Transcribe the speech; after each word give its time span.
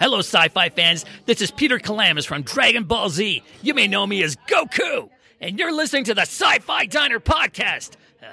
Hello, 0.00 0.18
sci 0.18 0.48
fi 0.48 0.68
fans. 0.70 1.04
This 1.26 1.40
is 1.40 1.50
Peter 1.50 1.78
Kalamis 1.78 2.26
from 2.26 2.42
Dragon 2.42 2.84
Ball 2.84 3.08
Z. 3.08 3.42
You 3.62 3.74
may 3.74 3.86
know 3.86 4.06
me 4.06 4.22
as 4.22 4.36
Goku, 4.48 5.08
and 5.40 5.58
you're 5.58 5.72
listening 5.72 6.04
to 6.04 6.14
the 6.14 6.22
Sci 6.22 6.58
Fi 6.60 6.86
Diner 6.86 7.20
podcast. 7.20 7.92
Uh, 8.22 8.26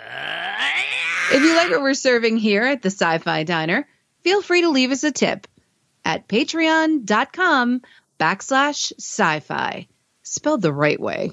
If 1.31 1.41
you 1.43 1.55
like 1.55 1.69
what 1.69 1.81
we're 1.81 1.93
serving 1.93 2.37
here 2.37 2.63
at 2.63 2.81
the 2.81 2.89
Sci 2.89 3.17
Fi 3.19 3.43
Diner, 3.43 3.87
feel 4.23 4.41
free 4.41 4.61
to 4.61 4.69
leave 4.69 4.91
us 4.91 5.03
a 5.03 5.11
tip 5.11 5.47
at 6.05 6.27
patreon.com 6.27 7.81
backslash 8.19 8.91
sci 8.97 9.39
fi, 9.41 9.87
spelled 10.23 10.61
the 10.61 10.73
right 10.73 10.99
way. 10.99 11.31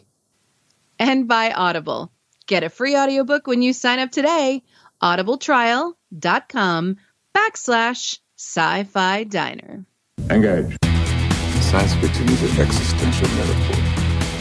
And 0.98 1.27
by 1.29 1.50
Audible. 1.52 2.11
Get 2.46 2.62
a 2.62 2.68
free 2.70 2.96
audiobook 2.96 3.46
when 3.46 3.61
you 3.62 3.72
sign 3.72 3.98
up 3.98 4.11
today. 4.12 4.62
audibletrial.com 5.02 6.96
backslash 7.34 8.18
sci 8.36 8.84
fi 8.84 9.24
diner. 9.24 9.84
Engage. 10.30 10.77
Science 11.61 11.95
fiction 11.95 12.29
is 12.30 12.43
an 12.43 12.61
existential 12.61 13.29
metaphor 13.37 13.77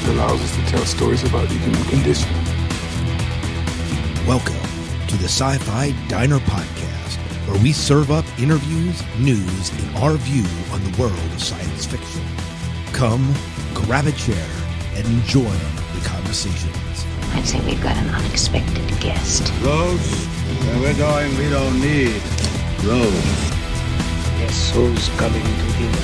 that 0.02 0.16
allows 0.16 0.42
us 0.42 0.56
to 0.56 0.62
tell 0.66 0.84
stories 0.84 1.24
about 1.24 1.48
the 1.48 1.54
human 1.56 1.84
condition. 1.84 2.34
Welcome 4.26 4.56
to 5.08 5.18
the 5.18 5.26
Sci 5.26 5.58
Fi 5.60 5.92
Diner 6.08 6.40
Podcast, 6.40 7.18
where 7.48 7.62
we 7.62 7.72
serve 7.72 8.10
up 8.10 8.26
interviews, 8.40 9.04
news, 9.20 9.70
and 9.70 9.98
our 9.98 10.14
view 10.14 10.46
on 10.72 10.84
the 10.84 10.98
world 11.00 11.14
of 11.14 11.44
science 11.44 11.86
fiction. 11.86 12.24
Come, 12.94 13.32
grab 13.76 14.08
a 14.08 14.12
chair, 14.14 14.48
and 14.96 15.05
enjoy 15.05 15.44
the 15.44 16.02
conversations. 16.04 17.05
I'd 17.34 17.46
say 17.46 17.60
we've 17.64 17.84
got 17.84 17.96
an 17.98 18.10
unexpected 18.10 18.88
guest. 19.00 19.54
Rose, 19.62 20.26
where 20.66 20.80
we're 20.80 20.98
going, 20.98 21.38
we 21.38 21.48
don't 21.50 21.80
need 21.80 22.24
Rose. 22.84 23.55
Guess 24.38 24.72
who's 24.72 25.10
coming 25.18 25.42
to 25.42 25.78
dinner? 25.78 25.98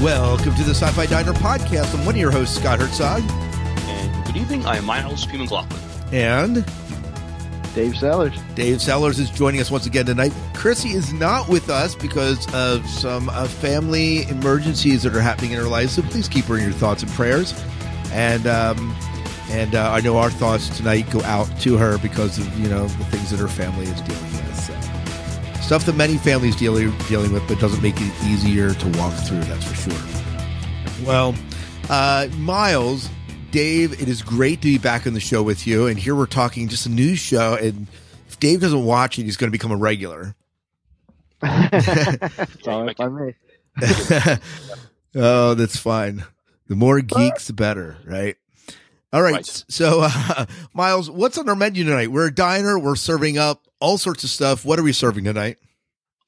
Welcome 0.00 0.54
to 0.54 0.62
the 0.62 0.70
Sci 0.72 0.88
Fi 0.92 1.06
Diner 1.06 1.32
Podcast. 1.32 1.92
I'm 1.98 2.06
one 2.06 2.14
of 2.14 2.20
your 2.20 2.30
hosts, 2.30 2.56
Scott 2.56 2.78
Herzog. 2.78 3.22
And 3.28 4.24
good 4.24 4.36
evening. 4.36 4.64
I 4.64 4.76
am 4.76 4.84
Miles 4.84 5.26
P. 5.26 5.36
McLaughlin. 5.36 5.80
And 6.12 6.64
Dave 7.74 7.96
Sellers. 7.96 8.38
Dave 8.54 8.80
Sellers 8.80 9.18
is 9.18 9.30
joining 9.30 9.60
us 9.60 9.68
once 9.68 9.86
again 9.86 10.06
tonight. 10.06 10.32
Chrissy 10.54 10.90
is 10.90 11.12
not 11.12 11.48
with 11.48 11.68
us 11.70 11.96
because 11.96 12.46
of 12.54 12.88
some 12.88 13.28
uh, 13.30 13.48
family 13.48 14.28
emergencies 14.28 15.02
that 15.02 15.16
are 15.16 15.20
happening 15.20 15.50
in 15.50 15.58
her 15.58 15.68
life. 15.68 15.90
So 15.90 16.02
please 16.02 16.28
keep 16.28 16.44
her 16.44 16.56
in 16.56 16.62
your 16.62 16.72
thoughts 16.72 17.02
and 17.02 17.10
prayers. 17.12 17.52
And 18.12 18.46
um, 18.46 18.96
and 19.50 19.74
uh, 19.74 19.90
I 19.90 20.00
know 20.00 20.18
our 20.18 20.30
thoughts 20.30 20.68
tonight 20.76 21.10
go 21.10 21.20
out 21.22 21.48
to 21.62 21.76
her 21.76 21.98
because 21.98 22.38
of 22.38 22.58
you 22.60 22.68
know 22.68 22.86
the 22.86 23.04
things 23.06 23.30
that 23.30 23.40
her 23.40 23.48
family 23.48 23.86
is 23.86 24.00
dealing 24.02 24.22
with. 24.22 24.60
So. 24.60 24.87
Stuff 25.68 25.84
that 25.84 25.96
many 25.96 26.16
families 26.16 26.56
dealing 26.56 26.96
dealing 27.10 27.30
with, 27.30 27.46
but 27.46 27.60
doesn't 27.60 27.82
make 27.82 27.96
it 27.98 28.10
easier 28.24 28.72
to 28.72 28.88
walk 28.98 29.12
through. 29.12 29.40
That's 29.40 29.66
for 29.66 29.74
sure. 29.74 31.06
Well, 31.06 31.34
uh, 31.90 32.28
Miles, 32.38 33.10
Dave, 33.50 34.00
it 34.00 34.08
is 34.08 34.22
great 34.22 34.62
to 34.62 34.68
be 34.68 34.78
back 34.78 35.06
on 35.06 35.12
the 35.12 35.20
show 35.20 35.42
with 35.42 35.66
you. 35.66 35.86
And 35.86 35.98
here 35.98 36.14
we're 36.14 36.24
talking 36.24 36.68
just 36.68 36.86
a 36.86 36.88
news 36.88 37.18
show. 37.18 37.54
And 37.56 37.86
if 38.28 38.40
Dave 38.40 38.62
doesn't 38.62 38.82
watch 38.82 39.18
it, 39.18 39.24
he's 39.24 39.36
going 39.36 39.48
to 39.48 39.52
become 39.52 39.70
a 39.70 39.76
regular. 39.76 40.34
It's 41.42 42.66
all 42.66 42.86
right 42.86 42.96
by 42.96 43.08
me. 43.10 43.34
oh, 45.16 45.52
that's 45.52 45.76
fine. 45.76 46.24
The 46.68 46.76
more 46.76 47.02
geeks, 47.02 47.48
the 47.48 47.52
better, 47.52 47.98
right? 48.06 48.36
All 49.12 49.20
right. 49.20 49.34
Right. 49.34 49.64
So, 49.68 50.00
uh, 50.04 50.46
Miles, 50.72 51.10
what's 51.10 51.36
on 51.36 51.46
our 51.50 51.54
menu 51.54 51.84
tonight? 51.84 52.10
We're 52.10 52.28
a 52.28 52.34
diner. 52.34 52.78
We're 52.78 52.96
serving 52.96 53.36
up 53.36 53.67
all 53.80 53.98
sorts 53.98 54.24
of 54.24 54.30
stuff. 54.30 54.64
What 54.64 54.78
are 54.78 54.82
we 54.82 54.92
serving 54.92 55.24
tonight? 55.24 55.58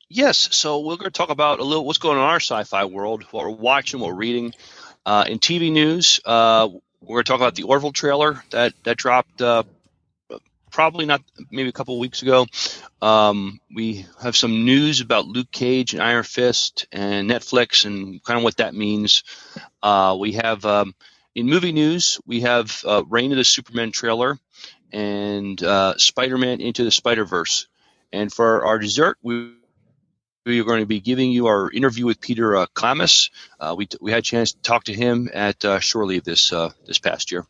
Yes, 0.09 0.55
so 0.57 0.81
we're 0.81 0.97
going 0.97 1.11
to 1.11 1.17
talk 1.17 1.31
about 1.31 1.61
a 1.61 1.65
little 1.65 1.85
what's 1.85 1.99
going 1.99 2.19
on 2.19 2.25
in 2.25 2.31
our 2.31 2.41
sci-fi 2.41 2.85
world, 2.87 3.23
what 3.31 3.45
we're 3.45 3.51
watching, 3.51 4.01
what 4.01 4.11
we're 4.11 4.17
reading. 4.17 4.53
Uh, 5.07 5.25
in 5.29 5.39
TV 5.39 5.71
news, 5.73 6.21
uh, 6.25 6.69
we're 7.01 7.17
going 7.17 7.25
to 7.25 7.29
talk 7.29 7.41
about 7.41 7.55
the 7.55 7.63
Orville 7.63 7.93
trailer 7.93 8.43
that 8.51 8.75
that 8.85 8.97
dropped 8.97 9.41
uh, 9.41 9.63
probably 10.71 11.07
not 11.07 11.23
maybe 11.51 11.69
a 11.69 11.73
couple 11.73 11.99
weeks 11.99 12.23
ago. 12.23 12.47
Um, 13.01 13.61
we 13.75 14.07
have 14.23 14.37
some 14.37 14.65
news 14.65 15.01
about 15.01 15.27
Luke 15.27 15.51
Cage 15.51 15.95
and 15.95 16.03
Iron 16.03 16.25
Fist 16.25 16.87
and 16.93 17.31
Netflix 17.31 17.85
and 17.85 18.23
kind 18.25 18.39
of 18.39 18.45
what 18.45 18.59
that 18.59 18.75
means. 18.75 19.23
Uh, 19.83 20.17
we 20.19 20.33
have 20.33 20.65
um, 20.65 20.95
in 21.35 21.47
movie 21.47 21.73
news 21.73 22.21
we 22.27 22.41
have 22.41 22.83
uh, 22.87 23.03
Reign 23.09 23.33
of 23.33 23.39
the 23.39 23.45
Superman 23.45 23.93
trailer 23.93 24.39
and 24.93 25.63
uh, 25.63 25.95
Spider-Man 25.97 26.61
Into 26.61 26.85
the 26.85 26.91
Spider-Verse. 26.91 27.67
And 28.13 28.33
for 28.33 28.65
our 28.67 28.79
dessert, 28.79 29.19
we 29.23 29.55
we 30.47 30.61
are 30.61 30.65
going 30.65 30.81
to 30.81 30.87
be 30.87 31.01
giving 31.01 31.31
you 31.31 31.47
our 31.47 31.71
interview 31.71 32.07
with 32.07 32.21
Peter 32.21 32.57
uh, 32.57 32.67
Kalamis. 32.75 33.31
Uh, 33.61 33.75
we, 33.77 33.89
we 34.01 34.11
had 34.11 34.21
a 34.21 34.23
chance 34.23 34.53
to 34.53 34.63
talk 34.63 34.85
to 34.85 34.95
him 34.95 35.29
at 35.33 35.65
uh, 35.65 35.81
Shore 35.81 36.07
Leave 36.07 36.25
this 36.25 36.53
uh, 36.53 36.71
this 36.87 36.99
past 36.99 37.31
year. 37.31 37.47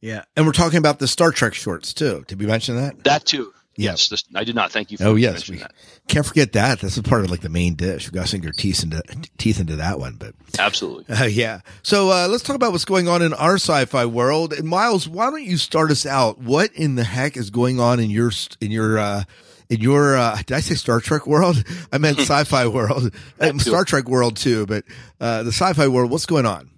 Yeah. 0.00 0.24
And 0.36 0.46
we're 0.46 0.52
talking 0.52 0.78
about 0.78 0.98
the 0.98 1.08
Star 1.08 1.32
Trek 1.32 1.54
shorts 1.54 1.92
too. 1.92 2.24
Did 2.28 2.38
we 2.38 2.46
mention 2.46 2.76
that? 2.76 3.02
That 3.04 3.24
too. 3.24 3.52
Yes, 3.78 4.08
this, 4.08 4.24
I 4.34 4.42
did 4.42 4.56
not. 4.56 4.72
Thank 4.72 4.90
you. 4.90 4.98
For 4.98 5.04
Oh 5.04 5.14
yes, 5.14 5.34
mentioning 5.34 5.60
we 5.60 5.62
that. 5.62 5.72
can't 6.08 6.26
forget 6.26 6.52
that. 6.52 6.80
This 6.80 6.96
is 6.96 7.02
part 7.04 7.24
of 7.24 7.30
like 7.30 7.42
the 7.42 7.48
main 7.48 7.74
dish. 7.76 8.06
We've 8.06 8.12
got 8.12 8.22
to 8.22 8.28
sink 8.28 8.42
your 8.42 8.52
teeth 8.52 8.82
into 8.82 9.00
teeth 9.38 9.60
into 9.60 9.76
that 9.76 10.00
one. 10.00 10.16
But 10.16 10.34
Absolutely. 10.58 11.14
uh, 11.16 11.26
yeah, 11.26 11.60
so 11.82 12.10
uh, 12.10 12.26
let's 12.28 12.42
talk 12.42 12.56
about 12.56 12.72
what's 12.72 12.84
going 12.84 13.06
on 13.06 13.22
in 13.22 13.32
our 13.34 13.54
sci-fi 13.54 14.04
world. 14.06 14.52
And 14.52 14.66
Miles, 14.68 15.08
why 15.08 15.30
don't 15.30 15.44
you 15.44 15.56
start 15.56 15.90
us 15.92 16.06
out? 16.06 16.38
What 16.38 16.72
in 16.74 16.96
the 16.96 17.04
heck 17.04 17.36
is 17.36 17.50
going 17.50 17.78
on 17.78 18.00
in 18.00 18.10
your 18.10 18.32
in 18.60 18.72
your 18.72 18.98
uh, 18.98 19.22
in 19.70 19.80
your 19.80 20.16
uh, 20.16 20.36
did 20.38 20.52
I 20.52 20.60
say 20.60 20.74
Star 20.74 20.98
Trek 21.00 21.26
world? 21.26 21.62
I 21.92 21.98
meant 21.98 22.18
sci-fi 22.20 22.66
world. 22.66 23.14
Star 23.58 23.84
Trek 23.84 24.08
world 24.08 24.36
too. 24.36 24.66
But 24.66 24.84
uh, 25.20 25.44
the 25.44 25.52
sci-fi 25.52 25.86
world, 25.86 26.10
what's 26.10 26.26
going 26.26 26.46
on? 26.46 26.68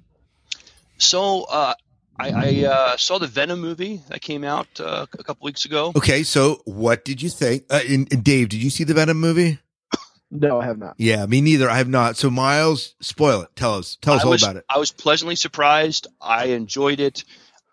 So 0.99 1.45
uh, 1.45 1.75
I, 2.21 2.65
I 2.65 2.67
uh, 2.67 2.97
saw 2.97 3.19
the 3.19 3.27
Venom 3.27 3.61
movie 3.61 4.03
that 4.09 4.21
came 4.21 4.45
out 4.45 4.69
uh, 4.79 5.07
a 5.13 5.25
couple 5.25 5.45
weeks 5.45 5.65
ago. 5.65 5.93
Okay, 5.97 6.23
so 6.23 6.61
what 6.65 7.05
did 7.05 7.23
you 7.23 7.31
think? 7.31 7.65
Uh, 7.71 7.81
and, 7.89 8.13
and 8.13 8.23
Dave, 8.23 8.51
did 8.51 8.63
you 8.63 8.71
see 8.71 8.85
the 8.85 8.95
Venom 8.95 9.19
movie? 9.19 9.59
No, 10.31 10.61
I 10.61 10.67
have 10.67 10.79
not. 10.79 10.95
Yeah, 10.97 11.27
me 11.27 11.41
neither. 11.41 11.69
I 11.69 11.79
have 11.79 11.89
not. 11.89 12.17
So 12.17 12.31
Miles, 12.31 12.95
spoil 13.01 13.43
it. 13.43 13.49
Tell 13.57 13.75
us. 13.75 13.99
Tell 14.01 14.15
us 14.15 14.23
I 14.23 14.25
all 14.25 14.31
was, 14.31 14.43
about 14.43 14.57
it. 14.57 14.65
I 14.69 14.79
was 14.79 14.93
pleasantly 14.93 15.35
surprised. 15.35 16.07
I 16.21 16.47
enjoyed 16.47 17.01
it. 17.01 17.25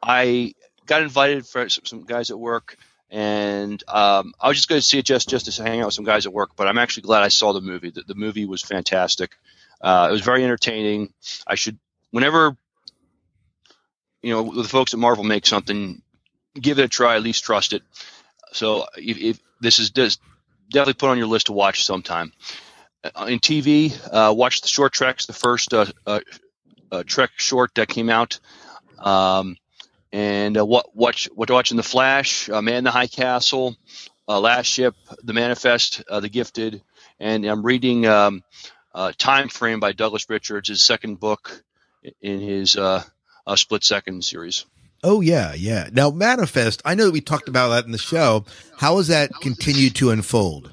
I 0.01 0.53
got 0.87 1.03
invited 1.03 1.45
for 1.45 1.69
some, 1.69 1.85
some 1.85 2.03
guys 2.05 2.31
at 2.31 2.39
work, 2.39 2.77
and 3.11 3.83
um, 3.87 4.33
I 4.39 4.47
was 4.47 4.57
just 4.57 4.69
going 4.69 4.81
to 4.81 4.87
see 4.87 4.97
it 4.97 5.05
just 5.05 5.29
just 5.29 5.51
to 5.51 5.63
hang 5.63 5.81
out 5.81 5.85
with 5.85 5.93
some 5.93 6.05
guys 6.05 6.25
at 6.25 6.33
work. 6.33 6.51
But 6.55 6.67
I'm 6.67 6.79
actually 6.79 7.03
glad 7.03 7.21
I 7.21 7.27
saw 7.27 7.53
the 7.53 7.61
movie. 7.61 7.91
The, 7.91 8.01
the 8.01 8.15
movie 8.15 8.45
was 8.45 8.63
fantastic. 8.63 9.33
Uh, 9.79 10.07
it 10.09 10.13
was 10.13 10.21
very 10.21 10.43
entertaining. 10.43 11.13
I 11.45 11.55
should 11.55 11.77
whenever 12.09 12.57
you 14.21 14.33
know 14.33 14.51
the 14.53 14.67
folks 14.67 14.93
at 14.93 14.99
Marvel 14.99 15.23
make 15.23 15.45
something, 15.45 16.01
give 16.59 16.79
it 16.79 16.85
a 16.85 16.87
try. 16.87 17.15
At 17.15 17.23
least 17.23 17.43
trust 17.43 17.73
it. 17.73 17.83
So 18.51 18.85
if, 18.97 19.17
if 19.17 19.39
this 19.59 19.79
is 19.79 19.89
just 19.91 20.19
definitely 20.69 20.93
put 20.93 21.09
on 21.09 21.17
your 21.17 21.27
list 21.27 21.47
to 21.47 21.53
watch 21.53 21.85
sometime. 21.85 22.31
Uh, 23.03 23.25
in 23.25 23.39
TV, 23.39 23.93
uh, 24.11 24.33
watch 24.33 24.61
the 24.61 24.67
short 24.67 24.93
treks. 24.93 25.25
The 25.25 25.33
first 25.33 25.73
uh, 25.73 25.85
uh, 26.05 26.19
uh, 26.91 27.03
Trek 27.05 27.31
short 27.37 27.75
that 27.75 27.87
came 27.87 28.09
out, 28.09 28.39
um, 28.99 29.57
and 30.11 30.57
uh, 30.57 30.65
what 30.65 30.95
watch 30.95 31.29
what 31.33 31.47
to 31.47 31.53
watch 31.53 31.71
in 31.71 31.77
the 31.77 31.83
Flash, 31.83 32.49
Man 32.49 32.69
in 32.69 32.83
the 32.83 32.91
High 32.91 33.07
Castle, 33.07 33.75
Last 34.27 34.67
Ship, 34.67 34.95
The 35.23 35.33
Manifest, 35.33 36.03
The 36.09 36.29
Gifted, 36.29 36.81
and 37.19 37.45
I'm 37.45 37.63
reading 37.63 38.05
um, 38.07 38.43
Time 39.17 39.49
Frame 39.49 39.79
by 39.79 39.91
Douglas 39.91 40.29
Richards, 40.29 40.69
his 40.69 40.83
second 40.83 41.19
book 41.19 41.63
in 42.21 42.39
his 42.39 42.77
uh, 43.47 43.51
uh, 43.51 43.55
Split 43.55 43.83
Second 43.83 44.23
series. 44.23 44.65
Oh 45.03 45.21
yeah, 45.21 45.53
yeah. 45.53 45.89
Now 45.91 46.09
manifest. 46.09 46.81
I 46.83 46.95
know 46.95 47.05
that 47.05 47.11
we 47.11 47.21
talked 47.21 47.47
about 47.47 47.69
that 47.69 47.85
in 47.85 47.91
the 47.91 47.97
show. 47.97 48.45
How 48.77 48.97
has 48.97 49.07
that 49.07 49.31
continued 49.41 49.95
to 49.95 50.09
unfold? 50.09 50.71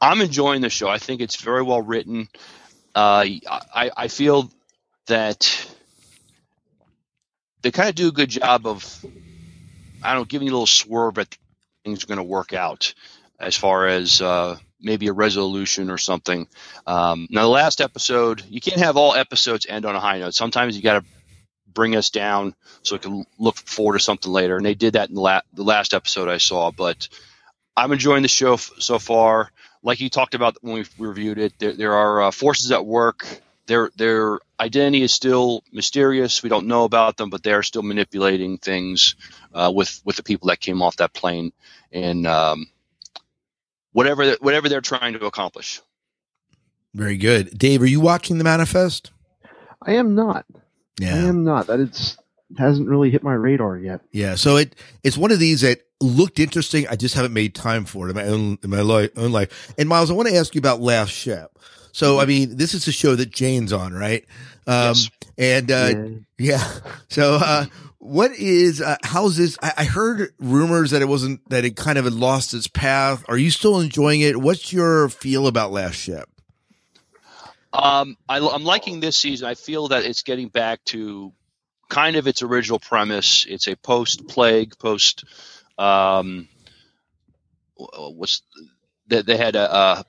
I'm 0.00 0.20
enjoying 0.20 0.62
the 0.62 0.70
show. 0.70 0.88
I 0.88 0.98
think 0.98 1.20
it's 1.20 1.36
very 1.36 1.62
well 1.62 1.82
written. 1.82 2.28
Uh, 2.94 3.26
I, 3.48 3.90
I 3.96 4.08
feel 4.08 4.50
that 5.06 5.68
they 7.62 7.70
kind 7.70 7.88
of 7.88 7.94
do 7.94 8.08
a 8.08 8.12
good 8.12 8.30
job 8.30 8.66
of, 8.66 9.04
I 10.02 10.12
don't 10.12 10.22
know, 10.22 10.24
giving 10.24 10.46
you 10.46 10.52
a 10.52 10.54
little 10.54 10.66
swerve 10.66 11.14
that 11.14 11.36
things 11.84 12.02
are 12.02 12.06
going 12.06 12.18
to 12.18 12.24
work 12.24 12.52
out 12.52 12.94
as 13.38 13.56
far 13.56 13.86
as 13.86 14.22
uh, 14.22 14.56
maybe 14.82 15.08
a 15.08 15.12
resolution 15.12 15.90
or 15.90 15.98
something. 15.98 16.46
Um, 16.86 17.26
now, 17.30 17.42
the 17.42 17.48
last 17.48 17.80
episode, 17.80 18.42
you 18.48 18.60
can't 18.60 18.80
have 18.80 18.96
all 18.96 19.14
episodes 19.14 19.66
end 19.68 19.84
on 19.84 19.94
a 19.94 20.00
high 20.00 20.18
note. 20.18 20.34
Sometimes 20.34 20.76
you 20.76 20.82
got 20.82 21.00
to 21.00 21.06
bring 21.72 21.96
us 21.96 22.10
down 22.10 22.54
so 22.82 22.94
we 22.94 22.98
can 23.00 23.24
look 23.38 23.56
forward 23.56 23.98
to 23.98 24.04
something 24.04 24.30
later. 24.32 24.56
And 24.56 24.66
they 24.66 24.74
did 24.74 24.94
that 24.94 25.08
in 25.08 25.14
the, 25.14 25.20
la- 25.20 25.42
the 25.52 25.62
last 25.62 25.94
episode 25.94 26.28
I 26.28 26.38
saw. 26.38 26.70
But 26.70 27.08
I'm 27.76 27.92
enjoying 27.92 28.22
the 28.22 28.28
show 28.28 28.54
f- 28.54 28.70
so 28.78 28.98
far. 28.98 29.50
Like 29.82 30.00
you 30.00 30.10
talked 30.10 30.34
about 30.34 30.56
when 30.60 30.74
we 30.74 30.84
reviewed 30.98 31.38
it, 31.38 31.54
there, 31.58 31.72
there 31.72 31.94
are 31.94 32.22
uh, 32.22 32.30
forces 32.30 32.70
at 32.72 32.84
work. 32.84 33.26
Their 33.66 33.90
their 33.96 34.40
identity 34.58 35.02
is 35.02 35.12
still 35.12 35.62
mysterious. 35.72 36.42
We 36.42 36.48
don't 36.50 36.66
know 36.66 36.84
about 36.84 37.16
them, 37.16 37.30
but 37.30 37.42
they're 37.42 37.62
still 37.62 37.82
manipulating 37.82 38.58
things 38.58 39.14
uh, 39.54 39.72
with 39.74 40.02
with 40.04 40.16
the 40.16 40.24
people 40.24 40.48
that 40.48 40.60
came 40.60 40.82
off 40.82 40.96
that 40.96 41.14
plane 41.14 41.52
and 41.92 42.26
um, 42.26 42.66
whatever 43.92 44.36
whatever 44.40 44.68
they're 44.68 44.80
trying 44.80 45.14
to 45.14 45.26
accomplish. 45.26 45.80
Very 46.94 47.16
good. 47.16 47.56
Dave, 47.56 47.82
are 47.82 47.86
you 47.86 48.00
watching 48.00 48.38
The 48.38 48.44
Manifest? 48.44 49.12
I 49.82 49.92
am 49.92 50.14
not. 50.14 50.44
Yeah. 50.98 51.14
I 51.14 51.18
am 51.18 51.44
not. 51.44 51.68
That 51.68 51.80
it's 51.80 52.18
hasn't 52.58 52.88
really 52.88 53.10
hit 53.10 53.22
my 53.22 53.32
radar 53.32 53.78
yet. 53.78 54.00
Yeah. 54.12 54.34
So 54.34 54.56
it 54.56 54.74
it's 55.02 55.16
one 55.16 55.30
of 55.30 55.38
these 55.38 55.60
that 55.60 55.80
looked 56.00 56.38
interesting. 56.38 56.86
I 56.88 56.96
just 56.96 57.14
haven't 57.14 57.32
made 57.32 57.54
time 57.54 57.84
for 57.84 58.06
it 58.06 58.10
in 58.10 58.16
my 58.16 58.26
own 58.26 58.58
in 58.62 58.70
my 58.70 58.80
li- 58.80 59.10
own 59.16 59.32
life. 59.32 59.72
And 59.78 59.88
Miles, 59.88 60.10
I 60.10 60.14
want 60.14 60.28
to 60.28 60.36
ask 60.36 60.54
you 60.54 60.58
about 60.58 60.80
Last 60.80 61.10
Ship. 61.10 61.50
So 61.92 62.20
I 62.20 62.26
mean, 62.26 62.56
this 62.56 62.74
is 62.74 62.86
a 62.88 62.92
show 62.92 63.14
that 63.16 63.30
Jane's 63.30 63.72
on, 63.72 63.92
right? 63.92 64.24
Um, 64.66 64.94
Yes. 64.94 65.10
And 65.38 65.70
uh, 65.70 65.92
yeah. 66.38 66.62
So 67.08 67.38
uh, 67.42 67.64
what 67.98 68.30
is 68.32 68.80
uh, 68.80 68.96
how's 69.02 69.36
this? 69.36 69.58
I, 69.62 69.72
I 69.78 69.84
heard 69.84 70.32
rumors 70.38 70.92
that 70.92 71.02
it 71.02 71.08
wasn't 71.08 71.46
that 71.50 71.64
it 71.64 71.76
kind 71.76 71.98
of 71.98 72.04
had 72.04 72.14
lost 72.14 72.54
its 72.54 72.68
path. 72.68 73.24
Are 73.28 73.36
you 73.36 73.50
still 73.50 73.80
enjoying 73.80 74.20
it? 74.20 74.36
What's 74.36 74.72
your 74.72 75.08
feel 75.08 75.46
about 75.46 75.72
Last 75.72 75.96
Ship? 75.96 76.28
Um, 77.72 78.16
I, 78.28 78.38
I'm 78.38 78.64
liking 78.64 79.00
this 79.00 79.16
season. 79.16 79.48
I 79.48 79.54
feel 79.54 79.88
that 79.88 80.04
it's 80.04 80.22
getting 80.22 80.48
back 80.48 80.84
to 80.86 81.32
kind 81.88 82.16
of 82.16 82.26
its 82.26 82.42
original 82.42 82.78
premise. 82.78 83.46
It's 83.48 83.68
a 83.68 83.76
post-plague, 83.76 84.78
post. 84.78 85.24
Um, 85.80 86.48
what's 87.76 88.42
they, 89.08 89.22
they 89.22 89.36
had 89.36 89.56
a, 89.56 89.74
a 89.74 90.04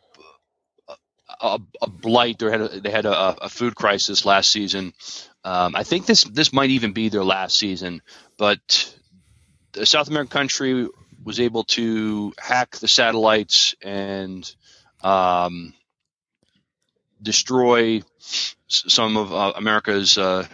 a, 1.41 1.59
a 1.81 1.89
blight. 1.89 2.39
They 2.39 2.51
had 2.51 2.61
a, 2.61 2.79
they 2.81 2.91
had 2.91 3.05
a, 3.05 3.45
a 3.45 3.49
food 3.49 3.75
crisis 3.75 4.25
last 4.25 4.51
season. 4.51 4.93
Um, 5.43 5.75
I 5.75 5.83
think 5.83 6.05
this 6.05 6.23
this 6.23 6.53
might 6.53 6.69
even 6.71 6.93
be 6.93 7.09
their 7.09 7.23
last 7.23 7.57
season, 7.57 8.01
but 8.37 8.95
the 9.73 9.85
South 9.85 10.09
American 10.09 10.31
country 10.31 10.87
was 11.23 11.39
able 11.39 11.63
to 11.65 12.33
hack 12.39 12.77
the 12.77 12.87
satellites 12.87 13.75
and 13.81 14.53
um, 15.03 15.73
destroy 17.21 18.01
s- 18.19 18.55
some 18.67 19.17
of 19.17 19.33
uh, 19.33 19.53
America's 19.55 20.17
uh, 20.17 20.47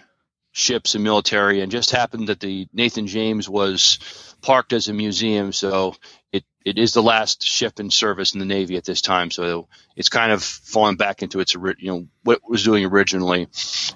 ships 0.52 0.96
and 0.96 1.04
military, 1.04 1.62
and 1.62 1.72
just 1.72 1.92
happened 1.92 2.30
that 2.30 2.40
the 2.40 2.68
Nathan 2.74 3.08
James 3.08 3.50
was 3.50 4.00
parked 4.42 4.74
as 4.74 4.88
a 4.88 4.94
museum, 4.94 5.52
so 5.52 5.96
it, 6.32 6.44
it 6.66 6.78
is 6.78 6.94
the 6.94 7.04
last 7.04 7.44
ship 7.44 7.80
in 7.80 7.92
service 7.92 8.34
in 8.34 8.40
the 8.40 8.46
Navy 8.46 8.78
at 8.78 8.86
this 8.86 9.02
time. 9.02 9.32
So 9.32 9.68
it's 9.96 10.10
kind 10.10 10.32
of 10.32 10.44
fallen 10.44 10.96
back 10.96 11.24
into 11.24 11.40
its 11.40 11.54
you 11.54 11.76
know 11.84 12.08
what 12.24 12.38
it 12.38 12.50
was 12.50 12.64
doing 12.64 12.86
originally, 12.86 13.48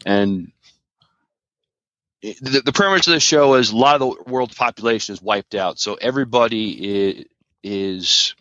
and 0.05 0.51
the, 2.21 2.61
the 2.65 2.73
premise 2.73 3.07
of 3.07 3.13
the 3.13 3.19
show 3.19 3.55
is 3.55 3.71
a 3.71 3.77
lot 3.77 4.01
of 4.01 4.01
the 4.01 4.31
world's 4.31 4.55
population 4.55 5.13
is 5.13 5.21
wiped 5.21 5.55
out, 5.55 5.79
so 5.79 5.95
everybody 5.95 7.17
is, 7.17 7.25
is 7.63 8.35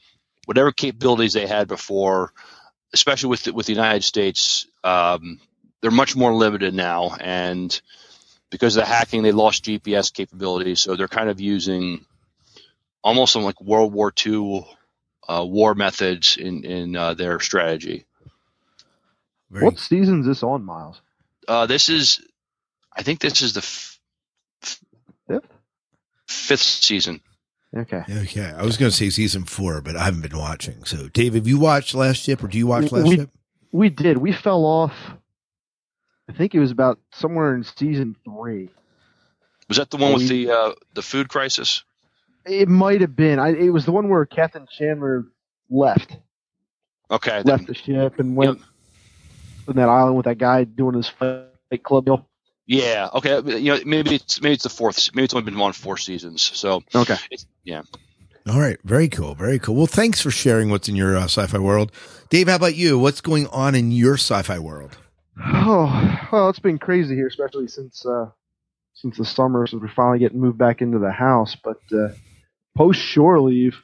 whatever 0.47 0.73
capabilities 0.73 1.33
they 1.33 1.47
had 1.47 1.69
before 1.69 2.33
especially 2.93 3.31
with 3.31 3.45
the, 3.45 3.53
with 3.53 3.67
the 3.67 3.73
United 3.73 4.05
States, 4.05 4.67
um, 4.85 5.41
they're 5.81 5.91
much 5.91 6.17
more 6.17 6.35
limited 6.35 6.75
now, 6.75 7.15
and 7.21 7.81
because 8.51 8.77
of 8.77 8.83
the 8.83 8.87
hacking, 8.87 9.23
they 9.23 9.33
lost 9.33 9.65
GPS 9.65 10.13
capabilities, 10.13 10.81
so 10.81 10.97
they're 10.97 11.09
kind 11.09 11.31
of 11.31 11.41
using 11.41 12.05
almost 13.03 13.33
some 13.33 13.43
like 13.43 13.61
World 13.61 13.93
War 13.93 14.13
II 14.27 14.67
uh, 15.29 15.45
war 15.47 15.75
methods 15.75 16.37
in 16.37 16.65
in 16.65 16.97
uh, 16.97 17.15
their 17.15 17.41
strategy. 17.41 18.07
Very 19.51 19.65
What 19.67 19.79
season's 19.79 20.27
this 20.27 20.43
on, 20.43 20.65
Miles? 20.65 21.01
Uh, 21.49 21.67
this 21.67 21.89
is, 21.89 22.21
I 22.97 23.03
think, 23.03 23.19
this 23.21 23.43
is 23.43 23.55
the 23.55 23.61
f- 23.61 23.99
f- 24.63 24.81
Fifth? 25.27 25.47
fifth 26.29 26.61
season. 26.61 27.21
Okay. 27.77 28.03
Okay, 28.09 28.45
I 28.57 28.63
was 28.63 28.77
going 28.77 28.91
to 28.91 28.97
say 28.97 29.11
season 29.11 29.45
four, 29.45 29.81
but 29.81 29.97
I 29.97 30.05
haven't 30.05 30.23
been 30.23 30.37
watching. 30.39 30.85
So, 30.85 31.09
Dave, 31.09 31.35
have 31.35 31.47
you 31.49 31.59
watched 31.59 31.95
Last 31.95 32.19
Ship, 32.23 32.43
or 32.43 32.49
do 32.49 32.59
you 32.59 32.67
watch 32.67 32.91
Last 32.93 33.09
We- 33.09 33.17
Ship? 33.17 33.31
We 33.73 33.89
did. 33.89 34.19
We 34.19 34.33
fell 34.33 34.65
off. 34.65 34.93
I 36.31 36.33
think 36.33 36.55
it 36.55 36.61
was 36.61 36.71
about 36.71 37.01
somewhere 37.13 37.55
in 37.57 37.65
season 37.65 38.15
three. 38.25 38.71
Was 39.69 39.79
that 39.79 39.91
the 39.91 39.97
one 39.97 40.13
with 40.15 40.23
We- 40.31 40.45
the 40.47 40.53
uh, 40.53 40.73
the 40.95 41.03
food 41.03 41.29
crisis? 41.29 41.83
It 42.47 42.69
might 42.69 43.01
have 43.03 43.15
been. 43.15 43.39
I, 43.39 43.49
it 43.55 43.69
was 43.71 43.85
the 43.85 43.93
one 43.93 44.09
where 44.09 44.25
Captain 44.25 44.67
Chandler 44.71 45.27
left, 45.69 46.17
Okay, 47.11 47.43
left 47.43 47.67
the 47.67 47.75
ship, 47.75 48.19
and 48.19 48.35
went 48.35 48.61
on 49.69 49.75
that 49.77 49.89
island 49.89 50.17
with 50.17 50.25
that 50.25 50.39
guy 50.39 50.65
doing 50.65 50.95
his 50.95 51.07
fight 51.09 51.83
club 51.83 52.07
deal. 52.07 52.27
yeah. 52.67 53.09
Okay, 53.15 53.59
you 53.59 53.75
know, 53.75 53.81
maybe 53.85 54.15
it's 54.15 54.41
maybe 54.41 54.55
it's 54.55 54.63
the 54.63 54.71
fourth. 54.71 55.11
Maybe 55.15 55.25
it's 55.25 55.35
only 55.35 55.45
been 55.51 55.61
on 55.61 55.73
four 55.75 55.99
seasons. 55.99 56.43
So 56.43 56.83
Okay. 56.95 57.17
it's, 57.31 57.47
yeah. 57.65 57.83
All 58.49 58.59
right, 58.59 58.79
very 58.85 59.09
cool, 59.09 59.35
very 59.35 59.59
cool. 59.59 59.75
Well, 59.75 59.87
thanks 59.87 60.21
for 60.23 60.31
sharing 60.31 60.71
what's 60.71 60.89
in 60.89 60.97
your 60.97 61.17
uh, 61.17 61.25
sci-fi 61.25 61.59
world, 61.59 61.93
Dave. 62.31 62.49
How 62.49 62.57
about 62.57 62.75
you? 62.75 62.99
What's 62.99 63.21
going 63.21 63.47
on 63.49 63.75
in 63.75 63.93
your 63.93 64.15
sci-fi 64.15 64.59
world? 64.59 64.97
Oh, 65.43 66.29
well, 66.33 66.49
it's 66.49 66.59
been 66.59 66.79
crazy 66.79 67.15
here, 67.15 67.27
especially 67.27 67.69
since 67.69 68.05
uh, 68.05 68.31
since 68.95 69.17
the 69.17 69.25
summer, 69.25 69.67
since 69.67 69.83
we're 69.83 69.89
finally 69.89 70.19
getting 70.19 70.41
moved 70.41 70.59
back 70.59 70.83
into 70.83 70.99
the 70.99 71.13
house. 71.13 71.57
But 71.63 71.79
uh, 71.93 72.09
post 72.77 73.01
shore 73.01 73.41
leave, 73.41 73.77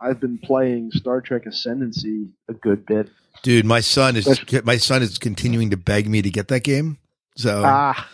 I've 0.00 0.20
been 0.20 0.38
playing 0.38 0.90
Star 0.92 1.20
Trek 1.20 1.46
Ascendancy 1.46 2.28
a 2.48 2.54
good 2.54 2.84
bit. 2.86 3.10
Dude, 3.42 3.64
my 3.64 3.80
son 3.80 4.16
is 4.16 4.40
my 4.64 4.76
son 4.76 5.02
is 5.02 5.18
continuing 5.18 5.70
to 5.70 5.76
beg 5.76 6.08
me 6.08 6.22
to 6.22 6.30
get 6.30 6.48
that 6.48 6.64
game. 6.64 6.98
So 7.36 7.62
Ah, 7.64 8.08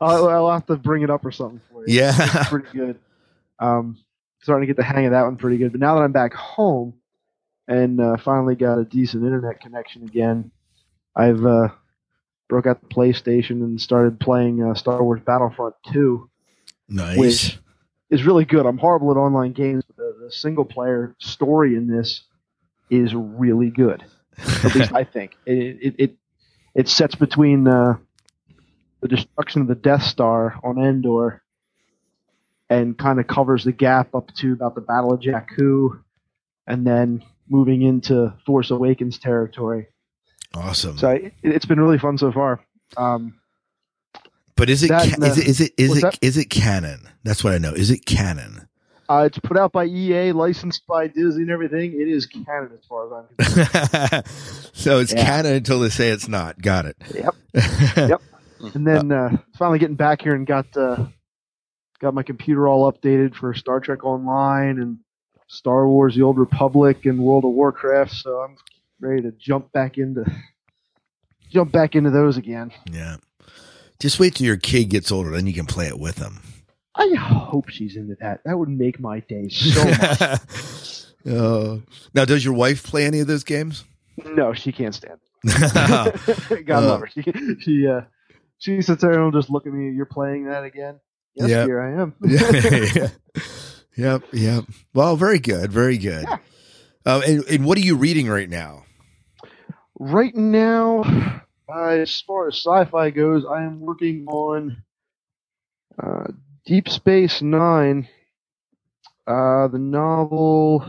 I'll, 0.00 0.28
I'll 0.28 0.50
have 0.52 0.66
to 0.66 0.76
bring 0.76 1.02
it 1.02 1.10
up 1.10 1.24
or 1.24 1.32
something 1.32 1.60
for 1.70 1.86
you. 1.86 1.98
Yeah. 1.98 2.14
It's 2.40 2.48
pretty 2.48 2.68
good. 2.72 2.98
Um, 3.58 3.98
starting 4.42 4.66
to 4.66 4.72
get 4.72 4.76
the 4.76 4.84
hang 4.84 5.06
of 5.06 5.12
that 5.12 5.24
one 5.24 5.36
pretty 5.36 5.58
good. 5.58 5.72
But 5.72 5.80
now 5.80 5.96
that 5.96 6.02
I'm 6.02 6.12
back 6.12 6.32
home 6.34 6.94
and 7.68 8.00
uh, 8.00 8.16
finally 8.16 8.54
got 8.54 8.78
a 8.78 8.84
decent 8.84 9.24
internet 9.24 9.60
connection 9.60 10.04
again, 10.04 10.50
I've 11.16 11.44
uh, 11.44 11.68
broke 12.50 12.66
out 12.66 12.80
the 12.82 12.94
PlayStation 12.94 13.62
and 13.62 13.80
started 13.80 14.20
playing 14.20 14.62
uh, 14.62 14.74
Star 14.74 15.02
Wars 15.02 15.22
Battlefront 15.24 15.76
2. 15.92 16.28
nice. 16.88 17.16
which 17.16 17.58
is 18.10 18.26
really 18.26 18.44
good. 18.44 18.66
I'm 18.66 18.76
horrible 18.76 19.12
at 19.12 19.16
online 19.16 19.52
games, 19.52 19.84
but 19.86 19.96
the, 19.96 20.24
the 20.24 20.32
single 20.32 20.64
player 20.64 21.14
story 21.18 21.76
in 21.76 21.86
this 21.86 22.24
is 22.90 23.14
really 23.14 23.70
good. 23.70 24.04
At 24.36 24.74
least 24.74 24.92
I 24.94 25.04
think 25.04 25.36
it 25.46 25.78
it 25.80 25.94
it, 25.98 26.16
it 26.74 26.88
sets 26.88 27.14
between 27.14 27.68
uh, 27.68 27.96
the 29.00 29.08
destruction 29.08 29.62
of 29.62 29.68
the 29.68 29.76
Death 29.76 30.02
Star 30.02 30.58
on 30.64 30.78
Endor 30.78 31.42
and 32.68 32.98
kind 32.98 33.20
of 33.20 33.26
covers 33.26 33.64
the 33.64 33.72
gap 33.72 34.14
up 34.14 34.32
to 34.34 34.52
about 34.52 34.74
the 34.74 34.80
Battle 34.80 35.12
of 35.12 35.20
Jakku, 35.20 36.02
and 36.66 36.86
then 36.86 37.22
moving 37.48 37.82
into 37.82 38.34
Force 38.44 38.70
Awakens 38.70 39.18
territory. 39.18 39.88
Awesome. 40.54 40.98
So 40.98 41.10
it, 41.10 41.32
it's 41.42 41.66
been 41.66 41.80
really 41.80 41.98
fun 41.98 42.18
so 42.18 42.32
far. 42.32 42.60
Um, 42.96 43.34
but 44.56 44.68
is 44.68 44.82
it 44.82 44.88
ca- 44.88 45.02
and, 45.14 45.24
is 45.24 45.38
uh, 45.38 45.40
it 45.40 45.48
is 45.48 45.60
it 45.60 45.72
is 45.78 45.96
it 45.98 46.00
that? 46.02 46.18
is 46.20 46.36
it 46.36 46.46
canon? 46.50 47.08
That's 47.24 47.42
what 47.42 47.52
I 47.52 47.58
know. 47.58 47.72
Is 47.72 47.90
it 47.90 48.04
canon? 48.04 48.68
Uh, 49.08 49.24
it's 49.26 49.38
put 49.40 49.56
out 49.56 49.72
by 49.72 49.86
EA, 49.86 50.30
licensed 50.30 50.86
by 50.86 51.08
Disney 51.08 51.42
and 51.42 51.50
everything. 51.50 51.94
It 52.00 52.06
is 52.06 52.26
canon 52.26 52.70
as 52.78 52.84
far 52.88 53.06
as 53.06 53.26
I'm 53.40 53.64
concerned. 53.64 54.26
so 54.72 55.00
it's 55.00 55.12
Yeah. 55.12 55.24
canon 55.24 55.54
until 55.54 55.80
they 55.80 55.88
say 55.88 56.10
it's 56.10 56.28
not. 56.28 56.60
Got 56.62 56.86
it. 56.86 56.96
Yep. 57.14 57.34
yep. 57.96 58.22
And 58.74 58.86
then 58.86 59.10
uh, 59.10 59.36
finally 59.58 59.80
getting 59.80 59.96
back 59.96 60.22
here 60.22 60.34
and 60.36 60.46
got 60.46 60.76
uh, 60.76 61.06
got 61.98 62.14
my 62.14 62.22
computer 62.22 62.68
all 62.68 62.90
updated 62.92 63.34
for 63.34 63.52
Star 63.54 63.80
Trek 63.80 64.04
Online 64.04 64.78
and 64.78 64.98
Star 65.48 65.88
Wars: 65.88 66.14
The 66.14 66.22
Old 66.22 66.38
Republic 66.38 67.04
and 67.06 67.18
World 67.18 67.44
of 67.44 67.50
Warcraft. 67.50 68.12
So 68.12 68.38
I'm 68.38 68.56
ready 69.00 69.22
to 69.22 69.32
jump 69.32 69.72
back 69.72 69.98
into 69.98 70.24
jump 71.50 71.72
back 71.72 71.94
into 71.96 72.10
those 72.10 72.36
again. 72.36 72.72
Yeah. 72.90 73.16
Just 73.98 74.18
wait 74.20 74.34
till 74.34 74.46
your 74.46 74.56
kid 74.56 74.84
gets 74.90 75.12
older, 75.12 75.30
then 75.30 75.46
you 75.46 75.52
can 75.52 75.66
play 75.66 75.86
it 75.86 75.98
with 75.98 76.16
them. 76.16 76.40
I 76.94 77.12
hope 77.14 77.68
she's 77.68 77.96
into 77.96 78.16
that. 78.20 78.40
That 78.44 78.58
would 78.58 78.68
make 78.68 78.98
my 79.00 79.20
day 79.20 79.48
so 79.48 79.84
much. 79.84 81.04
Oh. 81.26 81.82
now, 82.14 82.24
does 82.24 82.44
your 82.44 82.54
wife 82.54 82.82
play 82.82 83.04
any 83.04 83.20
of 83.20 83.26
those 83.26 83.44
games? 83.44 83.84
no, 84.24 84.52
she 84.52 84.72
can't 84.72 84.94
stand. 84.94 85.18
it. 85.44 86.64
God 86.66 86.84
love 86.84 87.00
her. 87.00 87.08
She 87.08 87.22
she 87.60 87.86
uh, 87.86 88.02
she 88.58 88.80
sits 88.82 89.02
there 89.02 89.12
and 89.12 89.24
will 89.24 89.30
just 89.40 89.50
look 89.50 89.66
at 89.66 89.72
me. 89.72 89.90
You're 89.94 90.04
playing 90.06 90.46
that 90.46 90.64
again? 90.64 90.98
Yes, 91.34 91.48
Yep. 91.50 91.66
here 91.66 91.80
I 91.80 92.02
am. 92.02 92.14
yeah. 92.22 93.08
Yep. 93.96 94.22
Yep. 94.32 94.64
Well, 94.94 95.16
very 95.16 95.38
good. 95.38 95.72
Very 95.72 95.98
good. 95.98 96.26
Uh, 97.06 97.20
and, 97.26 97.44
and 97.44 97.64
what 97.64 97.76
are 97.78 97.82
you 97.82 97.96
reading 97.96 98.28
right 98.28 98.48
now? 98.48 98.84
Right 100.00 100.36
now, 100.36 101.04
uh, 101.74 101.88
as 101.90 102.22
far 102.22 102.48
as 102.48 102.56
sci-fi 102.56 103.10
goes, 103.10 103.46
I 103.46 103.64
am 103.64 103.80
working 103.80 104.26
on 104.28 104.84
uh, 106.02 106.24
Deep 106.66 106.88
Space 106.88 107.42
Nine, 107.42 108.08
uh, 109.26 109.68
the 109.68 109.78
novel. 109.78 110.84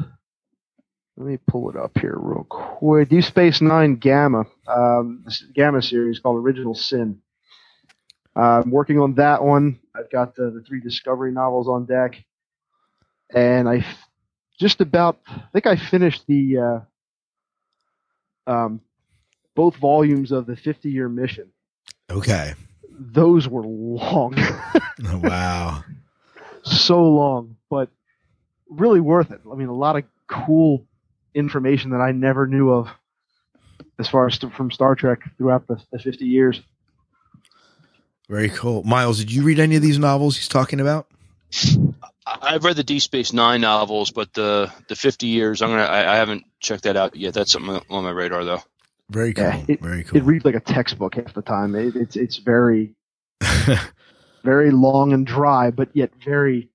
Let 1.18 1.27
me 1.27 1.39
pull 1.48 1.70
it 1.72 1.77
up 1.77 1.98
here 2.00 2.15
real 2.18 2.46
quick. 2.50 3.10
Deep 3.10 3.25
Space 3.25 3.62
Nine 3.62 3.96
Gamma, 3.98 4.46
um, 4.68 5.25
Gamma 5.56 5.82
series 5.82 6.20
called 6.20 6.38
Original 6.44 6.75
Sin. 6.75 7.22
Uh, 8.36 8.62
I'm 8.63 8.72
working 8.72 9.00
on 9.00 9.15
that 9.15 9.44
one. 9.44 9.80
I've 9.96 10.12
got 10.12 10.36
the, 10.36 10.51
the 10.51 10.63
three 10.68 10.82
Discovery 10.82 11.32
novels 11.34 11.68
on 11.70 11.86
deck, 11.86 12.24
and 13.36 13.70
I 13.70 13.77
f- 13.80 14.10
just 14.60 14.82
about 14.82 15.20
I 15.27 15.41
think 15.53 15.68
I 15.68 15.77
finished 15.77 16.24
the 16.27 16.58
uh, 18.48 18.51
um, 18.51 18.82
both 19.55 19.75
volumes 19.77 20.31
of 20.31 20.46
the 20.46 20.55
50 20.55 20.89
year 20.89 21.10
mission. 21.10 21.50
Okay. 22.10 22.53
Those 22.91 23.48
were 23.48 23.63
long, 23.65 24.36
Oh, 25.08 25.17
wow. 25.24 25.84
so 26.63 27.03
long, 27.03 27.55
but 27.70 27.89
really 28.70 29.00
worth 29.00 29.31
it. 29.31 29.41
I 29.51 29.55
mean, 29.55 29.70
a 29.70 29.75
lot 29.75 29.96
of 29.98 30.03
cool 30.27 30.86
information 31.34 31.91
that 31.91 32.01
I 32.01 32.12
never 32.12 32.46
knew 32.48 32.70
of 32.72 32.89
as 33.98 34.08
far 34.08 34.27
as 34.27 34.36
st- 34.36 34.53
from 34.53 34.70
Star 34.72 34.96
Trek 34.96 35.20
throughout 35.38 35.67
the, 35.67 35.81
the 35.91 36.00
50 36.00 36.25
years. 36.25 36.62
Very 38.29 38.50
cool. 38.50 38.84
Miles, 38.84 39.17
did 39.20 39.31
you 39.31 39.43
read 39.43 39.60
any 39.60 39.75
of 39.75 39.81
these 39.81 39.98
novels 40.00 40.38
he's 40.38 40.48
talking 40.48 40.79
about? 40.79 41.08
I- 42.25 42.38
I've 42.53 42.63
read 42.63 42.75
the 42.77 42.84
D 42.84 43.00
Space 43.00 43.34
Nine 43.34 43.62
novels, 43.62 44.12
but 44.12 44.31
the 44.34 44.72
the 44.88 44.96
50 44.96 45.27
years, 45.27 45.62
I'm 45.62 45.70
gonna. 45.70 45.84
I, 45.84 46.13
I 46.13 46.15
haven't 46.15 46.43
checked 46.60 46.84
that 46.84 46.96
out 46.96 47.15
yet. 47.15 47.34
That's 47.34 47.51
something 47.51 47.81
on 47.89 48.03
my 48.03 48.12
radar, 48.12 48.46
though. 48.46 48.62
Very 49.12 49.34
cool. 49.34 49.44
Yeah, 49.44 49.63
it, 49.68 49.82
Very 49.82 50.03
cool. 50.03 50.18
It 50.18 50.24
reads 50.24 50.46
like 50.46 50.56
a 50.56 50.60
textbook 50.62 51.15
half 51.15 51.34
the 51.34 51.41
time. 51.41 51.75
It, 51.75 51.96
it's 51.96 52.15
it's 52.15 52.38
very 52.38 52.96
very 54.44 54.72
long 54.72 55.13
and 55.13 55.25
dry, 55.25 55.72
but 55.72 55.89
yet 55.94 56.12
very 56.25 56.70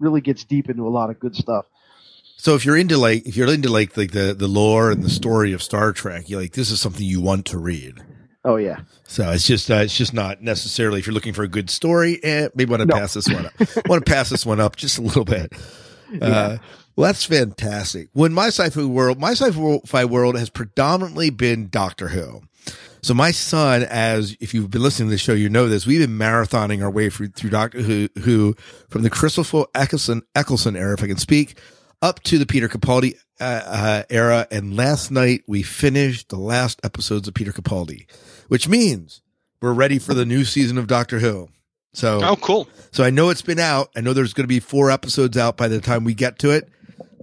really 0.00 0.20
gets 0.20 0.44
deep 0.44 0.68
into 0.68 0.86
a 0.86 0.90
lot 0.90 1.10
of 1.10 1.18
good 1.20 1.34
stuff. 1.34 1.66
so 2.36 2.54
if 2.54 2.64
you're 2.64 2.76
into 2.76 2.98
like 2.98 3.26
if 3.26 3.36
you're 3.36 3.52
into 3.52 3.68
like 3.70 3.96
like 3.96 4.12
the 4.12 4.34
the 4.34 4.48
lore 4.48 4.90
and 4.90 5.02
the 5.02 5.10
story 5.10 5.52
of 5.52 5.62
Star 5.62 5.92
Trek, 5.92 6.28
you 6.28 6.38
like 6.38 6.52
this 6.52 6.70
is 6.70 6.80
something 6.80 7.04
you 7.04 7.20
want 7.20 7.46
to 7.46 7.58
read. 7.58 8.02
Oh 8.44 8.56
yeah, 8.56 8.82
So 9.08 9.28
it's 9.32 9.44
just 9.46 9.68
uh, 9.70 9.76
it's 9.76 9.96
just 9.96 10.14
not 10.14 10.40
necessarily 10.40 11.00
if 11.00 11.06
you're 11.06 11.14
looking 11.14 11.32
for 11.32 11.42
a 11.42 11.48
good 11.48 11.68
story, 11.68 12.20
eh, 12.22 12.48
maybe 12.54 12.70
want 12.70 12.80
to 12.80 12.86
No. 12.86 12.94
pass 12.94 13.14
this 13.14 13.28
one 13.28 13.46
up. 13.46 13.52
want 13.88 14.06
to 14.06 14.10
pass 14.12 14.30
this 14.30 14.46
one 14.46 14.60
up 14.60 14.76
just 14.76 14.98
a 14.98 15.02
little 15.02 15.24
bit. 15.24 15.52
Uh, 16.22 16.56
well, 16.96 17.06
that's 17.08 17.24
fantastic. 17.24 18.08
When 18.12 18.32
my 18.32 18.46
sci-fi 18.48 18.84
world, 18.84 19.20
my 19.20 19.32
sci-fi 19.32 20.04
world 20.04 20.36
has 20.38 20.50
predominantly 20.50 21.30
been 21.30 21.68
Doctor 21.68 22.08
Who. 22.08 22.42
So 23.02 23.14
my 23.14 23.30
son, 23.30 23.84
as 23.84 24.36
if 24.40 24.52
you've 24.52 24.70
been 24.70 24.82
listening 24.82 25.08
to 25.08 25.14
the 25.14 25.18
show, 25.18 25.32
you 25.34 25.48
know 25.48 25.68
this. 25.68 25.86
We've 25.86 26.00
been 26.00 26.18
marathoning 26.18 26.82
our 26.82 26.90
way 26.90 27.08
through, 27.08 27.28
through 27.28 27.50
Doctor 27.50 27.80
Who, 27.82 28.08
who 28.22 28.54
from 28.88 29.02
the 29.02 29.10
Christopher 29.10 29.64
Eccleston, 29.76 30.22
Eccleston 30.34 30.74
era, 30.74 30.94
if 30.94 31.04
I 31.04 31.06
can 31.06 31.16
speak, 31.18 31.56
up 32.02 32.20
to 32.24 32.36
the 32.38 32.46
Peter 32.46 32.68
Capaldi 32.68 33.14
uh, 33.38 33.44
uh, 33.64 34.02
era. 34.10 34.48
And 34.50 34.76
last 34.76 35.12
night 35.12 35.42
we 35.46 35.62
finished 35.62 36.30
the 36.30 36.38
last 36.38 36.80
episodes 36.82 37.28
of 37.28 37.34
Peter 37.34 37.52
Capaldi, 37.52 38.10
which 38.48 38.66
means 38.68 39.20
we're 39.60 39.72
ready 39.72 40.00
for 40.00 40.12
the 40.14 40.26
new 40.26 40.44
season 40.44 40.76
of 40.76 40.88
Doctor 40.88 41.20
Who. 41.20 41.48
So, 41.92 42.20
Oh, 42.24 42.36
cool. 42.36 42.68
so 42.90 43.04
I 43.04 43.10
know 43.10 43.30
it's 43.30 43.40
been 43.40 43.58
out. 43.60 43.90
I 43.94 44.00
know 44.00 44.12
there's 44.14 44.34
going 44.34 44.44
to 44.44 44.48
be 44.48 44.60
four 44.60 44.90
episodes 44.90 45.36
out 45.36 45.56
by 45.56 45.68
the 45.68 45.80
time 45.80 46.02
we 46.04 46.12
get 46.12 46.38
to 46.40 46.50
it, 46.50 46.68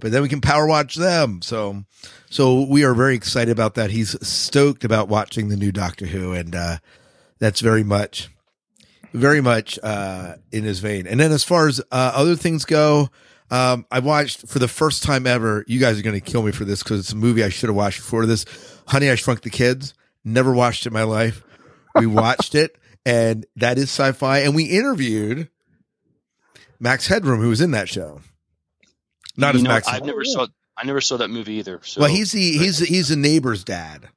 but 0.00 0.12
then 0.12 0.22
we 0.22 0.28
can 0.28 0.40
power 0.40 0.66
watch 0.66 0.94
them. 0.96 1.42
So, 1.42 1.84
so 2.30 2.62
we 2.62 2.84
are 2.84 2.94
very 2.94 3.14
excited 3.14 3.50
about 3.50 3.74
that. 3.74 3.90
He's 3.90 4.16
stoked 4.26 4.84
about 4.84 5.08
watching 5.08 5.48
the 5.48 5.56
new 5.56 5.72
Doctor 5.72 6.06
Who, 6.06 6.32
and 6.32 6.54
uh, 6.54 6.78
that's 7.38 7.60
very 7.60 7.84
much, 7.84 8.28
very 9.12 9.40
much 9.40 9.78
uh, 9.82 10.36
in 10.52 10.64
his 10.64 10.80
vein. 10.80 11.06
And 11.06 11.20
then 11.20 11.32
as 11.32 11.44
far 11.44 11.68
as 11.68 11.80
uh, 11.80 12.12
other 12.14 12.36
things 12.36 12.64
go, 12.64 13.08
um, 13.50 13.86
I 13.90 14.00
watched 14.00 14.48
for 14.48 14.58
the 14.58 14.68
first 14.68 15.02
time 15.02 15.26
ever. 15.26 15.64
You 15.68 15.78
guys 15.78 15.98
are 15.98 16.02
going 16.02 16.18
to 16.18 16.20
kill 16.20 16.42
me 16.42 16.52
for 16.52 16.64
this 16.64 16.82
because 16.82 17.00
it's 17.00 17.12
a 17.12 17.16
movie 17.16 17.44
I 17.44 17.50
should 17.50 17.68
have 17.68 17.76
watched 17.76 17.98
before 17.98 18.26
this. 18.26 18.44
Honey, 18.88 19.10
I 19.10 19.14
Shrunk 19.14 19.42
the 19.42 19.50
Kids. 19.50 19.94
Never 20.24 20.52
watched 20.52 20.86
it 20.86 20.88
in 20.88 20.92
my 20.94 21.02
life. 21.02 21.42
We 21.96 22.06
watched 22.06 22.54
it, 22.54 22.76
and 23.06 23.46
that 23.56 23.78
is 23.78 23.84
sci-fi. 23.84 24.40
And 24.40 24.54
we 24.54 24.64
interviewed 24.64 25.48
Max 26.80 27.06
Headroom, 27.06 27.40
who 27.40 27.50
was 27.50 27.60
in 27.60 27.70
that 27.72 27.88
show. 27.88 28.20
Not 29.36 29.54
You 29.54 29.58
as 29.58 29.62
know, 29.64 29.70
Max. 29.70 29.88
I've 29.88 30.04
never 30.04 30.24
saw. 30.24 30.46
I 30.76 30.84
never 30.84 31.00
saw 31.00 31.16
that 31.18 31.28
movie 31.28 31.54
either. 31.54 31.80
So 31.84 32.00
well, 32.00 32.10
he's 32.10 32.32
the 32.32 32.40
he's 32.58 32.78
he's 32.78 33.08
the 33.08 33.16
neighbor's 33.16 33.64
dad. 33.64 34.08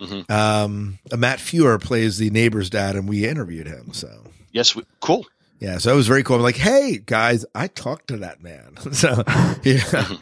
Mhm. 0.00 0.30
Um, 0.30 0.98
Matt 1.16 1.38
Frewer 1.38 1.80
plays 1.80 2.18
the 2.18 2.30
neighbor's 2.30 2.70
dad, 2.70 2.96
and 2.96 3.08
we 3.08 3.26
interviewed 3.26 3.66
him. 3.66 3.92
So 3.92 4.24
yes, 4.50 4.74
we, 4.74 4.82
cool. 5.00 5.26
yeah, 5.58 5.78
so 5.78 5.92
it 5.92 5.96
was 5.96 6.08
very 6.08 6.22
cool. 6.22 6.36
I'm 6.36 6.42
like, 6.42 6.56
hey 6.56 6.98
guys, 7.04 7.44
I 7.54 7.66
talked 7.66 8.08
to 8.08 8.16
that 8.18 8.42
man. 8.42 8.76
so 8.92 9.22
yeah, 9.62 10.16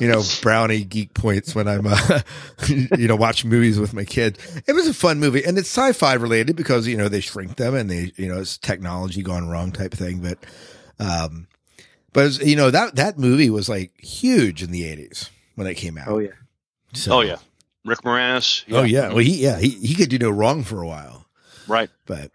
you 0.00 0.08
know, 0.08 0.22
brownie 0.40 0.84
geek 0.84 1.12
points 1.12 1.54
when 1.54 1.68
I'm 1.68 1.86
uh, 1.86 2.20
you 2.68 3.06
know 3.06 3.16
watching 3.16 3.50
movies 3.50 3.78
with 3.78 3.92
my 3.92 4.04
kid. 4.04 4.38
It 4.66 4.72
was 4.72 4.88
a 4.88 4.94
fun 4.94 5.20
movie, 5.20 5.44
and 5.44 5.58
it's 5.58 5.68
sci-fi 5.68 6.14
related 6.14 6.56
because 6.56 6.86
you 6.86 6.96
know 6.96 7.08
they 7.08 7.20
shrink 7.20 7.56
them 7.56 7.74
and 7.74 7.90
they 7.90 8.12
you 8.16 8.28
know 8.28 8.40
it's 8.40 8.56
technology 8.56 9.22
gone 9.22 9.48
wrong 9.48 9.72
type 9.72 9.92
thing. 9.92 10.20
But 10.20 10.38
um, 10.98 11.46
but 12.12 12.24
was, 12.24 12.38
you 12.40 12.56
know 12.56 12.70
that 12.70 12.96
that 12.96 13.18
movie 13.18 13.50
was 13.50 13.68
like 13.68 13.92
huge 13.98 14.62
in 14.62 14.70
the 14.70 14.82
80s 14.82 15.30
when 15.54 15.66
it 15.66 15.74
came 15.74 15.98
out. 15.98 16.08
oh 16.08 16.18
yeah. 16.18 16.30
So- 16.94 17.18
Oh 17.18 17.20
yeah, 17.20 17.36
Rick 17.84 18.00
Moranis. 18.02 18.64
Oh 18.72 18.82
yeah. 18.82 19.08
Well, 19.08 19.18
he 19.18 19.42
yeah 19.42 19.58
he 19.58 19.68
he 19.70 19.94
could 19.94 20.08
do 20.08 20.18
no 20.18 20.30
wrong 20.30 20.62
for 20.64 20.80
a 20.82 20.86
while, 20.86 21.26
right. 21.66 21.90
but 22.06 22.30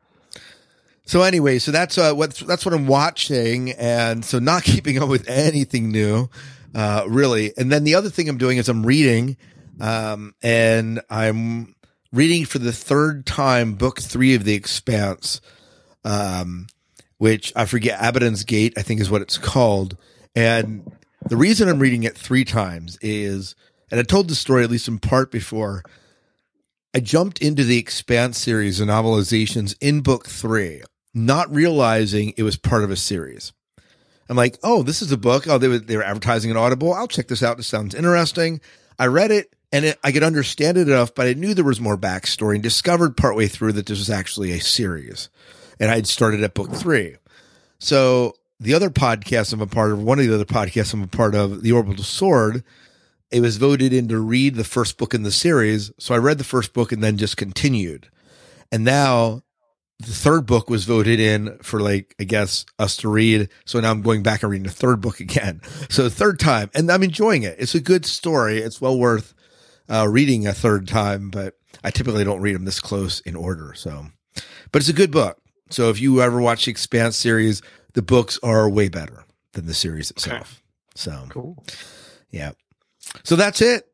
so 1.05 1.21
anyway, 1.23 1.59
so 1.59 1.71
that's 1.71 1.97
uh 1.97 2.13
what 2.13 2.35
that's 2.35 2.65
what 2.65 2.73
I'm 2.73 2.87
watching, 2.87 3.71
and 3.71 4.23
so 4.23 4.39
not 4.39 4.63
keeping 4.73 5.01
up 5.01 5.09
with 5.09 5.27
anything 5.27 5.91
new, 5.91 6.29
uh, 6.75 7.03
really. 7.07 7.51
And 7.57 7.71
then 7.71 7.83
the 7.83 7.95
other 7.95 8.09
thing 8.09 8.29
I'm 8.29 8.37
doing 8.37 8.57
is 8.57 8.69
I'm 8.69 8.85
reading, 8.85 9.37
um, 9.81 10.33
and 10.41 11.01
I'm 11.09 11.75
reading 12.13 12.45
for 12.45 12.59
the 12.59 12.71
third 12.71 13.25
time 13.25 13.73
book 13.73 13.99
three 13.99 14.35
of 14.35 14.43
The 14.45 14.53
Expanse, 14.53 15.41
um, 16.05 16.67
which 17.23 17.53
I 17.55 17.63
forget 17.63 17.99
Abaddon's 18.01 18.43
Gate, 18.43 18.73
I 18.75 18.81
think 18.81 18.99
is 18.99 19.09
what 19.09 19.21
it's 19.21 19.37
called, 19.37 19.95
and 20.35 20.91
the 21.29 21.37
reason 21.37 21.69
I'm 21.69 21.79
reading 21.79 22.03
it 22.03 22.17
three 22.17 22.43
times 22.43 22.97
is, 23.01 23.55
and 23.89 23.97
I 23.97 24.03
told 24.03 24.27
the 24.27 24.35
story 24.35 24.61
at 24.61 24.69
least 24.69 24.89
in 24.89 24.99
part 24.99 25.31
before. 25.31 25.83
I 26.93 26.99
jumped 26.99 27.41
into 27.41 27.63
the 27.63 27.77
Expanse 27.77 28.37
series 28.37 28.81
of 28.81 28.89
novelizations 28.89 29.73
in 29.79 30.01
book 30.01 30.27
three, 30.27 30.81
not 31.13 31.49
realizing 31.49 32.33
it 32.35 32.43
was 32.43 32.57
part 32.57 32.83
of 32.83 32.91
a 32.91 32.97
series. 32.97 33.53
I'm 34.27 34.35
like, 34.35 34.59
oh, 34.61 34.83
this 34.83 35.01
is 35.01 35.13
a 35.13 35.17
book. 35.17 35.47
Oh, 35.47 35.57
they 35.57 35.69
were, 35.69 35.79
they 35.79 35.95
were 35.95 36.03
advertising 36.03 36.51
an 36.51 36.57
Audible. 36.57 36.93
I'll 36.93 37.07
check 37.07 37.29
this 37.29 37.41
out. 37.41 37.57
It 37.57 37.63
sounds 37.63 37.95
interesting. 37.95 38.59
I 38.99 39.05
read 39.05 39.31
it 39.31 39.55
and 39.71 39.85
it, 39.85 39.97
I 40.03 40.11
could 40.11 40.23
understand 40.23 40.77
it 40.77 40.89
enough, 40.89 41.15
but 41.15 41.27
I 41.27 41.35
knew 41.35 41.53
there 41.53 41.63
was 41.63 41.79
more 41.79 41.97
backstory 41.97 42.55
and 42.55 42.63
discovered 42.63 43.15
partway 43.15 43.47
through 43.47 43.71
that 43.73 43.85
this 43.85 43.99
was 43.99 44.09
actually 44.09 44.51
a 44.51 44.59
series. 44.59 45.29
And 45.79 45.91
I 45.91 45.95
had 45.95 46.07
started 46.07 46.43
at 46.43 46.53
book 46.53 46.73
three. 46.73 47.17
So 47.79 48.33
the 48.59 48.73
other 48.73 48.89
podcast 48.89 49.53
I'm 49.53 49.61
a 49.61 49.67
part 49.67 49.91
of, 49.91 50.01
one 50.01 50.19
of 50.19 50.25
the 50.25 50.33
other 50.33 50.45
podcasts 50.45 50.93
I'm 50.93 51.03
a 51.03 51.07
part 51.07 51.35
of, 51.35 51.63
The 51.63 51.71
Orbital 51.71 52.03
Sword, 52.03 52.63
it 53.31 53.41
was 53.41 53.57
voted 53.57 53.91
in 53.91 54.07
to 54.09 54.19
read 54.19 54.55
the 54.55 54.63
first 54.63 54.97
book 54.97 55.13
in 55.13 55.23
the 55.23 55.31
series. 55.31 55.91
So 55.99 56.13
I 56.13 56.19
read 56.19 56.37
the 56.37 56.43
first 56.43 56.73
book 56.73 56.91
and 56.91 57.03
then 57.03 57.17
just 57.17 57.35
continued. 57.35 58.09
And 58.71 58.83
now 58.83 59.41
the 59.99 60.13
third 60.13 60.45
book 60.45 60.69
was 60.69 60.85
voted 60.85 61.19
in 61.19 61.57
for 61.59 61.79
like, 61.79 62.15
I 62.19 62.25
guess 62.25 62.65
us 62.77 62.95
to 62.97 63.09
read. 63.09 63.49
So 63.65 63.79
now 63.79 63.91
I'm 63.91 64.01
going 64.01 64.23
back 64.23 64.43
and 64.43 64.51
reading 64.51 64.67
the 64.67 64.71
third 64.71 65.01
book 65.01 65.19
again. 65.19 65.61
So 65.89 66.09
third 66.09 66.39
time 66.39 66.69
and 66.73 66.91
I'm 66.91 67.03
enjoying 67.03 67.43
it. 67.43 67.55
It's 67.59 67.75
a 67.75 67.81
good 67.81 68.05
story. 68.05 68.59
It's 68.59 68.79
well 68.79 68.97
worth 68.97 69.33
uh, 69.89 70.07
reading 70.09 70.47
a 70.47 70.53
third 70.53 70.87
time, 70.87 71.29
but 71.29 71.55
I 71.83 71.91
typically 71.91 72.23
don't 72.23 72.41
read 72.41 72.55
them 72.55 72.65
this 72.65 72.79
close 72.79 73.19
in 73.21 73.35
order. 73.35 73.73
So, 73.75 74.07
but 74.71 74.81
it's 74.81 74.89
a 74.89 74.93
good 74.93 75.11
book. 75.11 75.39
So 75.73 75.89
if 75.89 75.99
you 75.99 76.21
ever 76.21 76.39
watch 76.39 76.65
the 76.65 76.71
Expanse 76.71 77.15
series, 77.17 77.61
the 77.93 78.01
books 78.01 78.39
are 78.43 78.69
way 78.69 78.89
better 78.89 79.25
than 79.53 79.65
the 79.65 79.73
series 79.73 80.11
itself. 80.11 80.61
So 80.95 81.25
Cool. 81.29 81.63
yeah. 82.31 82.51
So 83.23 83.35
that's 83.35 83.61
it. 83.61 83.87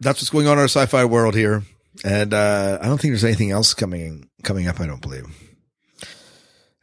That's 0.00 0.20
what's 0.20 0.30
going 0.30 0.46
on 0.46 0.54
in 0.54 0.58
our 0.58 0.64
sci-fi 0.64 1.04
world 1.04 1.34
here. 1.34 1.62
And 2.04 2.32
uh, 2.34 2.78
I 2.80 2.86
don't 2.86 3.00
think 3.00 3.12
there's 3.12 3.24
anything 3.24 3.50
else 3.50 3.74
coming 3.74 4.28
coming 4.42 4.66
up. 4.66 4.80
I 4.80 4.86
don't 4.86 5.02
believe. 5.02 5.26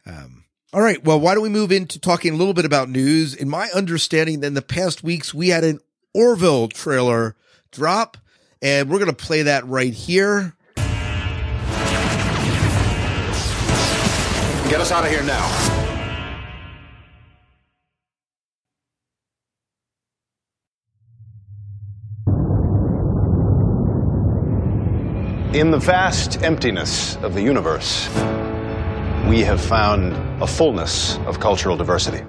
Um, 0.06 0.44
all 0.72 0.80
right. 0.80 1.02
Well, 1.02 1.20
why 1.20 1.34
don't 1.34 1.42
we 1.42 1.48
move 1.48 1.72
into 1.72 1.98
talking 1.98 2.32
a 2.32 2.36
little 2.36 2.54
bit 2.54 2.64
about 2.64 2.88
news? 2.88 3.34
In 3.34 3.48
my 3.48 3.68
understanding, 3.74 4.42
in 4.44 4.54
the 4.54 4.62
past 4.62 5.02
weeks, 5.02 5.34
we 5.34 5.48
had 5.48 5.64
an 5.64 5.80
Orville 6.14 6.68
trailer 6.68 7.36
drop, 7.72 8.16
and 8.62 8.88
we're 8.88 8.98
going 8.98 9.10
to 9.10 9.16
play 9.16 9.42
that 9.42 9.66
right 9.66 9.92
here. 9.92 10.54
Get 14.68 14.82
us 14.82 14.92
out 14.92 15.02
of 15.02 15.10
here 15.10 15.22
now. 15.22 15.46
In 25.54 25.70
the 25.70 25.78
vast 25.78 26.42
emptiness 26.42 27.16
of 27.22 27.32
the 27.32 27.40
universe, 27.40 28.08
we 29.26 29.40
have 29.40 29.58
found 29.58 30.12
a 30.42 30.46
fullness 30.46 31.16
of 31.20 31.40
cultural 31.40 31.78
diversity. 31.78 32.22